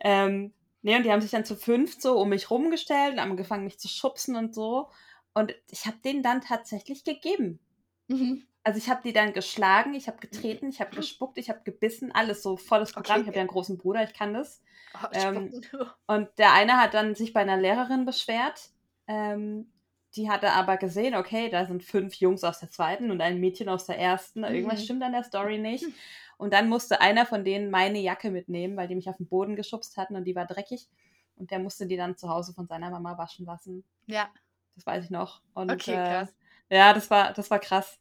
Ähm, 0.00 0.54
nee, 0.82 0.96
und 0.96 1.04
die 1.04 1.12
haben 1.12 1.20
sich 1.20 1.30
dann 1.30 1.44
zu 1.44 1.56
fünf 1.56 2.00
so 2.00 2.18
um 2.18 2.28
mich 2.28 2.50
rumgestellt 2.50 3.14
und 3.14 3.20
haben 3.20 3.32
angefangen, 3.32 3.64
mich 3.64 3.78
zu 3.78 3.88
schubsen 3.88 4.36
und 4.36 4.54
so. 4.54 4.90
Und 5.34 5.54
ich 5.70 5.86
habe 5.86 5.98
denen 6.04 6.22
dann 6.22 6.40
tatsächlich 6.40 7.04
gegeben. 7.04 7.60
Mhm. 8.08 8.46
Also 8.64 8.78
ich 8.78 8.90
habe 8.90 9.00
die 9.02 9.12
dann 9.12 9.32
geschlagen, 9.32 9.94
ich 9.94 10.08
habe 10.08 10.18
getreten, 10.18 10.68
ich 10.68 10.80
habe 10.80 10.94
gespuckt, 10.94 11.38
ich 11.38 11.48
habe 11.48 11.60
gebissen, 11.64 12.12
alles 12.12 12.42
so 12.42 12.56
volles 12.56 12.92
Programm. 12.92 13.20
Okay. 13.20 13.22
Ich 13.22 13.26
habe 13.28 13.36
ja 13.36 13.40
einen 13.40 13.48
großen 13.48 13.78
Bruder, 13.78 14.02
ich 14.02 14.12
kann 14.12 14.34
das. 14.34 14.62
Oh, 14.94 15.06
Ähm. 15.12 15.62
Und 16.06 16.28
der 16.38 16.52
eine 16.52 16.76
hat 16.76 16.94
dann 16.94 17.14
sich 17.14 17.32
bei 17.32 17.40
einer 17.40 17.56
Lehrerin 17.56 18.04
beschwert. 18.04 18.70
Ähm, 19.06 19.72
die 20.16 20.30
hatte 20.30 20.52
aber 20.52 20.76
gesehen, 20.78 21.14
okay, 21.14 21.48
da 21.50 21.66
sind 21.66 21.84
fünf 21.84 22.14
Jungs 22.16 22.42
aus 22.44 22.60
der 22.60 22.70
zweiten 22.70 23.10
und 23.10 23.20
ein 23.20 23.38
Mädchen 23.40 23.68
aus 23.68 23.86
der 23.86 23.98
ersten. 23.98 24.42
Irgendwas 24.44 24.80
Mhm. 24.80 24.84
stimmt 24.84 25.02
an 25.02 25.12
der 25.12 25.24
Story 25.24 25.58
nicht. 25.58 25.84
Und 26.38 26.52
dann 26.52 26.68
musste 26.68 27.00
einer 27.00 27.26
von 27.26 27.44
denen 27.44 27.70
meine 27.70 27.98
Jacke 27.98 28.30
mitnehmen, 28.30 28.76
weil 28.76 28.88
die 28.88 28.94
mich 28.94 29.08
auf 29.08 29.16
den 29.16 29.26
Boden 29.26 29.56
geschubst 29.56 29.96
hatten 29.96 30.16
und 30.16 30.24
die 30.24 30.34
war 30.36 30.46
dreckig. 30.46 30.88
Und 31.36 31.50
der 31.50 31.58
musste 31.58 31.86
die 31.86 31.96
dann 31.96 32.16
zu 32.16 32.28
Hause 32.28 32.52
von 32.54 32.66
seiner 32.66 32.90
Mama 32.90 33.16
waschen 33.18 33.44
lassen. 33.46 33.84
ja, 34.06 34.28
Das 34.76 34.86
weiß 34.86 35.04
ich 35.04 35.10
noch. 35.10 35.42
Und, 35.54 35.70
okay, 35.70 35.92
äh, 35.92 35.96
krass. 35.96 36.34
ja, 36.70 36.92
das 36.92 37.10
war, 37.10 37.32
das 37.32 37.50
war 37.50 37.58
krass. 37.58 37.98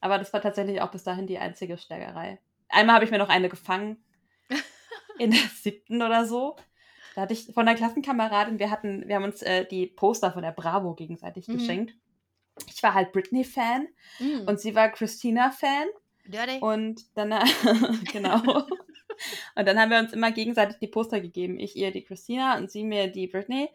Aber 0.00 0.18
das 0.18 0.32
war 0.32 0.40
tatsächlich 0.42 0.80
auch 0.82 0.90
bis 0.90 1.02
dahin 1.04 1.26
die 1.26 1.38
einzige 1.38 1.78
Schlägerei. 1.78 2.38
Einmal 2.68 2.96
habe 2.96 3.04
ich 3.04 3.10
mir 3.10 3.18
noch 3.18 3.28
eine 3.30 3.48
gefangen. 3.48 4.02
In 5.18 5.30
der 5.30 5.40
siebten 5.54 6.02
oder 6.02 6.26
so. 6.26 6.56
Da 7.14 7.22
hatte 7.22 7.32
ich 7.32 7.52
von 7.54 7.66
der 7.66 7.74
Klassenkameradin, 7.74 8.58
wir 8.58 8.70
hatten, 8.70 9.06
wir 9.06 9.16
haben 9.16 9.24
uns 9.24 9.42
äh, 9.42 9.64
die 9.66 9.86
Poster 9.86 10.32
von 10.32 10.42
der 10.42 10.52
Bravo 10.52 10.94
gegenseitig 10.94 11.48
Mhm. 11.48 11.52
geschenkt. 11.58 11.94
Ich 12.72 12.82
war 12.82 12.94
halt 12.94 13.12
Britney-Fan 13.12 13.88
Mhm. 14.20 14.42
und 14.46 14.60
sie 14.60 14.74
war 14.74 14.88
Christina-Fan. 14.90 15.86
Dirty. 16.26 16.58
Und 16.60 17.02
dann, 17.14 17.30
genau. 18.12 18.40
und 19.56 19.68
dann 19.68 19.78
haben 19.78 19.90
wir 19.90 19.98
uns 19.98 20.12
immer 20.12 20.32
gegenseitig 20.32 20.78
die 20.78 20.86
Poster 20.88 21.20
gegeben. 21.20 21.58
Ich 21.58 21.76
ihr 21.76 21.90
die 21.92 22.02
Christina 22.02 22.56
und 22.56 22.70
sie 22.70 22.84
mir 22.84 23.08
die 23.08 23.26
Britney. 23.26 23.68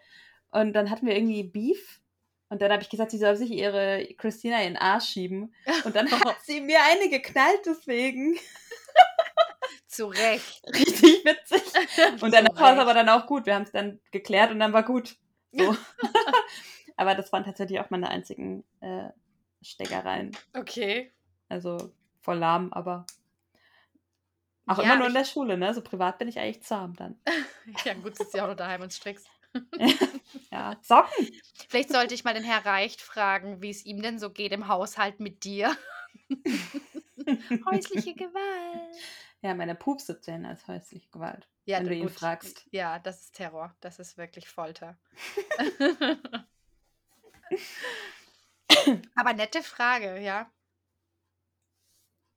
Und 0.52 0.74
dann 0.74 0.90
hatten 0.90 1.06
wir 1.06 1.16
irgendwie 1.16 1.44
Beef. 1.44 2.02
Und 2.50 2.62
dann 2.64 2.72
habe 2.72 2.82
ich 2.82 2.90
gesagt, 2.90 3.12
sie 3.12 3.20
soll 3.20 3.36
sich 3.36 3.52
ihre 3.52 4.08
Christina 4.18 4.58
in 4.64 4.70
den 4.74 4.78
Arsch 4.78 5.06
schieben. 5.10 5.54
Und 5.86 5.96
dann 5.96 6.10
hat 6.12 6.38
sie 6.44 6.62
mir 6.62 6.80
eine 6.92 7.10
geknallt 7.10 7.62
deswegen. 7.66 8.36
Zu 10.00 10.08
Recht. 10.08 10.66
Richtig 10.74 11.26
witzig. 11.26 11.62
Und 12.24 12.34
danach 12.34 12.54
Zu 12.56 12.62
war 12.62 12.74
es 12.74 12.80
aber 12.80 12.94
dann 12.94 13.10
auch 13.10 13.26
gut. 13.26 13.46
Wir 13.46 13.56
haben 13.56 13.64
es 13.64 13.74
dann 13.74 14.00
geklärt 14.12 14.50
und 14.50 14.60
dann 14.60 14.72
war 14.72 14.84
gut. 14.84 15.18
So. 15.52 15.76
aber 16.96 17.16
das 17.16 17.34
waren 17.34 17.44
tatsächlich 17.44 17.82
auch 17.82 17.90
meine 17.90 18.08
einzigen 18.08 18.64
äh, 18.80 19.10
Steckereien. 19.62 20.32
Okay. 20.56 21.12
Also 21.50 21.92
voll 22.22 22.38
lahm, 22.38 22.72
aber 22.72 23.06
auch 24.68 24.78
Ja, 24.78 24.86
immer 24.86 24.96
nur 25.00 25.08
in 25.08 25.16
der 25.16 25.26
Schule, 25.26 25.58
ne? 25.58 25.74
So 25.74 25.82
privat 25.82 26.18
bin 26.18 26.30
ich 26.30 26.40
eigentlich 26.40 26.64
zahm 26.64 26.96
dann. 26.96 27.20
Ja, 27.84 27.94
gut, 27.96 28.16
sitzt 28.16 28.34
ja 28.34 28.46
auch 28.46 28.48
noch 28.48 28.56
daheim 28.56 28.82
und 28.82 28.94
strickst. 28.94 29.28
Ja. 30.50 30.78
Socken. 30.82 31.28
Vielleicht 31.68 31.92
sollte 31.92 32.14
ich 32.14 32.24
mal 32.24 32.34
den 32.34 32.46
Herr 32.46 32.66
Reicht 32.66 33.02
fragen, 33.02 33.62
wie 33.62 33.70
es 33.70 33.86
ihm 33.86 34.02
denn 34.02 34.18
so 34.18 34.30
geht 34.30 34.54
im 34.54 34.70
Haushalt 34.70 35.20
mit 35.20 35.44
dir. 35.44 35.76
Häusliche 37.66 38.14
Gewalt. 38.14 38.96
Ja, 39.42 39.54
meine 39.56 39.76
Pups 39.76 40.06
zählen 40.22 40.46
als 40.46 40.68
häusliche 40.68 41.10
Gewalt. 41.10 41.48
Ja, 41.66 41.80
wenn 41.80 41.88
du 41.88 41.94
ihn 41.96 42.04
gut. 42.04 42.12
fragst. 42.12 42.66
Ja, 42.72 43.00
das 43.00 43.22
ist 43.22 43.36
Terror. 43.36 43.74
Das 43.80 44.00
ist 44.00 44.18
wirklich 44.18 44.50
Folter. 44.50 44.98
Aber 49.16 49.34
nette 49.34 49.62
Frage, 49.64 50.20
ja. 50.20 50.52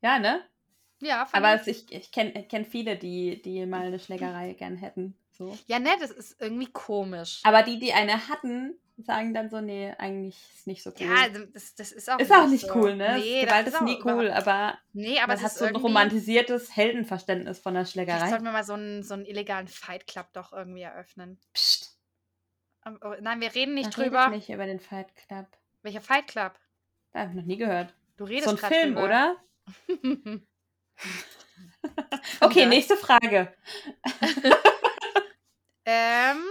Ja, 0.02 0.18
ne? 0.18 0.42
Ja, 1.00 1.28
Aber 1.32 1.54
ich- 1.54 1.60
es, 1.62 1.66
ich, 1.66 1.92
ich 1.92 2.12
kenne 2.12 2.44
kenn 2.46 2.64
viele, 2.64 2.96
die, 2.96 3.40
die 3.42 3.66
mal 3.66 3.86
eine 3.86 3.98
Schlägerei 3.98 4.52
gern 4.54 4.76
hätten. 4.76 5.16
So. 5.30 5.56
ja, 5.66 5.78
ne, 5.78 5.90
das 6.00 6.10
ist 6.10 6.40
irgendwie 6.40 6.70
komisch. 6.70 7.40
Aber 7.44 7.62
die, 7.62 7.78
die 7.78 7.92
eine 7.92 8.28
hatten, 8.28 8.78
sagen 8.98 9.34
dann 9.34 9.50
so, 9.50 9.60
nee, 9.60 9.92
eigentlich 9.98 10.36
ist 10.54 10.66
nicht 10.66 10.82
so 10.82 10.90
cool. 10.90 11.06
Ja, 11.06 11.14
also 11.22 11.44
das, 11.46 11.74
das 11.74 11.92
ist 11.92 12.10
auch 12.10 12.18
ist 12.18 12.30
auch 12.32 12.46
nicht 12.46 12.66
so. 12.66 12.74
cool, 12.74 12.94
ne? 12.96 13.18
Nee, 13.18 13.44
Gewalt 13.44 13.66
das 13.66 13.74
ist 13.74 13.80
auch 13.80 13.84
nie 13.84 14.00
cool, 14.04 14.30
aber, 14.30 14.78
Nee, 14.92 15.18
aber 15.18 15.34
man 15.34 15.42
hat 15.42 15.50
ist 15.52 15.58
so 15.58 15.64
ein 15.64 15.76
romantisiertes 15.76 16.76
Heldenverständnis 16.76 17.58
von 17.58 17.74
der 17.74 17.84
Vielleicht 17.86 17.92
Schlägerei. 18.10 18.28
sollten 18.28 18.44
wir 18.44 18.52
mal 18.52 18.64
so 18.64 18.74
einen, 18.74 19.02
so 19.02 19.14
einen 19.14 19.24
illegalen 19.24 19.66
Fight 19.68 20.06
Club 20.06 20.28
doch 20.34 20.52
irgendwie 20.52 20.82
eröffnen. 20.82 21.38
Psst. 21.54 21.98
Ähm, 22.86 22.98
oh, 23.02 23.14
Nein, 23.20 23.40
wir 23.40 23.54
reden 23.54 23.74
nicht 23.74 23.96
da 23.96 24.02
drüber. 24.02 24.28
nicht 24.28 24.50
über 24.50 24.66
den 24.66 24.80
Fight 24.80 25.14
Club. 25.16 25.46
Welcher 25.82 26.00
Fight 26.00 26.28
Club? 26.28 26.52
Da 27.12 27.20
habe 27.20 27.30
ich 27.30 27.36
noch 27.36 27.44
nie 27.44 27.56
gehört. 27.56 27.94
Du 28.16 28.24
redest 28.24 28.44
So 28.48 28.50
ein 28.50 28.72
Film, 28.72 28.94
drüber. 28.94 29.04
oder? 29.04 29.36
Okay, 32.40 32.66
nächste 32.66 32.96
Frage. 32.96 33.52
Ähm, 35.84 36.44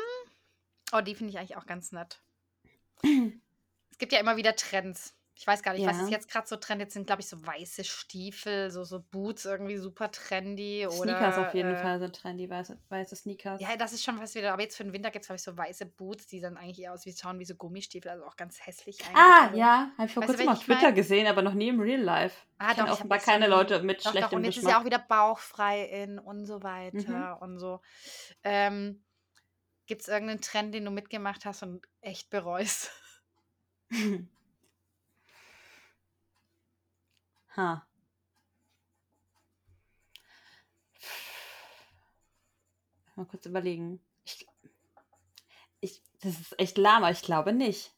oh, 0.92 1.00
die 1.00 1.16
finde 1.16 1.32
ich 1.32 1.40
eigentlich 1.40 1.56
auch 1.56 1.66
ganz 1.66 1.94
nett. 1.94 2.22
Es 3.04 3.98
gibt 3.98 4.12
ja 4.14 4.20
immer 4.20 4.38
wieder 4.38 4.56
Trends. 4.56 5.16
Ich 5.34 5.48
weiß 5.48 5.64
gar 5.64 5.74
nicht, 5.74 5.88
was 5.88 5.98
Ja. 5.98 6.04
ist 6.04 6.12
jetzt 6.12 6.30
gerade 6.30 6.46
so 6.48 6.56
Trend? 6.56 6.82
Jetzt 6.82 6.94
sind, 6.94 7.08
glaube 7.08 7.22
ich, 7.22 7.28
so 7.28 7.44
weiße 7.44 7.84
Stiefel, 7.84 8.70
so, 8.70 8.84
so 8.84 9.00
Boots 9.00 9.46
irgendwie 9.46 9.78
super 9.78 10.12
trendy. 10.12 10.86
Oder, 10.86 10.96
Sneakers 11.18 11.38
auf 11.40 11.54
jeden 11.56 11.74
äh, 11.74 11.78
Fall 11.82 12.00
sind 12.00 12.16
trendy, 12.16 12.48
weiße, 12.48 12.78
weiße 12.90 13.16
Sneakers. 13.16 13.60
Ja, 13.60 13.76
das 13.76 13.92
ist 13.92 14.04
schon 14.04 14.20
was 14.20 14.36
wieder. 14.36 14.54
Aber 14.54 14.62
jetzt 14.62 14.78
für 14.78 14.84
den 14.84 14.94
Winter 14.94 15.10
gibt 15.10 15.24
es, 15.24 15.28
glaube 15.30 15.38
ich, 15.38 15.42
so 15.44 15.58
weiße 15.58 15.88
Boots, 15.88 16.28
die 16.28 16.42
dann 16.42 16.58
eigentlich 16.58 16.82
eher 16.84 16.94
aus 16.94 17.08
wie 17.08 17.14
schauen 17.14 17.40
wie 17.40 17.46
so 17.46 17.56
Gummistiefel, 17.56 18.12
also 18.12 18.26
auch 18.26 18.36
ganz 18.36 18.64
hässlich 18.64 19.00
eigentlich. 19.04 19.18
Ah, 19.18 19.46
Also- 19.48 19.58
ja, 19.58 19.92
habe 19.98 20.06
ich 20.08 20.14
vor 20.14 20.24
kurzem 20.26 20.50
auf 20.50 20.58
ich 20.60 20.66
Twitter 20.66 20.82
mein? 20.84 20.96
gesehen, 20.96 21.26
aber 21.26 21.42
noch 21.42 21.56
nie 21.56 21.70
im 21.70 21.80
Real 21.80 22.02
Life. 22.02 22.36
Ah, 22.60 22.72
Ich 22.72 22.78
doch, 22.78 22.86
ich 22.86 22.92
offenbar 22.92 23.18
hab 23.18 23.26
keine 23.26 23.48
Leute 23.48 23.82
mit 23.82 23.98
Doch, 24.00 24.04
doch, 24.04 24.12
schlechtem 24.12 24.36
und 24.38 24.44
jetzt 24.44 24.58
ist 24.58 24.64
ja 24.64 24.68
Geschmack. 24.70 24.82
auch 24.82 24.86
wieder 24.86 25.00
bauchfrei 25.00 25.86
in 25.86 26.20
und 26.20 26.46
so 26.46 26.60
Mhm. 26.60 26.64
weiter 26.64 27.42
und 27.42 27.58
so. 27.58 27.82
Ähm, 28.44 29.02
Gibt 29.92 30.04
es 30.04 30.08
irgendeinen 30.08 30.40
Trend, 30.40 30.74
den 30.74 30.86
du 30.86 30.92
mitgemacht 30.92 31.44
hast 31.44 31.64
und 31.64 31.86
echt 32.00 32.30
bereust? 32.30 32.92
ha. 37.58 37.86
Mal 43.18 43.26
kurz 43.26 43.46
überlegen. 43.46 44.00
Ich, 44.24 44.48
ich, 45.82 46.02
das 46.22 46.40
ist 46.40 46.58
echt 46.58 46.78
lahm, 46.78 47.04
aber 47.04 47.12
ich 47.12 47.22
glaube 47.22 47.52
nicht. 47.52 47.92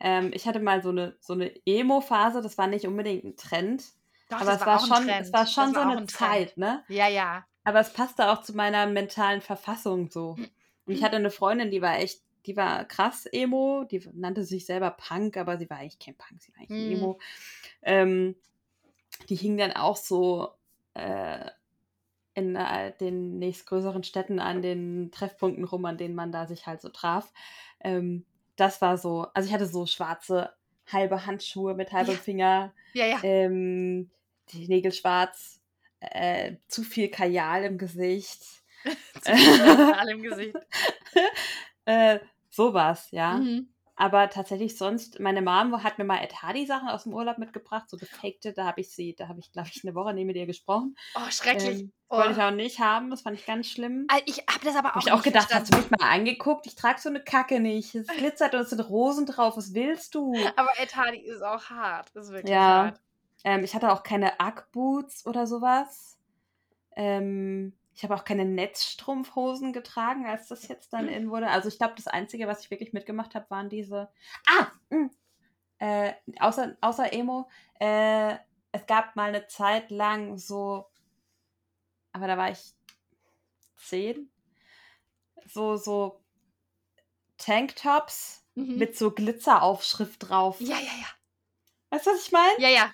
Ähm, 0.00 0.32
ich 0.34 0.46
hatte 0.46 0.60
mal 0.60 0.82
so 0.82 0.90
eine, 0.90 1.16
so 1.18 1.32
eine 1.32 1.50
Emo-Phase, 1.64 2.42
das 2.42 2.58
war 2.58 2.66
nicht 2.66 2.86
unbedingt 2.86 3.24
ein 3.24 3.36
Trend. 3.38 3.84
Doch, 4.28 4.42
aber 4.42 4.50
das 4.50 4.60
es 4.60 4.66
war 4.66 4.86
war, 4.86 4.86
schon, 4.98 5.08
es 5.08 5.32
war 5.32 5.44
Das 5.44 5.54
schon 5.54 5.68
so 5.68 5.76
war 5.76 5.86
auch 5.86 5.92
eine 5.92 6.00
ein. 6.02 6.08
Zeit, 6.08 6.58
ne? 6.58 6.84
Ja, 6.88 7.08
ja. 7.08 7.46
Aber 7.64 7.80
es 7.80 7.90
passte 7.90 8.30
auch 8.30 8.42
zu 8.42 8.54
meiner 8.54 8.84
mentalen 8.84 9.40
Verfassung 9.40 10.10
so. 10.10 10.36
Und 10.86 10.94
ich 10.94 11.02
hatte 11.02 11.16
eine 11.16 11.30
Freundin, 11.30 11.70
die 11.70 11.82
war 11.82 11.98
echt, 11.98 12.22
die 12.46 12.56
war 12.56 12.84
krass 12.86 13.26
Emo, 13.26 13.84
die 13.84 14.02
nannte 14.12 14.44
sich 14.44 14.66
selber 14.66 14.90
Punk, 14.90 15.36
aber 15.36 15.58
sie 15.58 15.68
war 15.70 15.78
eigentlich 15.78 15.98
kein 15.98 16.16
Punk, 16.16 16.40
sie 16.42 16.52
war 16.54 16.60
eigentlich 16.60 16.86
Hm. 16.86 16.92
Emo. 16.92 17.18
Ähm, 17.82 18.36
die 19.28 19.36
hing 19.36 19.56
dann 19.56 19.72
auch 19.72 19.96
so 19.96 20.50
äh, 20.94 21.50
in 22.34 22.56
äh, 22.56 22.92
den 22.98 23.38
nächstgrößeren 23.38 24.04
Städten 24.04 24.38
an 24.38 24.62
den 24.62 25.10
Treffpunkten 25.12 25.64
rum, 25.64 25.84
an 25.84 25.98
denen 25.98 26.14
man 26.14 26.32
da 26.32 26.46
sich 26.46 26.66
halt 26.66 26.80
so 26.80 26.88
traf. 26.88 27.32
Ähm, 27.80 28.24
das 28.56 28.80
war 28.80 28.98
so, 28.98 29.26
also 29.34 29.48
ich 29.48 29.54
hatte 29.54 29.66
so 29.66 29.86
schwarze 29.86 30.52
halbe 30.86 31.26
Handschuhe 31.26 31.74
mit 31.74 31.92
halbem 31.92 32.14
Ja. 32.14 32.20
Finger, 32.20 32.74
Ja, 32.94 33.06
ja. 33.06 33.20
ähm, 33.22 34.10
die 34.50 34.66
Nägel 34.68 34.92
schwarz, 34.92 35.60
äh, 36.00 36.56
zu 36.68 36.82
viel 36.82 37.08
Kajal 37.08 37.64
im 37.64 37.78
Gesicht. 37.78 38.59
Material 39.26 40.08
im 40.08 40.22
Gesicht. 40.22 40.56
äh, 41.84 42.18
sowas, 42.50 43.08
ja. 43.10 43.34
Mhm. 43.34 43.68
Aber 43.96 44.30
tatsächlich 44.30 44.78
sonst, 44.78 45.20
meine 45.20 45.42
Mom 45.42 45.82
hat 45.82 45.98
mir 45.98 46.04
mal 46.04 46.22
Ed 46.24 46.40
Hardy 46.42 46.64
Sachen 46.64 46.88
aus 46.88 47.02
dem 47.02 47.12
Urlaub 47.12 47.36
mitgebracht, 47.36 47.90
so 47.90 47.98
gefakte, 47.98 48.54
da 48.54 48.64
habe 48.64 48.80
ich 48.80 48.90
sie, 48.90 49.14
da 49.14 49.28
habe 49.28 49.40
ich, 49.40 49.52
glaube 49.52 49.68
ich, 49.70 49.84
eine 49.84 49.94
Woche 49.94 50.14
neben 50.14 50.30
ihr 50.30 50.46
gesprochen. 50.46 50.96
Oh, 51.14 51.30
schrecklich. 51.30 51.80
Ähm, 51.80 51.92
oh. 52.08 52.16
Wollte 52.16 52.32
ich 52.32 52.38
auch 52.38 52.50
nicht 52.50 52.78
haben, 52.80 53.10
das 53.10 53.20
fand 53.20 53.38
ich 53.38 53.44
ganz 53.44 53.66
schlimm. 53.68 54.06
Ah, 54.08 54.16
Ich 54.24 54.38
habe 54.50 54.64
das 54.64 54.74
aber 54.74 54.92
auch 54.92 54.94
Habe 54.94 55.04
ich 55.06 55.12
auch 55.12 55.22
gedacht, 55.22 55.52
hast 55.52 55.66
verstanden. 55.68 55.88
du 55.90 55.90
mich 55.96 56.00
mal 56.00 56.10
angeguckt? 56.14 56.66
Ich 56.66 56.76
trage 56.76 56.98
so 56.98 57.10
eine 57.10 57.22
Kacke 57.22 57.60
nicht. 57.60 57.94
Es 57.94 58.06
glitzert 58.06 58.54
und 58.54 58.60
es 58.62 58.70
sind 58.70 58.80
Rosen 58.88 59.26
drauf. 59.26 59.58
Was 59.58 59.74
willst 59.74 60.14
du? 60.14 60.32
Aber 60.56 60.70
Ed 60.78 60.96
Hardy 60.96 61.18
ist 61.20 61.42
auch 61.42 61.64
hart. 61.64 62.08
Ist 62.16 62.30
wirklich 62.32 62.54
Ja. 62.54 62.84
hart. 62.84 63.00
Ähm, 63.44 63.64
ich 63.64 63.74
hatte 63.74 63.92
auch 63.92 64.02
keine 64.02 64.32
Ugg-Boots 64.38 65.26
oder 65.26 65.46
sowas. 65.46 66.18
Ähm, 66.96 67.74
ich 68.00 68.04
habe 68.04 68.14
auch 68.14 68.24
keine 68.24 68.46
Netzstrumpfhosen 68.46 69.74
getragen, 69.74 70.24
als 70.26 70.48
das 70.48 70.66
jetzt 70.68 70.94
dann 70.94 71.06
in 71.06 71.30
wurde. 71.30 71.48
Also 71.48 71.68
ich 71.68 71.76
glaube, 71.76 71.92
das 71.96 72.06
Einzige, 72.06 72.46
was 72.46 72.60
ich 72.64 72.70
wirklich 72.70 72.94
mitgemacht 72.94 73.34
habe, 73.34 73.50
waren 73.50 73.68
diese. 73.68 74.10
Ah! 74.46 74.68
Mh, 74.88 75.10
äh, 75.80 76.14
außer, 76.38 76.78
außer 76.80 77.12
Emo. 77.12 77.46
Äh, 77.78 78.36
es 78.72 78.86
gab 78.86 79.16
mal 79.16 79.28
eine 79.28 79.48
Zeit 79.48 79.90
lang 79.90 80.38
so. 80.38 80.88
Aber 82.14 82.26
da 82.26 82.38
war 82.38 82.50
ich 82.50 82.72
zehn. 83.76 84.30
So, 85.44 85.76
so 85.76 86.22
Tanktops 87.36 88.46
Mhm. 88.54 88.78
mit 88.78 88.96
so 88.96 89.10
Glitzeraufschrift 89.10 90.26
drauf. 90.30 90.58
Ja, 90.58 90.76
ja, 90.76 90.92
ja. 91.00 91.06
Weißt 91.90 92.06
du, 92.06 92.12
was 92.12 92.24
ich 92.26 92.32
meine? 92.32 92.52
Ja, 92.58 92.68
ja. 92.70 92.90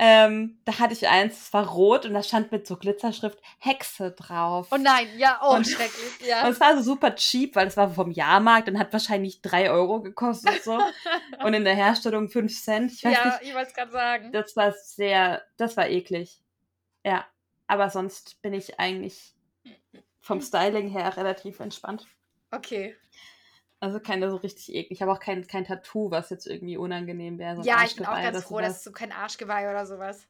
Ähm, 0.00 0.60
da 0.64 0.78
hatte 0.78 0.92
ich 0.92 1.08
eins, 1.08 1.36
das 1.38 1.52
war 1.52 1.66
rot 1.66 2.06
und 2.06 2.14
da 2.14 2.22
stand 2.22 2.52
mit 2.52 2.68
so 2.68 2.76
Glitzerschrift 2.76 3.40
Hexe 3.58 4.12
drauf. 4.12 4.68
Oh 4.70 4.76
nein, 4.76 5.08
ja, 5.16 5.40
oh, 5.42 5.56
Und- 5.56 5.66
schrecklich. 5.66 6.20
Und 6.20 6.26
Ja. 6.26 6.48
es 6.48 6.60
war 6.60 6.76
so 6.76 6.82
super 6.82 7.14
cheap, 7.16 7.56
weil 7.56 7.66
es 7.66 7.76
war 7.76 7.90
vom 7.90 8.12
Jahrmarkt 8.12 8.68
und 8.68 8.78
hat 8.78 8.92
wahrscheinlich 8.92 9.42
drei 9.42 9.70
Euro 9.70 10.00
gekostet 10.00 10.62
so. 10.62 10.78
und 11.44 11.54
in 11.54 11.64
der 11.64 11.74
Herstellung 11.74 12.28
fünf 12.28 12.52
Cent. 12.62 12.92
Ich 12.92 13.02
ja, 13.02 13.10
nicht, 13.10 13.38
ich 13.42 13.54
wollte 13.54 13.68
es 13.68 13.74
gerade 13.74 13.90
sagen. 13.90 14.30
das 14.32 14.54
war 14.54 14.72
sehr, 14.72 15.42
das 15.56 15.76
war 15.76 15.88
eklig. 15.88 16.40
Ja, 17.04 17.26
aber 17.66 17.90
sonst 17.90 18.40
bin 18.40 18.52
ich 18.54 18.78
eigentlich 18.78 19.34
vom 20.20 20.40
Styling 20.42 20.88
her 20.90 21.16
relativ 21.16 21.58
entspannt. 21.58 22.06
Okay. 22.52 22.94
Also 23.80 24.00
keine 24.00 24.28
so 24.30 24.36
richtig 24.36 24.70
eklig. 24.74 24.90
Ich 24.90 25.02
habe 25.02 25.12
auch 25.12 25.20
kein, 25.20 25.46
kein 25.46 25.64
Tattoo, 25.64 26.10
was 26.10 26.30
jetzt 26.30 26.46
irgendwie 26.46 26.76
unangenehm 26.76 27.38
wäre. 27.38 27.56
so 27.56 27.62
ja, 27.62 27.84
ich 27.84 27.94
bin 27.96 28.06
auch 28.06 28.20
ganz 28.20 28.42
froh, 28.44 28.60
dass 28.60 28.82
du 28.82 28.90
kein 28.92 29.12
Arschgeweih 29.12 29.70
oder 29.70 29.86
sowas. 29.86 30.26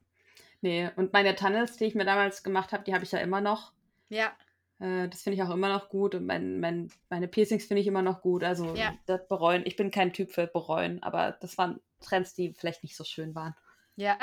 Nee, 0.61 0.91
und 0.97 1.13
meine 1.13 1.35
Tunnels, 1.35 1.77
die 1.77 1.85
ich 1.85 1.95
mir 1.95 2.05
damals 2.05 2.43
gemacht 2.43 2.73
habe, 2.73 2.85
die 2.85 2.93
habe 2.93 3.05
ich 3.05 3.13
ja 3.13 3.21
immer 3.21 3.41
noch. 3.41 3.73
Ja, 4.11 4.33
Äh, 4.81 5.09
das 5.09 5.23
finde 5.23 5.37
ich 5.37 5.43
auch 5.43 5.51
immer 5.51 5.69
noch 5.69 5.89
gut. 5.89 6.15
Und 6.15 6.27
mein, 6.27 6.61
mein, 6.61 6.91
meine 7.09 7.27
Piercings 7.29 7.65
finde 7.65 7.81
ich 7.81 7.87
immer 7.87 8.03
noch 8.03 8.21
gut. 8.23 8.45
Also 8.45 8.75
Ja. 8.75 8.95
das 9.07 9.27
bereuen. 9.29 9.63
Ich 9.67 9.77
bin 9.77 9.91
kein 9.91 10.13
Typ 10.13 10.31
für 10.31 10.47
bereuen, 10.47 11.03
aber 11.03 11.33
das 11.41 11.57
waren 11.59 11.81
Trends, 12.01 12.35
die 12.35 12.53
vielleicht 12.53 12.83
nicht 12.83 12.97
so 12.97 13.05
schön 13.05 13.35
waren. 13.35 13.55
ja. 13.97 14.19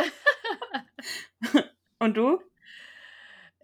Und 1.99 2.15
du? 2.17 2.41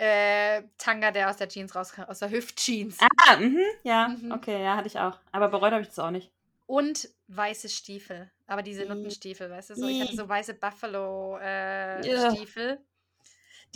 Äh, 0.04 0.64
Tanga, 0.80 1.12
der 1.12 1.30
aus 1.30 1.38
der 1.38 1.48
Jeans 1.48 1.76
rauskam, 1.76 2.02
aus 2.04 2.18
der 2.20 2.32
Hüft-Jeans. 2.32 2.98
Ah, 3.28 3.36
mhm, 3.38 3.60
ja, 3.84 4.08
Mhm. 4.08 4.32
okay, 4.32 4.64
ja, 4.64 4.76
hatte 4.76 4.88
ich 4.88 4.98
auch. 4.98 5.20
Aber 5.32 5.48
bereut 5.50 5.72
habe 5.74 5.84
ich 5.84 5.90
das 5.90 6.00
auch 6.00 6.10
nicht. 6.10 6.32
Und 6.66 7.08
weiße 7.28 7.70
Stiefel. 7.70 8.32
Aber 8.48 8.64
diese 8.64 8.84
I- 8.84 8.88
Nuttenstiefel, 8.88 9.50
weißt 9.52 9.70
du 9.72 9.76
so? 9.76 9.88
Ich 9.88 10.02
hatte 10.02 10.14
I- 10.14 10.18
so 10.18 10.28
weiße 10.28 10.56
Buffalo-Stiefel, 10.56 12.70
äh, 12.72 12.78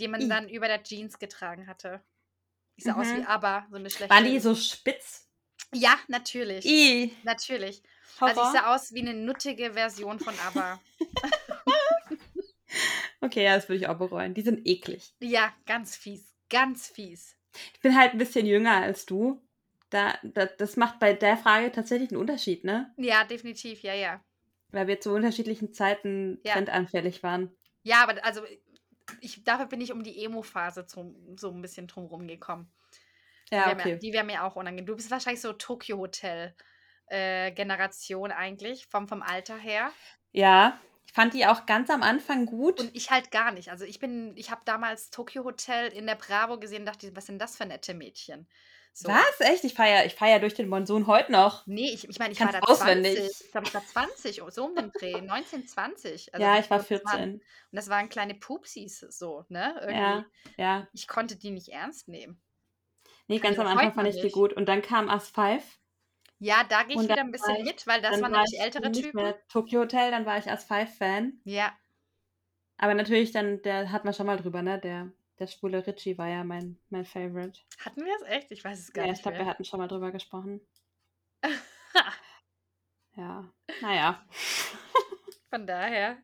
die 0.00 0.08
man 0.08 0.22
I. 0.22 0.28
dann 0.28 0.48
über 0.48 0.66
der 0.66 0.82
Jeans 0.82 1.18
getragen 1.20 1.68
hatte. 1.68 2.00
Ich 2.76 2.82
sah 2.84 2.94
aus 2.94 3.06
Mhm. 3.06 3.18
wie 3.18 3.24
ABBA, 3.24 3.66
so 3.70 3.76
eine 3.76 3.88
schlechte. 3.90 4.12
Waren 4.14 4.24
die 4.24 4.40
so 4.40 4.54
spitz? 4.56 5.28
Ja, 5.72 5.96
natürlich. 6.08 6.64
I, 6.66 7.14
Natürlich. 7.22 7.82
Horror. 8.20 8.30
Also 8.30 8.42
ich 8.42 8.48
sah 8.60 8.74
aus 8.74 8.92
wie 8.94 9.00
eine 9.00 9.14
nuttige 9.14 9.74
Version 9.74 10.18
von 10.18 10.34
ABBA. 10.46 10.80
okay, 13.26 13.44
ja, 13.44 13.54
das 13.56 13.68
würde 13.68 13.78
ich 13.78 13.88
auch 13.88 13.98
bereuen. 13.98 14.34
Die 14.34 14.42
sind 14.42 14.66
eklig. 14.66 15.14
ja, 15.20 15.52
ganz 15.66 15.96
fies. 15.96 16.34
Ganz 16.48 16.88
fies. 16.88 17.36
Ich 17.74 17.80
bin 17.80 17.96
halt 17.98 18.12
ein 18.12 18.18
bisschen 18.18 18.46
jünger 18.46 18.76
als 18.80 19.06
du. 19.06 19.42
Da, 19.90 20.18
da, 20.22 20.46
das 20.46 20.76
macht 20.76 20.98
bei 20.98 21.12
der 21.12 21.36
Frage 21.36 21.70
tatsächlich 21.72 22.10
einen 22.10 22.20
Unterschied, 22.20 22.64
ne? 22.64 22.92
Ja, 22.96 23.24
definitiv, 23.24 23.82
ja, 23.82 23.94
ja. 23.94 24.24
Weil 24.70 24.88
wir 24.88 25.00
zu 25.00 25.12
unterschiedlichen 25.12 25.72
Zeiten 25.72 26.40
Ja. 26.44 26.54
trendanfällig 26.54 27.22
waren. 27.22 27.56
Ja, 27.82 28.02
aber 28.02 28.24
also 28.24 28.42
ich, 29.20 29.44
dafür 29.44 29.66
bin 29.66 29.80
ich 29.80 29.92
um 29.92 30.02
die 30.02 30.24
Emo-Phase 30.24 30.86
so 30.88 31.50
ein 31.50 31.62
bisschen 31.62 31.86
drumherum 31.86 32.26
gekommen. 32.26 32.72
Ja, 33.50 33.66
mir, 33.66 33.72
okay. 33.74 33.98
die 33.98 34.12
wäre 34.12 34.24
mir 34.24 34.42
auch 34.44 34.56
unangenehm. 34.56 34.86
Du 34.86 34.96
bist 34.96 35.10
wahrscheinlich 35.10 35.40
so 35.40 35.52
Tokyo 35.52 35.98
Hotel 35.98 36.54
äh, 37.06 37.52
Generation 37.52 38.32
eigentlich, 38.32 38.86
vom, 38.86 39.06
vom 39.06 39.22
Alter 39.22 39.56
her. 39.56 39.92
Ja, 40.32 40.80
ich 41.06 41.12
fand 41.12 41.32
die 41.34 41.46
auch 41.46 41.66
ganz 41.66 41.88
am 41.90 42.02
Anfang 42.02 42.46
gut. 42.46 42.80
Und 42.80 42.94
ich 42.94 43.10
halt 43.10 43.30
gar 43.30 43.52
nicht. 43.52 43.70
Also 43.70 43.84
ich 43.84 43.98
bin, 43.98 44.36
ich 44.36 44.50
habe 44.50 44.60
damals 44.64 45.10
Tokyo 45.10 45.44
Hotel 45.44 45.88
in 45.92 46.06
der 46.06 46.16
Bravo 46.16 46.58
gesehen 46.58 46.80
und 46.82 46.86
dachte, 46.86 47.14
was 47.16 47.26
sind 47.26 47.38
das 47.40 47.56
für 47.56 47.64
nette 47.66 47.94
Mädchen? 47.94 48.46
So. 48.92 49.10
Was? 49.10 49.40
Echt? 49.40 49.62
Ich 49.64 49.74
feiere 49.74 50.06
ich 50.06 50.14
feier 50.14 50.40
durch 50.40 50.54
den 50.54 50.68
Monsun 50.70 51.06
heute 51.06 51.30
noch. 51.30 51.66
Nee, 51.66 51.90
ich, 51.92 52.08
ich 52.08 52.18
meine, 52.18 52.32
ich 52.32 52.38
Kannst 52.38 52.54
war 52.54 52.60
da 52.62 52.66
auswendig. 52.66 53.14
20. 53.18 53.40
Ich 53.44 53.52
glaube, 53.52 53.66
ich 53.66 53.74
war 53.74 53.84
20, 53.86 54.42
so 54.48 54.64
um 54.64 54.74
den 54.74 54.90
Dreh. 54.98 55.20
19, 55.20 55.68
20. 55.68 56.32
Also 56.34 56.46
ja, 56.46 56.58
ich 56.58 56.70
war 56.70 56.78
das 56.78 56.90
waren- 56.90 57.02
14. 57.04 57.32
Und 57.34 57.42
das 57.72 57.88
waren 57.90 58.08
kleine 58.08 58.34
Pupsis 58.34 59.00
so, 59.00 59.44
ne? 59.50 59.74
Irgendwie. 59.80 59.98
Ja, 59.98 60.24
ja. 60.56 60.88
Ich 60.94 61.06
konnte 61.08 61.36
die 61.36 61.50
nicht 61.50 61.68
ernst 61.68 62.08
nehmen. 62.08 62.40
Nee, 63.28 63.36
Kann 63.38 63.54
ganz 63.54 63.56
ich 63.56 63.60
am 63.60 63.66
Anfang 63.68 63.92
fand 63.94 64.08
ich 64.08 64.20
die 64.22 64.30
gut. 64.30 64.54
Und 64.54 64.66
dann 64.66 64.80
kam 64.80 65.10
As 65.10 65.28
5. 65.28 65.62
Ja, 66.38 66.64
da 66.64 66.82
gehe 66.82 66.96
ich 66.96 67.02
wieder 67.02 67.18
ein 67.20 67.30
bisschen 67.32 67.56
ich- 67.56 67.64
mit, 67.64 67.86
weil 67.86 68.02
das 68.02 68.12
waren 68.12 68.22
war 68.22 68.28
nämlich 68.30 68.52
ich 68.54 68.60
ältere 68.60 68.90
nicht 68.90 69.02
Typen. 69.04 69.22
mehr 69.22 69.46
Tokyo 69.48 69.80
Hotel, 69.80 70.10
dann 70.10 70.26
war 70.26 70.36
ich 70.38 70.50
As 70.50 70.68
5-Fan. 70.70 71.40
Ja, 71.44 71.72
Aber 72.78 72.92
natürlich 72.94 73.32
dann, 73.32 73.62
der 73.62 73.90
hat 73.90 74.04
man 74.04 74.12
schon 74.12 74.26
mal 74.26 74.36
drüber, 74.36 74.60
ne? 74.60 74.78
Der, 74.78 75.10
der 75.38 75.46
schwule 75.46 75.86
Richie 75.86 76.18
war 76.18 76.28
ja 76.28 76.44
mein, 76.44 76.78
mein 76.90 77.06
Favorite. 77.06 77.58
hatten 77.78 78.04
wir 78.04 78.14
es 78.16 78.22
echt? 78.28 78.50
Ich 78.50 78.62
weiß 78.64 78.78
es 78.78 78.92
gar 78.92 79.04
Ja, 79.06 79.10
nicht 79.12 79.18
ich 79.20 79.22
glaube, 79.22 79.38
wir 79.38 79.46
hatten 79.46 79.64
schon 79.64 79.80
mal 79.80 79.88
drüber 79.88 80.10
gesprochen. 80.12 80.60
Ja, 83.18 83.50
naja. 83.80 84.26
Von 85.48 85.66
daher 85.66 86.18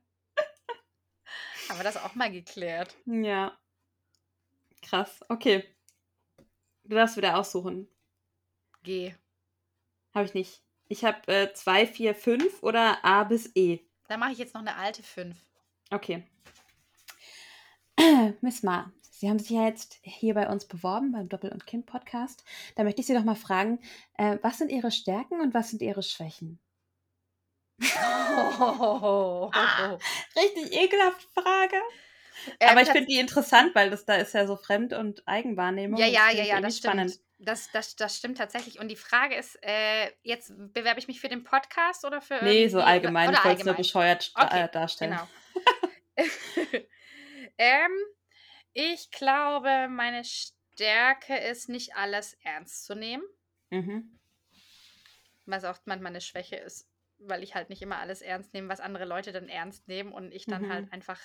haben 1.68 1.78
wir 1.78 1.84
das 1.84 1.96
auch 1.96 2.14
mal 2.14 2.30
geklärt. 2.30 2.94
Ja. 3.06 3.58
Krass. 4.82 5.20
Okay. 5.30 5.64
Du 6.84 6.94
darfst 6.96 7.16
wieder 7.16 7.38
aussuchen. 7.38 7.88
G. 8.82 9.14
Habe 10.14 10.26
ich 10.26 10.34
nicht. 10.34 10.62
Ich 10.88 11.04
habe 11.04 11.26
äh, 11.32 11.52
2, 11.52 11.86
4, 11.86 12.14
5 12.14 12.62
oder 12.62 13.04
A 13.04 13.24
bis 13.24 13.50
E. 13.54 13.80
Dann 14.08 14.20
mache 14.20 14.32
ich 14.32 14.38
jetzt 14.38 14.54
noch 14.54 14.60
eine 14.60 14.76
alte 14.76 15.02
5. 15.02 15.36
Okay. 15.90 16.24
Miss 18.40 18.62
Ma, 18.62 18.92
Sie 19.22 19.28
haben 19.28 19.38
sich 19.38 19.50
ja 19.50 19.66
jetzt 19.66 20.00
hier 20.02 20.34
bei 20.34 20.48
uns 20.48 20.66
beworben 20.66 21.12
beim 21.12 21.28
Doppel- 21.28 21.52
und 21.52 21.64
Kind-Podcast. 21.64 22.44
Da 22.74 22.82
möchte 22.82 23.00
ich 23.00 23.06
Sie 23.06 23.14
doch 23.14 23.22
mal 23.22 23.36
fragen, 23.36 23.78
äh, 24.18 24.36
was 24.42 24.58
sind 24.58 24.70
Ihre 24.70 24.90
Stärken 24.90 25.40
und 25.40 25.54
was 25.54 25.70
sind 25.70 25.80
Ihre 25.80 26.02
Schwächen? 26.02 26.58
Oh. 27.80 29.50
Ah, 29.52 29.98
richtig 30.36 30.72
ekelhafte 30.72 31.26
Frage. 31.34 31.76
Ähm, 32.58 32.70
Aber 32.70 32.82
ich 32.82 32.88
finde 32.88 33.06
die 33.06 33.18
interessant, 33.18 33.74
weil 33.74 33.90
das 33.90 34.04
da 34.04 34.16
ist 34.16 34.34
ja 34.34 34.46
so 34.46 34.56
Fremd- 34.56 34.92
und 34.92 35.22
Eigenwahrnehmung. 35.26 35.98
Ja, 36.00 36.06
ja, 36.06 36.30
ja, 36.30 36.44
ja, 36.44 36.60
das 36.60 36.78
stimmt. 36.78 37.20
Das, 37.44 37.70
das, 37.72 37.96
das 37.96 38.16
stimmt 38.16 38.38
tatsächlich. 38.38 38.78
Und 38.78 38.86
die 38.88 38.96
Frage 38.96 39.34
ist, 39.34 39.58
äh, 39.62 40.12
jetzt 40.22 40.52
bewerbe 40.72 41.00
ich 41.00 41.08
mich 41.08 41.20
für 41.20 41.28
den 41.28 41.42
Podcast 41.42 42.04
oder 42.04 42.20
für 42.20 42.38
Nee, 42.42 42.68
so 42.68 42.80
allgemein. 42.80 43.28
Oder 43.30 43.38
ich 43.38 43.44
wollte 43.44 43.60
es 43.60 43.66
nur 43.66 43.74
bescheuert 43.74 44.22
sta- 44.22 44.46
Okay, 44.46 44.60
äh, 44.64 44.68
darstellen. 44.70 45.18
Genau. 45.18 45.28
ähm, 47.58 47.90
ich 48.72 49.10
glaube, 49.10 49.88
meine 49.88 50.22
Stärke 50.24 51.36
ist, 51.36 51.68
nicht 51.68 51.96
alles 51.96 52.34
ernst 52.44 52.84
zu 52.84 52.94
nehmen. 52.94 53.24
Mhm. 53.70 54.18
Was 55.44 55.64
auch 55.64 55.78
manchmal 55.84 56.12
eine 56.12 56.20
Schwäche 56.20 56.56
ist, 56.56 56.88
weil 57.18 57.42
ich 57.42 57.54
halt 57.56 57.68
nicht 57.70 57.82
immer 57.82 57.98
alles 57.98 58.22
ernst 58.22 58.54
nehme, 58.54 58.68
was 58.68 58.78
andere 58.80 59.04
Leute 59.04 59.32
dann 59.32 59.48
ernst 59.48 59.88
nehmen 59.88 60.12
und 60.12 60.32
ich 60.32 60.46
dann 60.46 60.62
Mhm. 60.62 60.72
halt 60.72 60.92
einfach. 60.92 61.18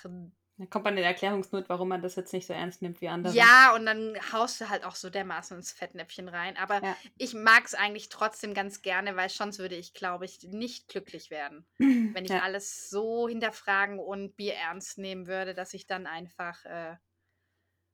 Da 0.58 0.66
kommt 0.66 0.84
man 0.84 0.94
in 0.94 0.98
der 1.02 1.06
Erklärungsnot, 1.06 1.68
warum 1.68 1.88
man 1.88 2.02
das 2.02 2.14
jetzt 2.16 2.32
nicht 2.32 2.46
so 2.46 2.52
ernst 2.52 2.82
nimmt 2.82 3.00
wie 3.00 3.08
andere. 3.08 3.50
Ja, 3.50 3.74
und 3.74 3.84
dann 3.84 4.16
haust 4.32 4.60
du 4.60 4.68
halt 4.68 4.84
auch 4.84 4.94
so 4.94 5.10
dermaßen 5.10 5.56
ins 5.56 5.72
Fettnäpfchen 5.72 6.28
rein. 6.28 6.56
Aber 6.56 6.82
Ja. 6.82 6.98
ich 7.16 7.34
mag 7.34 7.64
es 7.66 7.74
eigentlich 7.74 8.08
trotzdem 8.10 8.54
ganz 8.54 8.80
gerne, 8.80 9.16
weil 9.16 9.28
sonst 9.28 9.58
würde 9.58 9.74
ich, 9.76 9.92
glaube 9.92 10.24
ich, 10.24 10.42
nicht 10.44 10.86
glücklich 10.88 11.30
werden. 11.30 11.66
Wenn 12.12 12.24
ich 12.24 12.38
Ja. 12.38 12.40
alles 12.40 12.88
so 12.90 13.28
hinterfragen 13.28 13.98
und 13.98 14.36
Bier 14.36 14.54
ernst 14.54 14.98
nehmen 14.98 15.26
würde, 15.26 15.52
dass 15.54 15.74
ich 15.74 15.86
dann 15.86 16.06
einfach, 16.06 16.64
äh, 16.64 16.96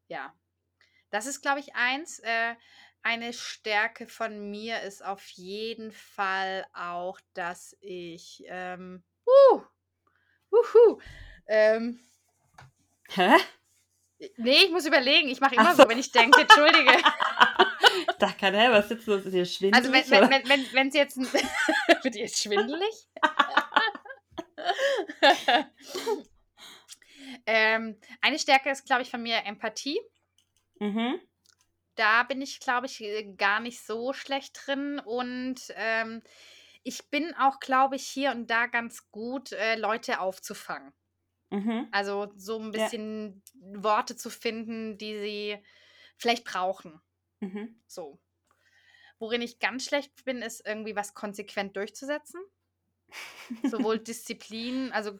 ja. 0.08 0.34
Das 1.10 1.26
ist, 1.26 1.42
glaube 1.42 1.60
ich, 1.60 1.74
eins. 1.76 2.20
Äh, 2.20 2.56
eine 3.02 3.32
Stärke 3.32 4.08
von 4.08 4.50
mir 4.50 4.82
ist 4.82 5.04
auf 5.04 5.28
jeden 5.30 5.92
Fall 5.92 6.66
auch, 6.74 7.20
dass 7.34 7.76
ich, 7.80 8.44
ähm, 8.48 9.04
uh, 9.26 9.62
uhu, 10.52 11.00
ähm, 11.46 12.00
Hä? 13.08 13.36
nee, 14.36 14.64
ich 14.64 14.70
muss 14.70 14.86
überlegen. 14.86 15.28
Ich 15.28 15.40
mache 15.40 15.54
Ach 15.56 15.62
immer 15.64 15.74
so. 15.74 15.82
so, 15.82 15.88
wenn 15.88 15.98
ich 15.98 16.12
denke, 16.12 16.42
entschuldige. 16.42 16.92
Dachte 18.18 18.38
gerade, 18.38 18.58
hä, 18.58 18.70
was 18.70 18.90
jetzt 18.90 19.06
los? 19.06 19.24
Ist 19.24 19.32
hier 19.32 19.44
schwindelig? 19.44 19.74
Also 19.74 19.92
wenn, 19.92 20.22
oder? 20.22 20.30
wenn, 20.30 20.48
wenn, 20.48 20.72
wenn 20.72 20.90
sie 20.90 20.98
jetzt 20.98 21.16
wird 22.02 22.16
ihr 22.16 22.22
jetzt 22.22 22.42
schwindelig? 22.42 23.08
ähm, 27.46 27.98
eine 28.20 28.38
Stärke 28.38 28.70
ist, 28.70 28.86
glaube 28.86 29.02
ich, 29.02 29.10
von 29.10 29.22
mir 29.22 29.44
Empathie. 29.44 30.00
Mhm. 30.78 31.20
Da 31.96 32.24
bin 32.24 32.42
ich, 32.42 32.60
glaube 32.60 32.86
ich, 32.86 33.00
äh, 33.00 33.34
gar 33.34 33.60
nicht 33.60 33.84
so 33.84 34.12
schlecht 34.12 34.58
drin. 34.66 34.98
Und 34.98 35.60
ähm, 35.76 36.22
ich 36.82 37.08
bin 37.10 37.34
auch, 37.36 37.60
glaube 37.60 37.96
ich, 37.96 38.06
hier 38.06 38.30
und 38.32 38.48
da 38.48 38.66
ganz 38.66 39.10
gut, 39.10 39.52
äh, 39.52 39.76
Leute 39.76 40.20
aufzufangen. 40.20 40.92
Mhm. 41.54 41.88
Also 41.90 42.32
so 42.36 42.58
ein 42.60 42.72
Ja. 42.74 42.90
bisschen 42.90 43.42
Worte 43.54 44.16
zu 44.16 44.30
finden, 44.30 44.98
die 44.98 45.18
sie 45.18 45.64
vielleicht 46.18 46.44
brauchen. 46.44 47.00
Mhm. 47.40 47.74
So. 47.86 48.20
Worin 49.18 49.42
ich 49.42 49.58
ganz 49.58 49.86
schlecht 49.86 50.24
bin, 50.24 50.40
ist 50.42 50.64
irgendwie 50.66 50.94
was 50.96 51.14
konsequent 51.14 51.76
durchzusetzen. 51.76 52.40
Sowohl 53.62 53.98
Disziplin, 53.98 54.92
also 54.92 55.18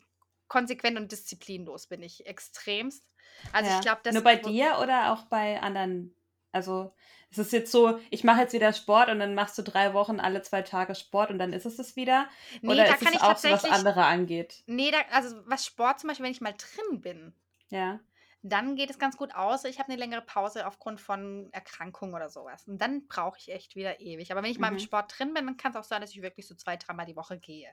konsequent 0.49 0.99
und 0.99 1.11
disziplinlos 1.12 1.87
bin 1.87 2.03
ich 2.03 2.26
extremst. 2.26 3.09
Also 3.53 3.68
ja. 3.68 3.70
ich 3.70 3.80
glaube, 3.80 4.01
das 4.05 4.14
Nur 4.14 4.22
bei 4.22 4.37
dir 4.37 4.78
oder 4.82 5.12
auch 5.12 5.24
bei 5.26 5.61
anderen? 5.61 6.14
Also 6.53 6.95
es 7.39 7.47
ist 7.47 7.53
jetzt 7.53 7.72
so, 7.72 7.99
ich 8.11 8.24
mache 8.24 8.41
jetzt 8.41 8.53
wieder 8.53 8.72
Sport 8.72 9.09
und 9.11 9.18
dann 9.18 9.35
machst 9.35 9.57
du 9.59 9.62
drei 9.62 9.95
Wochen 9.95 10.20
alle 10.20 10.43
zwei 10.43 10.62
Tage 10.62 10.95
Sport 10.95 11.30
und 11.30 11.39
dann 11.39 11.53
ist 11.53 11.66
es 11.66 11.76
das 11.76 11.97
wieder? 11.97 12.28
Nee, 12.62 12.82
oder 12.82 12.85
da 12.85 12.97
ist 12.97 13.03
kann 13.03 13.12
es 13.12 13.14
ich 13.14 13.20
auch 13.20 13.39
so, 13.39 13.51
was 13.51 13.64
andere 13.66 14.05
angeht? 14.07 14.64
Nee, 14.66 14.91
da, 14.91 15.01
also 15.11 15.43
was 15.47 15.64
Sport 15.66 16.01
zum 16.01 16.09
Beispiel, 16.09 16.24
wenn 16.24 16.32
ich 16.32 16.41
mal 16.43 16.55
drin 16.55 17.01
bin, 17.01 17.35
Ja. 17.70 18.01
dann 18.43 18.76
geht 18.76 18.91
es 18.91 18.99
ganz 18.99 19.16
gut 19.16 19.35
aus. 19.35 19.64
Ich 19.64 19.78
habe 19.78 19.89
eine 19.89 19.99
längere 19.99 20.20
Pause 20.20 20.66
aufgrund 20.66 21.01
von 21.01 21.49
Erkrankung 21.53 22.12
oder 22.12 22.28
sowas. 22.28 22.66
Und 22.68 22.78
dann 22.78 23.07
brauche 23.09 23.39
ich 23.39 23.51
echt 23.51 23.74
wieder 23.74 24.01
ewig. 24.01 24.30
Aber 24.32 24.43
wenn 24.43 24.51
ich 24.51 24.59
mal 24.59 24.68
im 24.68 24.78
Mhm. 24.78 24.78
Sport 24.78 25.18
drin 25.18 25.32
bin, 25.32 25.47
dann 25.47 25.57
kann 25.57 25.72
es 25.72 25.76
auch 25.78 25.85
sein, 25.85 26.03
dass 26.03 26.11
ich 26.11 26.20
wirklich 26.20 26.47
so 26.47 26.55
zwei, 26.55 26.76
dreimal 26.76 27.07
die 27.07 27.16
Woche 27.16 27.39
gehe. 27.39 27.70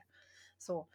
So. 0.56 0.88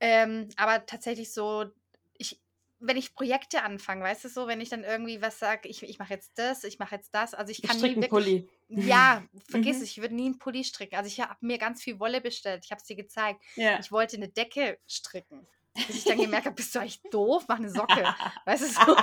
Ähm, 0.00 0.48
aber 0.56 0.86
tatsächlich 0.86 1.32
so, 1.34 1.66
ich, 2.14 2.42
wenn 2.78 2.96
ich 2.96 3.14
Projekte 3.14 3.62
anfange, 3.62 4.04
weißt 4.04 4.24
du 4.24 4.28
so, 4.28 4.46
wenn 4.46 4.60
ich 4.60 4.68
dann 4.68 4.84
irgendwie 4.84 5.22
was 5.22 5.38
sage, 5.38 5.68
ich, 5.68 5.82
ich 5.82 5.98
mache 5.98 6.12
jetzt 6.14 6.32
das, 6.38 6.64
ich 6.64 6.78
mache 6.78 6.94
jetzt 6.94 7.14
das, 7.14 7.32
also 7.34 7.50
ich 7.50 7.62
kann 7.62 7.76
nie 7.78 7.84
einen 7.84 8.02
wirklich. 8.02 8.10
Pulli. 8.10 8.48
Ja, 8.68 9.22
vergiss 9.48 9.78
Mhm. 9.78 9.82
es, 9.82 9.90
ich 9.90 10.00
würde 10.00 10.14
nie 10.14 10.26
einen 10.26 10.38
Pulli 10.38 10.64
stricken. 10.64 10.96
Also 10.96 11.08
ich 11.08 11.20
habe 11.20 11.34
mir 11.40 11.58
ganz 11.58 11.82
viel 11.82 11.98
Wolle 12.00 12.20
bestellt. 12.20 12.64
Ich 12.64 12.70
habe 12.70 12.80
es 12.80 12.86
dir 12.86 12.96
gezeigt. 12.96 13.42
Ja. 13.54 13.78
Ich 13.80 13.90
wollte 13.92 14.16
eine 14.16 14.28
Decke 14.28 14.78
stricken. 14.86 15.46
Bis 15.74 15.96
ich 15.96 16.04
dann 16.04 16.18
gemerkt 16.18 16.46
habe, 16.46 16.56
bist 16.56 16.74
du 16.74 16.80
eigentlich 16.80 17.00
doof? 17.10 17.44
Mach 17.48 17.58
eine 17.58 17.70
Socke. 17.70 18.02
Weißt 18.44 18.62
du 18.62 18.66
so? 18.68 18.96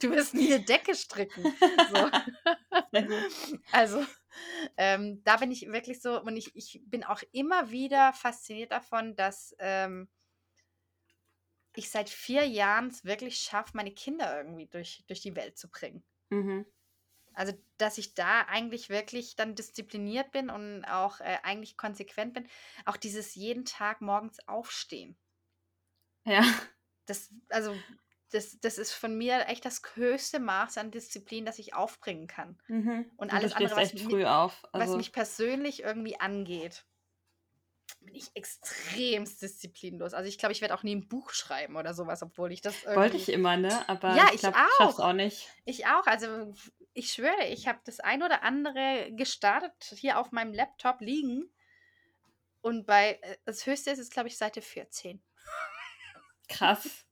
Du 0.00 0.10
wirst 0.10 0.34
nie 0.34 0.52
eine 0.52 0.64
Decke 0.64 0.94
stricken. 0.94 1.42
So. 1.92 2.10
Also, 3.72 4.04
ähm, 4.76 5.22
da 5.24 5.36
bin 5.36 5.50
ich 5.50 5.66
wirklich 5.70 6.00
so, 6.00 6.20
und 6.20 6.36
ich, 6.36 6.54
ich 6.54 6.80
bin 6.86 7.04
auch 7.04 7.22
immer 7.32 7.70
wieder 7.70 8.12
fasziniert 8.12 8.72
davon, 8.72 9.16
dass 9.16 9.54
ähm, 9.58 10.08
ich 11.76 11.90
seit 11.90 12.10
vier 12.10 12.46
Jahren 12.46 12.88
es 12.88 13.04
wirklich 13.04 13.38
schaffe, 13.38 13.72
meine 13.76 13.92
Kinder 13.94 14.36
irgendwie 14.36 14.66
durch, 14.66 15.04
durch 15.08 15.20
die 15.20 15.36
Welt 15.36 15.58
zu 15.58 15.70
bringen. 15.70 16.04
Mhm. 16.30 16.64
Also, 17.34 17.52
dass 17.78 17.98
ich 17.98 18.14
da 18.14 18.42
eigentlich 18.46 18.88
wirklich 18.88 19.36
dann 19.36 19.54
diszipliniert 19.54 20.32
bin 20.32 20.48
und 20.50 20.84
auch 20.86 21.20
äh, 21.20 21.38
eigentlich 21.42 21.76
konsequent 21.76 22.32
bin. 22.34 22.48
Auch 22.86 22.96
dieses 22.96 23.34
jeden 23.34 23.64
Tag 23.66 24.00
morgens 24.00 24.38
aufstehen. 24.48 25.18
Ja. 26.24 26.42
Das, 27.06 27.34
also, 27.48 27.82
das, 28.30 28.58
das 28.60 28.78
ist 28.78 28.92
von 28.92 29.16
mir 29.16 29.46
echt 29.48 29.64
das 29.64 29.82
höchste 29.94 30.38
Maß 30.40 30.78
an 30.78 30.90
Disziplin, 30.90 31.44
das 31.44 31.58
ich 31.58 31.74
aufbringen 31.74 32.26
kann. 32.26 32.60
Mhm. 32.68 33.10
Und 33.16 33.32
alles 33.32 33.52
andere, 33.54 33.76
was 33.76 33.92
echt 33.92 33.94
mi- 33.94 34.08
früh 34.10 34.24
auf. 34.24 34.64
Was 34.74 34.94
Also, 34.94 34.96
mich 34.96 35.12
persönlich 35.12 35.82
irgendwie 35.82 36.20
angeht, 36.20 36.86
bin 38.04 38.14
ich 38.14 38.30
extremst 38.34 39.42
disziplinlos. 39.42 40.14
Also 40.14 40.28
ich 40.28 40.38
glaube, 40.38 40.52
ich 40.52 40.60
werde 40.60 40.74
auch 40.74 40.82
nie 40.82 40.94
ein 40.94 41.08
Buch 41.08 41.30
schreiben 41.30 41.76
oder 41.76 41.94
sowas, 41.94 42.22
obwohl 42.22 42.52
ich 42.52 42.60
das 42.60 42.82
irgendwie... 42.82 42.96
wollte 42.96 43.16
ich 43.16 43.28
immer, 43.28 43.56
ne? 43.56 43.88
Aber 43.88 44.14
Ja, 44.14 44.30
ich 44.32 44.40
glaube, 44.40 44.56
ich 44.58 44.84
auch. 44.84 44.98
auch 44.98 45.12
nicht. 45.12 45.48
Ich 45.64 45.86
auch. 45.86 46.06
Also 46.06 46.54
ich 46.94 47.12
schwöre, 47.12 47.46
ich 47.48 47.68
habe 47.68 47.80
das 47.84 48.00
ein 48.00 48.22
oder 48.22 48.42
andere 48.42 49.10
gestartet 49.12 49.72
hier 49.96 50.18
auf 50.18 50.32
meinem 50.32 50.52
Laptop 50.52 51.00
liegen. 51.00 51.50
Und 52.60 52.86
bei, 52.86 53.18
äh, 53.22 53.36
das 53.44 53.66
höchste 53.66 53.90
ist 53.90 53.98
es, 53.98 54.10
glaube 54.10 54.28
ich, 54.28 54.36
Seite 54.36 54.62
14. 54.62 55.22
Krass. 56.48 57.06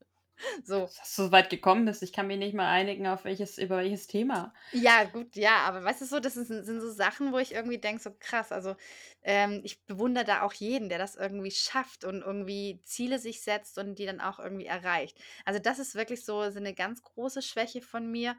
So. 0.63 0.81
Dass 0.81 1.15
du 1.15 1.23
so 1.23 1.31
weit 1.31 1.49
gekommen 1.49 1.85
bist. 1.85 2.03
Ich 2.03 2.13
kann 2.13 2.27
mich 2.27 2.37
nicht 2.37 2.53
mal 2.53 2.67
einigen, 2.67 3.07
auf 3.07 3.25
welches, 3.25 3.57
über 3.57 3.77
welches 3.77 4.07
Thema. 4.07 4.53
Ja, 4.71 5.03
gut, 5.03 5.35
ja, 5.35 5.57
aber 5.59 5.83
weißt 5.83 6.01
du 6.01 6.05
so, 6.05 6.19
das 6.19 6.33
sind, 6.33 6.47
sind 6.47 6.81
so 6.81 6.91
Sachen, 6.91 7.31
wo 7.31 7.37
ich 7.37 7.53
irgendwie 7.53 7.77
denke, 7.77 8.01
so 8.01 8.11
krass, 8.19 8.51
also 8.51 8.75
ähm, 9.23 9.61
ich 9.63 9.85
bewundere 9.85 10.25
da 10.25 10.41
auch 10.41 10.53
jeden, 10.53 10.89
der 10.89 10.97
das 10.97 11.15
irgendwie 11.15 11.51
schafft 11.51 12.03
und 12.03 12.21
irgendwie 12.21 12.81
Ziele 12.83 13.19
sich 13.19 13.41
setzt 13.41 13.77
und 13.77 13.99
die 13.99 14.05
dann 14.05 14.21
auch 14.21 14.39
irgendwie 14.39 14.65
erreicht. 14.65 15.17
Also 15.45 15.59
das 15.59 15.79
ist 15.79 15.95
wirklich 15.95 16.25
so, 16.25 16.49
so 16.49 16.59
eine 16.59 16.73
ganz 16.73 17.03
große 17.03 17.41
Schwäche 17.41 17.81
von 17.81 18.09
mir. 18.09 18.35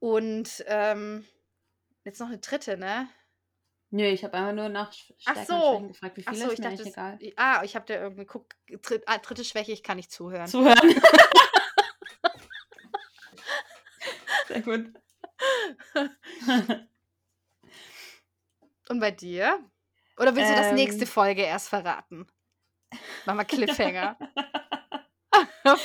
Und 0.00 0.64
ähm, 0.66 1.24
jetzt 2.04 2.20
noch 2.20 2.28
eine 2.28 2.38
dritte, 2.38 2.76
ne? 2.76 3.08
Nö, 3.90 4.04
ich 4.04 4.22
habe 4.22 4.34
einfach 4.34 4.52
nur 4.52 4.68
nach 4.68 4.92
Sch- 4.92 5.12
Ach 5.24 5.32
Stärken 5.32 5.40
und 5.40 5.46
so. 5.46 5.70
Schwächen 5.70 5.88
gefragt. 5.88 6.16
Wie 6.18 6.22
Ach 6.26 6.32
viele 6.32 6.44
so, 6.44 6.50
ist 6.50 6.52
ich 6.54 6.58
mir 6.58 6.64
dachte, 6.70 6.82
eigentlich 6.82 6.94
das, 6.94 7.22
egal. 7.26 7.32
ah, 7.36 7.62
ich 7.64 7.74
habe 7.74 7.86
da 7.86 7.94
irgendwie, 7.94 8.24
guck, 8.26 8.46
dritt, 8.82 9.02
ah, 9.06 9.18
dritte 9.18 9.44
Schwäche, 9.44 9.72
ich 9.72 9.82
kann 9.82 9.96
nicht 9.96 10.12
zuhören. 10.12 10.46
Zuhören. 10.46 10.76
Sehr 14.48 14.60
gut. 14.62 14.92
Und 18.88 19.00
bei 19.00 19.10
dir? 19.10 19.58
Oder 20.18 20.34
willst 20.34 20.50
du 20.50 20.54
das 20.56 20.72
nächste 20.72 21.02
Ähm. 21.02 21.06
Folge 21.08 21.42
erst 21.42 21.68
verraten? 21.68 22.26
Mach 23.26 23.34
mal 23.34 23.44
Cliffhanger. 23.44 24.16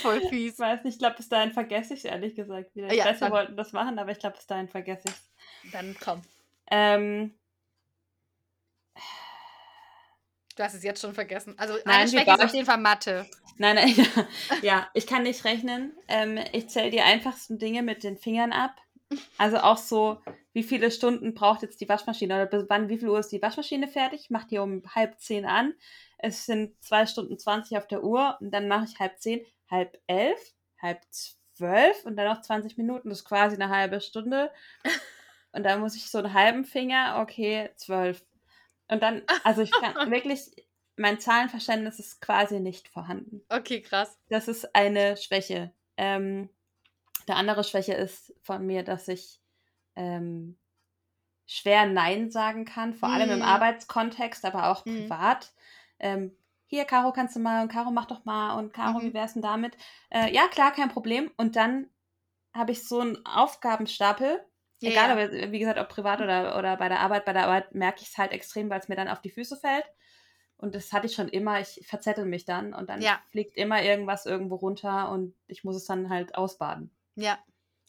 Voll 0.02 0.20
Ich 0.24 0.30
fies. 0.30 0.58
weiß 0.60 0.84
nicht, 0.86 0.94
ich 0.94 1.00
glaube, 1.00 1.18
bis 1.18 1.28
dahin 1.28 1.52
vergesse 1.52 1.94
ich 1.94 2.00
es 2.00 2.06
ehrlich 2.06 2.34
gesagt 2.36 2.74
wieder. 2.76 2.88
Ich 2.88 2.94
Ja, 2.98 3.06
weiß, 3.06 3.18
wir 3.20 3.26
dann- 3.28 3.32
wollten 3.34 3.58
das 3.58 3.74
machen, 3.74 4.00
aber 4.00 4.12
ich 4.12 4.20
glaube, 4.20 4.38
bis 4.38 4.48
dahin 4.48 4.70
vergesse 4.70 5.04
ich 5.10 5.14
es. 5.14 5.72
Dann 5.74 5.96
komm. 6.02 6.22
Ähm, 6.72 7.38
Du 10.56 10.64
hast 10.64 10.74
es 10.76 10.84
jetzt 10.84 11.02
schon 11.02 11.14
vergessen. 11.14 11.56
Also 11.58 11.74
Nein, 11.86 12.02
eine 12.02 12.10
Schwäche 12.10 12.32
ist 12.32 12.44
auf 12.44 12.54
jeden 12.54 12.66
Fall 12.66 12.78
Mathe. 12.78 13.26
Nein, 13.58 13.76
nein, 13.76 13.94
ja, 13.96 14.28
ja, 14.62 14.88
ich 14.94 15.08
kann 15.08 15.24
nicht 15.24 15.46
rechnen. 15.46 15.94
Ähm, 16.08 16.40
ich 16.52 16.70
zähle 16.70 16.92
die 16.92 17.02
einfachsten 17.02 17.60
Dinge 17.60 17.84
mit 17.84 18.04
den 18.04 18.18
Fingern 18.18 18.52
ab. 18.52 18.76
Also 19.38 19.58
auch 19.58 19.78
so, 19.78 20.22
wie 20.54 20.64
viele 20.64 20.90
Stunden 20.90 21.34
braucht 21.34 21.62
jetzt 21.62 21.82
die 21.82 21.90
Waschmaschine 21.90 22.34
oder 22.34 22.46
bis 22.48 22.66
wann, 22.68 22.90
wie 22.90 22.98
viel 22.98 23.10
Uhr 23.10 23.20
ist 23.20 23.32
die 23.32 23.42
Waschmaschine 23.42 23.88
fertig? 23.88 24.22
Ich 24.22 24.30
mache 24.32 24.48
die 24.48 24.58
um 24.58 24.82
halb 24.96 25.20
zehn 25.20 25.46
an. 25.46 25.74
Es 26.18 26.46
sind 26.46 26.82
zwei 26.84 27.06
Stunden 27.06 27.38
zwanzig 27.38 27.78
auf 27.78 27.88
der 27.88 28.04
Uhr 28.04 28.38
und 28.40 28.52
dann 28.52 28.68
mache 28.68 28.86
ich 28.86 29.00
halb 29.00 29.20
zehn, 29.20 29.46
halb 29.70 30.00
elf, 30.08 30.40
halb 30.82 31.02
zwölf 31.12 32.06
und 32.06 32.16
dann 32.16 32.28
noch 32.28 32.42
20 32.42 32.78
Minuten. 32.78 33.10
Das 33.10 33.20
ist 33.20 33.26
quasi 33.26 33.56
eine 33.56 33.70
halbe 33.70 34.02
Stunde. 34.02 34.52
Und 35.56 35.62
dann 35.62 35.82
muss 35.82 35.96
ich 35.96 36.10
so 36.10 36.18
einen 36.18 36.34
halben 36.34 36.66
Finger, 36.66 37.20
okay, 37.22 37.70
zwölf. 37.76 38.26
Und 38.88 39.02
dann, 39.02 39.24
also 39.44 39.62
ich 39.62 39.72
kann 39.72 39.96
wirklich, 40.12 40.68
mein 40.98 41.20
Zahlenverständnis 41.20 42.00
ist 42.00 42.22
quasi 42.22 42.60
nicht 42.60 42.88
vorhanden. 42.88 43.42
Okay, 43.50 43.82
krass. 43.82 44.18
Das 44.30 44.48
ist 44.48 44.76
eine 44.76 45.18
Schwäche. 45.18 45.72
Ähm, 45.98 46.50
der 47.28 47.38
andere 47.38 47.64
Schwäche 47.64 47.94
ist 47.94 48.34
von 48.42 48.66
mir, 48.66 48.84
dass 48.84 49.08
ich 49.08 49.40
ähm, 49.96 50.58
schwer 51.46 51.86
Nein 51.86 52.32
sagen 52.32 52.66
kann, 52.66 52.94
vor 52.94 53.10
allem 53.10 53.30
im 53.30 53.40
Mm. 53.40 53.44
Arbeitskontext, 53.44 54.46
aber 54.46 54.70
auch 54.70 54.86
Mhm. 54.86 55.06
privat. 55.06 55.54
Ähm, 56.00 56.36
hier, 56.68 56.86
Caro, 56.86 57.12
kannst 57.12 57.36
du 57.36 57.40
mal 57.40 57.62
und 57.62 57.70
Caro, 57.72 57.92
mach 57.92 58.06
doch 58.06 58.26
mal 58.26 58.58
und 58.58 58.74
Caro, 58.74 59.00
Mhm. 59.00 59.04
wie 59.04 59.14
wär's 59.14 59.34
denn 59.34 59.42
damit? 59.42 59.78
Äh, 60.10 60.34
ja, 60.34 60.48
klar, 60.48 60.72
kein 60.72 60.90
Problem. 60.90 61.32
Und 61.38 61.56
dann 61.56 61.90
habe 62.54 62.72
ich 62.72 62.88
so 62.88 63.00
einen 63.00 63.24
Aufgabenstapel, 63.26 64.44
Ja, 64.84 64.92
egal, 64.92 65.08
ja. 65.32 65.40
aber 65.42 65.52
wie 65.52 65.60
gesagt, 65.60 65.80
ob 65.80 65.90
privat 65.90 66.22
oder, 66.22 66.58
oder 66.58 66.78
bei 66.78 66.90
der 66.90 67.00
Arbeit. 67.00 67.26
Bei 67.26 67.34
der 67.34 67.44
Arbeit 67.44 67.74
merke 67.74 68.02
ich 68.02 68.10
es 68.10 68.18
halt 68.18 68.32
extrem, 68.32 68.70
weil 68.70 68.80
es 68.80 68.88
mir 68.90 68.96
dann 68.96 69.08
auf 69.08 69.22
die 69.22 69.30
Füße 69.32 69.58
fällt. 69.58 69.86
Und 70.58 70.76
das 70.76 70.94
hatte 70.94 71.08
ich 71.08 71.14
schon 71.16 71.28
immer. 71.30 71.60
Ich 71.60 71.82
verzettel 71.88 72.26
mich 72.26 72.46
dann 72.46 72.74
und 72.74 72.90
dann 72.90 73.02
Ja. 73.02 73.22
fliegt 73.32 73.58
immer 73.58 73.82
irgendwas 73.84 74.26
irgendwo 74.26 74.56
runter 74.56 75.10
und 75.12 75.36
ich 75.48 75.64
muss 75.64 75.76
es 75.76 75.86
dann 75.86 76.10
halt 76.10 76.36
ausbaden. 76.36 76.90
Ja, 77.16 77.38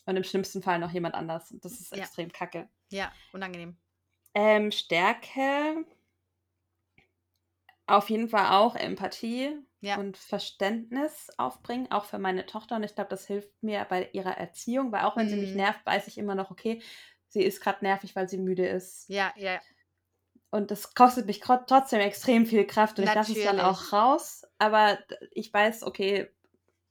Und 0.06 0.16
im 0.16 0.24
schlimmsten 0.24 0.62
Fall 0.62 0.78
noch 0.78 0.90
jemand 0.90 1.14
anders. 1.14 1.50
Und 1.52 1.64
das 1.64 1.72
ist 1.80 1.92
extrem 1.92 2.32
kacke. 2.32 2.68
ja, 2.90 3.12
unangenehm. 3.32 3.76
Ähm, 4.34 4.72
Stärke. 4.72 5.84
Auf 7.86 8.08
jeden 8.10 8.28
Fall 8.28 8.46
auch 8.52 8.76
Empathie 8.76 9.58
Ja. 9.80 9.96
und 9.98 10.16
Verständnis 10.16 11.30
aufbringen, 11.38 11.90
auch 11.90 12.04
für 12.06 12.18
meine 12.18 12.46
Tochter. 12.46 12.76
Und 12.76 12.82
ich 12.84 12.94
glaube, 12.94 13.10
das 13.10 13.26
hilft 13.26 13.62
mir 13.62 13.84
bei 13.88 14.08
ihrer 14.12 14.36
Erziehung, 14.38 14.90
weil 14.92 15.02
auch 15.04 15.16
wenn 15.16 15.28
sie 15.28 15.36
mich 15.36 15.54
Mhm. 15.54 15.54
nervt, 15.54 15.84
weiß 15.84 16.08
ich 16.08 16.18
immer 16.18 16.34
noch, 16.34 16.50
okay, 16.50 16.82
sie 17.28 17.42
ist 17.42 17.60
gerade 17.60 17.84
nervig, 17.84 18.16
weil 18.16 18.28
sie 18.28 18.38
müde 18.38 18.66
ist. 18.66 19.08
Ja, 19.08 19.32
ja, 19.36 19.60
Und 20.50 20.70
das 20.70 20.94
kostet 20.94 21.26
mich 21.26 21.40
tro- 21.42 21.64
trotzdem 21.66 22.00
extrem 22.00 22.46
viel 22.46 22.66
Kraft 22.66 22.98
und 22.98 23.04
ich 23.04 23.14
lasse 23.14 23.32
es 23.32 23.42
dann 23.42 23.58
Natürlich. 23.58 23.60
auch 23.60 23.92
raus. 23.92 24.42
Aber 24.58 24.98
ich 25.32 25.52
weiß, 25.52 25.82
okay, 25.82 26.30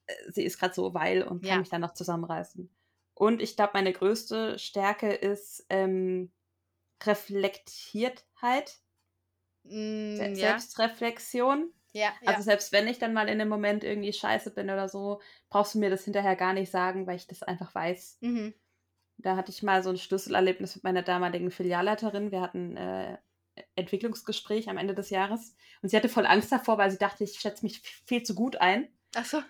äh, 0.07 0.15
sie 0.31 0.43
ist 0.45 0.59
gerade 0.59 0.73
so, 0.75 0.93
weil 0.93 1.23
und 1.23 1.43
kann 1.45 1.57
Ja. 1.57 1.59
mich 1.59 1.69
dann 1.69 1.81
noch 1.81 1.93
zusammenreißen. 1.93 2.75
Und 3.15 3.41
ich 3.41 3.55
glaube, 3.57 3.73
meine 3.75 3.93
größte 3.93 4.59
Stärke 4.59 5.13
ist 5.13 5.65
ähm, 5.69 6.33
Reflektiertheit, 7.03 8.79
Mm, 9.63 10.15
Se 10.15 10.23
ja, 10.25 10.33
Selbstreflexion. 10.35 11.71
ja, 11.93 12.13
ja. 12.21 12.27
Also 12.29 12.41
selbst 12.43 12.71
wenn 12.71 12.87
ich 12.87 12.99
dann 12.99 13.13
mal 13.13 13.27
in 13.29 13.39
einem 13.41 13.49
Moment 13.49 13.83
irgendwie 13.83 14.13
scheiße 14.13 14.51
bin 14.51 14.69
oder 14.69 14.89
so, 14.89 15.21
brauchst 15.49 15.75
du 15.75 15.79
mir 15.79 15.89
das 15.89 16.03
hinterher 16.03 16.35
gar 16.35 16.53
nicht 16.53 16.71
sagen, 16.71 17.07
weil 17.07 17.15
ich 17.17 17.27
das 17.27 17.43
einfach 17.43 17.73
weiß. 17.73 18.17
mhm. 18.21 18.53
Da 19.17 19.35
hatte 19.35 19.51
ich 19.51 19.63
mal 19.63 19.83
so 19.83 19.89
ein 19.89 19.97
Schlüsselerlebnis 19.97 20.75
mit 20.75 20.83
meiner 20.83 21.01
damaligen 21.03 21.51
Filialleiterin. 21.51 22.31
Wir 22.31 22.41
hatten 22.41 22.75
äh, 22.77 23.17
Entwicklungsgespräch 23.75 24.69
am 24.69 24.77
Ende 24.77 24.95
des 24.95 25.09
Jahres 25.11 25.55
und 25.81 25.89
sie 25.89 25.95
hatte 25.95 26.09
voll 26.09 26.25
Angst 26.25 26.51
davor, 26.51 26.77
weil 26.77 26.91
sie 26.91 26.97
dachte, 26.97 27.23
ich 27.23 27.39
schätze 27.39 27.63
mich 27.63 27.81
viel 28.05 28.23
zu 28.23 28.33
gut 28.35 28.57
ein. 28.57 28.87
Ach 29.15 29.25
so. 29.25 29.41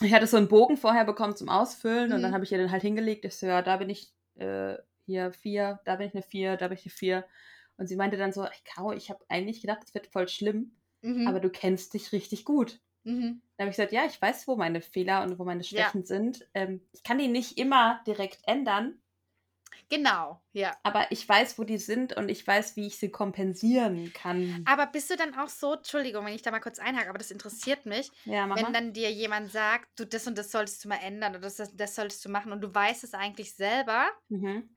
Ich 0.00 0.12
hatte 0.12 0.26
so 0.26 0.36
einen 0.36 0.48
Bogen 0.48 0.76
vorher 0.76 1.04
bekommen 1.04 1.36
zum 1.36 1.48
Ausfüllen 1.48 2.12
und 2.12 2.18
Mhm. 2.18 2.22
dann 2.22 2.34
habe 2.34 2.44
ich 2.44 2.52
ihr 2.52 2.58
den 2.58 2.70
halt 2.72 2.82
hingelegt. 2.82 3.24
Ich 3.24 3.36
so, 3.36 3.46
ja, 3.46 3.62
da 3.62 3.76
bin 3.76 3.90
ich 3.90 4.12
äh, 4.36 4.76
hier 5.06 5.32
vier, 5.32 5.80
da 5.84 5.96
bin 5.96 6.08
ich 6.08 6.14
eine 6.14 6.22
vier, 6.22 6.56
da 6.56 6.68
bin 6.68 6.76
ich 6.78 6.84
eine 6.86 6.90
vier. 6.92 7.24
Und 7.76 7.86
sie 7.88 7.96
meinte 7.96 8.16
dann 8.16 8.32
so, 8.32 8.44
ey, 8.44 8.50
Caro, 8.64 8.92
ich 8.92 9.10
habe 9.10 9.24
eigentlich 9.28 9.60
gedacht, 9.60 9.80
es 9.86 9.94
wird 9.94 10.06
voll 10.08 10.28
schlimm, 10.28 10.76
Mhm. 11.02 11.24
aber 11.24 11.40
du 11.40 11.50
kennst 11.50 11.94
dich 11.94 12.12
richtig 12.12 12.44
gut. 12.44 12.80
mhm. 13.04 13.40
Dann 13.56 13.66
habe 13.66 13.70
ich 13.72 13.76
gesagt, 13.76 13.92
ja, 13.92 14.06
ich 14.06 14.20
weiß, 14.22 14.48
wo 14.48 14.56
meine 14.56 14.82
Fehler 14.82 15.22
und 15.24 15.38
wo 15.38 15.44
meine 15.44 15.64
Ja. 15.70 15.94
Schwächen 15.94 16.04
sind. 16.06 16.48
Ähm, 16.54 16.88
ich 16.92 17.02
kann 17.04 17.18
die 17.18 17.28
nicht 17.28 17.58
immer 17.58 18.02
direkt 18.06 18.40
ändern, 18.46 19.00
Genau, 19.88 20.44
ja. 20.52 20.78
aber 20.84 21.10
ich 21.12 21.28
weiß, 21.28 21.58
wo 21.58 21.64
die 21.64 21.78
sind 21.78 22.16
und 22.16 22.28
ich 22.30 22.46
weiß, 22.46 22.76
wie 22.76 22.86
ich 22.86 22.96
sie 22.98 23.10
kompensieren 23.10 24.12
kann. 24.12 24.70
Aber 24.70 24.86
bist 24.86 25.10
du 25.10 25.16
dann 25.16 25.34
auch 25.38 25.48
so, 25.48 25.74
Entschuldigung, 25.74 26.24
wenn 26.26 26.34
ich 26.34 26.42
da 26.42 26.50
mal 26.50 26.60
kurz 26.60 26.78
einhake, 26.78 27.08
aber 27.08 27.18
das 27.18 27.30
interessiert 27.30 27.86
mich, 27.86 28.12
Ja, 28.24 28.46
wenn 28.52 28.72
dann 28.72 28.92
dir 28.92 29.10
jemand 29.12 29.50
sagt, 29.50 29.98
du 29.98 30.06
das 30.06 30.26
und 30.26 30.38
das 30.38 30.50
solltest 30.50 30.84
du 30.84 30.88
mal 30.88 30.96
ändern 30.96 31.32
oder 31.36 31.40
das, 31.50 31.70
das 31.74 31.94
solltest 31.94 32.24
du 32.24 32.28
machen 32.28 32.52
und 32.52 32.60
du 32.60 32.74
weißt 32.74 33.04
es 33.04 33.14
eigentlich 33.14 33.54
selber 33.54 34.08
Mhm. 34.30 34.73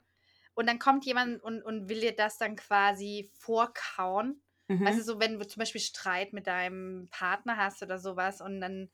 Und 0.57 0.67
dann 0.67 0.79
kommt 0.79 1.05
jemand 1.05 1.43
und, 1.43 1.63
und 1.63 1.89
will 1.89 2.01
dir 2.01 2.15
das 2.15 2.39
dann 2.39 2.57
quasi 2.57 3.31
vorkauen. 3.39 4.43
Mhm. 4.69 4.97
Du, 4.97 5.03
so 5.03 5.19
wenn 5.19 5.39
du 5.39 5.47
zum 5.47 5.61
Beispiel 5.61 5.81
Streit 5.81 6.33
mit 6.33 6.47
deinem 6.47 7.07
Partner 7.11 7.57
hast 7.57 7.83
oder 7.83 7.99
sowas 7.99 8.41
und 8.41 8.61
dann, 8.61 8.89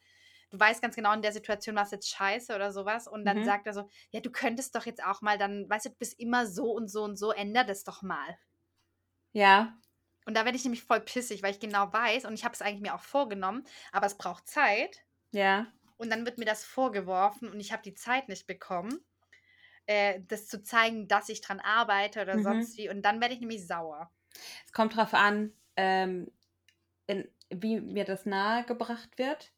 du 0.51 0.59
weißt 0.59 0.81
ganz 0.81 0.95
genau, 0.95 1.13
in 1.13 1.21
der 1.21 1.33
Situation 1.33 1.75
war 1.75 1.83
es 1.83 1.91
jetzt 1.91 2.09
scheiße 2.09 2.55
oder 2.55 2.71
sowas 2.73 3.07
und 3.07 3.25
dann 3.25 3.43
Mhm. 3.43 3.43
sagt 3.43 3.67
er 3.67 3.73
so, 3.73 3.89
ja, 4.11 4.21
du 4.21 4.31
könntest 4.31 4.75
doch 4.75 4.85
jetzt 4.87 5.03
auch 5.03 5.21
mal 5.21 5.37
dann, 5.37 5.69
weißt 5.69 5.85
du, 5.87 5.89
du 5.91 5.95
bist 5.97 6.19
immer 6.19 6.47
so 6.47 6.71
und 6.71 6.89
so 6.89 7.03
und 7.03 7.17
so, 7.17 7.31
änder 7.31 7.63
das 7.65 7.83
doch 7.85 8.01
mal. 8.03 8.37
ja, 9.33 9.79
Und 10.25 10.35
da 10.37 10.45
werde 10.45 10.55
ich 10.57 10.63
nämlich 10.63 10.83
voll 10.83 11.01
pissig, 11.01 11.43
weil 11.43 11.51
ich 11.51 11.59
genau 11.59 11.91
weiß 11.91 12.25
und 12.25 12.33
ich 12.33 12.43
habe 12.45 12.53
es 12.53 12.61
eigentlich 12.61 12.81
mir 12.81 12.95
auch 12.95 13.01
vorgenommen, 13.01 13.65
aber 13.91 14.05
es 14.05 14.17
braucht 14.17 14.47
Zeit 14.47 15.03
ja. 15.31 15.73
und 15.97 16.09
dann 16.11 16.25
wird 16.25 16.37
mir 16.37 16.45
das 16.45 16.65
vorgeworfen 16.65 17.49
und 17.49 17.59
ich 17.59 17.71
habe 17.71 17.83
die 17.83 17.95
Zeit 17.95 18.29
nicht 18.29 18.47
bekommen, 18.47 19.05
äh, 19.87 20.21
das 20.27 20.47
zu 20.47 20.63
zeigen, 20.63 21.07
dass 21.07 21.29
ich 21.29 21.41
dran 21.41 21.59
arbeite 21.59 22.21
oder 22.21 22.39
Mhm. 22.39 22.41
sonst 22.41 22.77
wie 22.77 22.89
und 22.89 23.01
dann 23.03 23.21
werde 23.21 23.33
ich 23.35 23.39
nämlich 23.41 23.67
sauer. 23.67 24.11
Es 24.65 24.71
kommt 24.73 24.95
drauf 24.95 25.13
an, 25.13 25.53
ähm, 25.75 26.31
in, 27.07 27.29
wie 27.49 27.81
mir 27.81 28.05
das 28.05 28.25
nahegebracht 28.25 29.17
wird. 29.17 29.53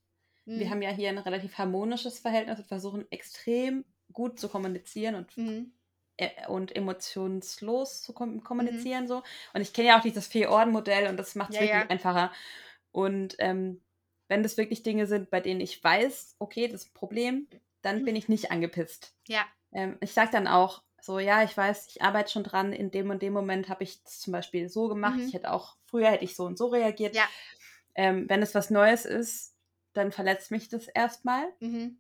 Wir 0.56 0.70
Mhm. 0.70 0.72
haben 0.72 0.82
ja 0.84 0.92
hier 0.92 1.10
ein 1.10 1.18
relativ 1.20 1.58
harmonisches 1.58 2.20
Verhältnis 2.20 2.60
und 2.60 2.68
versuchen 2.68 3.12
extrem 3.12 3.86
gut 4.14 4.40
zu 4.40 4.50
kommunizieren 4.50 5.16
und, 5.16 5.32
Mhm. 5.38 5.72
äh, 6.18 6.48
und 6.50 6.76
emotionslos 6.76 8.04
zu 8.04 8.14
kom 8.14 8.44
kommunizieren. 8.44 9.08
So. 9.08 9.24
Und 9.54 9.62
ich 9.62 9.74
kenne 9.74 9.90
ja 9.90 10.00
auch 10.00 10.04
dieses 10.04 10.28
Vier-Orden-Modell 10.28 11.10
und 11.10 11.18
das 11.18 11.36
macht 11.36 11.54
es 11.54 11.60
Ja, 11.60 11.62
wirklich 11.62 11.84
ja. 11.84 11.92
einfacher. 11.92 12.34
Und 12.92 13.36
ähm, 13.40 13.84
wenn 14.30 14.44
das 14.44 14.58
wirklich 14.58 14.84
Dinge 14.84 15.08
sind, 15.08 15.30
bei 15.32 15.42
denen 15.42 15.62
ich 15.62 15.84
weiß, 15.84 16.38
okay, 16.40 16.68
das 16.68 16.84
ist 16.84 16.90
ein 16.92 16.94
Problem, 16.96 17.50
dann 17.84 18.02
Mhm. 18.02 18.06
bin 18.06 18.16
ich 18.18 18.30
nicht 18.30 18.52
angepisst. 18.52 19.16
Ja, 19.28 19.46
Ähm, 19.76 19.98
ich 20.00 20.14
sage 20.14 20.32
dann 20.32 20.48
auch 20.48 20.82
so, 21.02 21.20
ja, 21.20 21.44
ich 21.44 21.56
weiß, 21.56 21.88
ich 21.90 22.02
arbeite 22.02 22.32
schon 22.32 22.44
dran, 22.44 22.74
in 22.74 22.90
dem 22.90 23.10
und 23.12 23.22
dem 23.22 23.34
Moment 23.34 23.70
habe 23.70 23.84
ich 23.84 24.02
es 24.06 24.20
zum 24.22 24.34
Beispiel 24.34 24.70
so 24.70 24.88
gemacht. 24.88 25.18
Mhm. 25.18 25.28
Ich 25.28 25.34
hätte 25.34 25.52
auch, 25.52 25.76
früher 25.86 26.10
hätte 26.10 26.24
ich 26.24 26.36
so 26.36 26.46
und 26.46 26.58
so 26.58 26.68
reagiert. 26.68 27.16
Ja. 27.16 27.28
Ähm, 27.94 28.28
wenn 28.28 28.42
es 28.42 28.56
was 28.56 28.70
Neues 28.72 29.06
ist, 29.06 29.56
dann 29.94 30.12
verletzt 30.12 30.50
mich 30.50 30.70
das 30.70 30.88
erstmal. 30.88 31.46
mhm. 31.60 32.00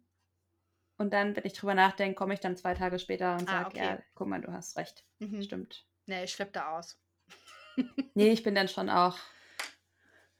Und 0.97 1.11
dann, 1.13 1.35
wenn 1.35 1.43
ich 1.45 1.51
drüber 1.51 1.73
nachdenke, 1.73 2.15
komme 2.15 2.33
ich 2.33 2.39
dann 2.39 2.55
zwei 2.55 2.73
Tage 2.73 2.99
später 2.99 3.33
und 3.33 3.49
Ah, 3.49 3.63
sage, 3.63 3.67
okay. 3.67 3.85
ja, 3.85 3.99
guck 4.13 4.27
mal, 4.27 4.39
du 4.39 4.53
hast 4.53 4.77
recht. 4.77 5.03
Mhm. 5.19 5.41
Stimmt. 5.43 5.85
Nee, 6.05 6.23
ich 6.23 6.33
flippe 6.35 6.53
da 6.53 6.77
aus. 6.77 6.97
Nee, 8.13 8.29
ich 8.31 8.43
bin 8.43 8.55
dann 8.55 8.69
schon 8.69 8.89
auch. 8.89 9.17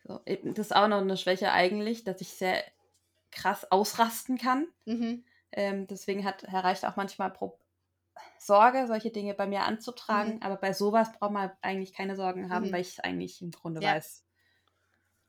So, 0.06 0.22
das 0.26 0.68
ist 0.68 0.76
auch 0.76 0.88
noch 0.88 1.02
eine 1.02 1.18
Schwäche 1.18 1.52
eigentlich, 1.52 2.06
dass 2.06 2.22
ich 2.22 2.30
sehr 2.30 2.64
krass 3.32 3.70
ausrasten 3.70 4.38
kann. 4.38 4.68
Mhm. 4.86 5.26
Ähm, 5.56 5.88
deswegen 5.88 6.24
hat 6.26 6.44
Herr 6.44 6.64
Reicht 6.64 6.86
auch 6.86 6.96
manchmal 6.96 7.32
Pro 7.32 7.58
Sorge, 8.40 8.88
solche 8.88 9.10
Dinge 9.12 9.34
bei 9.34 9.48
mir 9.48 9.64
anzutragen. 9.64 10.36
Mhm. 10.36 10.44
Aber 10.44 10.58
bei 10.58 10.74
sowas 10.74 11.12
braucht 11.14 11.32
man 11.32 11.52
eigentlich 11.62 11.94
keine 11.94 12.16
Sorgen 12.16 12.50
haben, 12.50 12.68
Mhm. 12.68 12.72
weil 12.74 12.82
ich 12.82 12.90
es 12.90 13.00
eigentlich 13.00 13.42
im 13.42 13.52
Grunde 13.52 13.82
Ja. 13.82 13.96
weiß. 13.96 14.24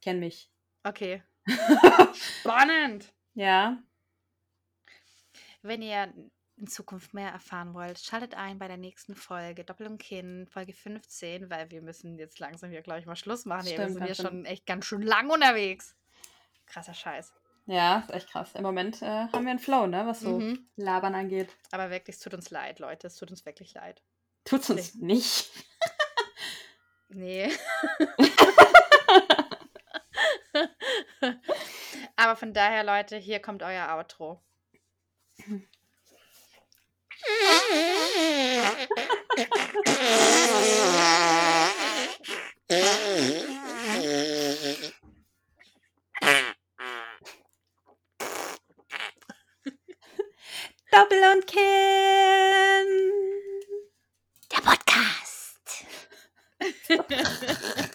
Kenn 0.02 0.18
mich. 0.20 0.50
Okay. 0.84 1.22
Spannend. 2.14 3.12
Ja. 3.34 3.78
Wenn 5.62 5.82
ihr 5.82 6.12
in 6.56 6.66
Zukunft 6.68 7.12
mehr 7.12 7.30
erfahren 7.30 7.74
wollt, 7.74 7.98
schaltet 7.98 8.34
ein 8.34 8.58
bei 8.58 8.68
der 8.68 8.76
nächsten 8.78 9.14
Folge 9.14 9.64
Doppel 9.64 9.86
und 9.88 9.98
Kinn, 9.98 10.46
Folge 10.46 10.72
15, 10.72 11.50
weil 11.50 11.70
wir 11.70 11.82
müssen 11.82 12.18
jetzt 12.18 12.38
langsam 12.38 12.70
hier, 12.70 12.82
glaube 12.82 13.00
ich, 13.00 13.06
mal 13.06 13.16
Schluss 13.16 13.44
machen. 13.44 13.66
Wir 13.66 13.74
Stimmt, 13.74 13.92
sind 13.92 13.98
hier 13.98 14.06
ganz 14.06 14.16
schön. 14.16 14.26
schon 14.26 14.44
echt 14.46 14.66
ganz 14.66 14.84
schön 14.86 15.02
lang 15.02 15.28
unterwegs. 15.30 15.96
Krasser 16.66 16.94
Scheiß. 16.94 17.32
Ja, 17.66 17.98
ist 17.98 18.10
echt 18.12 18.30
krass. 18.30 18.50
Im 18.54 18.62
Moment 18.62 19.02
äh, 19.02 19.06
haben 19.06 19.44
wir 19.44 19.50
einen 19.50 19.58
Flow, 19.58 19.86
ne, 19.86 20.06
was 20.06 20.20
so 20.20 20.38
Mhm. 20.38 20.66
Labern 20.76 21.14
angeht. 21.16 21.48
Aber 21.72 21.90
wirklich, 21.90 22.16
es 22.16 22.22
tut 22.22 22.32
uns 22.34 22.50
leid, 22.50 22.78
Leute. 22.78 23.08
Es 23.08 23.16
tut 23.16 23.30
uns 23.30 23.44
wirklich 23.44 23.74
leid. 23.74 24.00
Tut's 24.44 24.70
uns 24.70 24.94
nicht. 24.94 25.50
Nee. 27.08 27.52
Aber 32.16 32.36
von 32.36 32.52
daher, 32.52 32.84
Leute, 32.84 33.16
hier 33.16 33.40
kommt 33.40 33.62
euer 33.62 33.96
Outro. 33.96 34.40
Doppel 50.96 51.22
und 51.34 51.46
Kind. 51.46 51.60
Der 54.50 54.62
Podcast. 54.62 55.84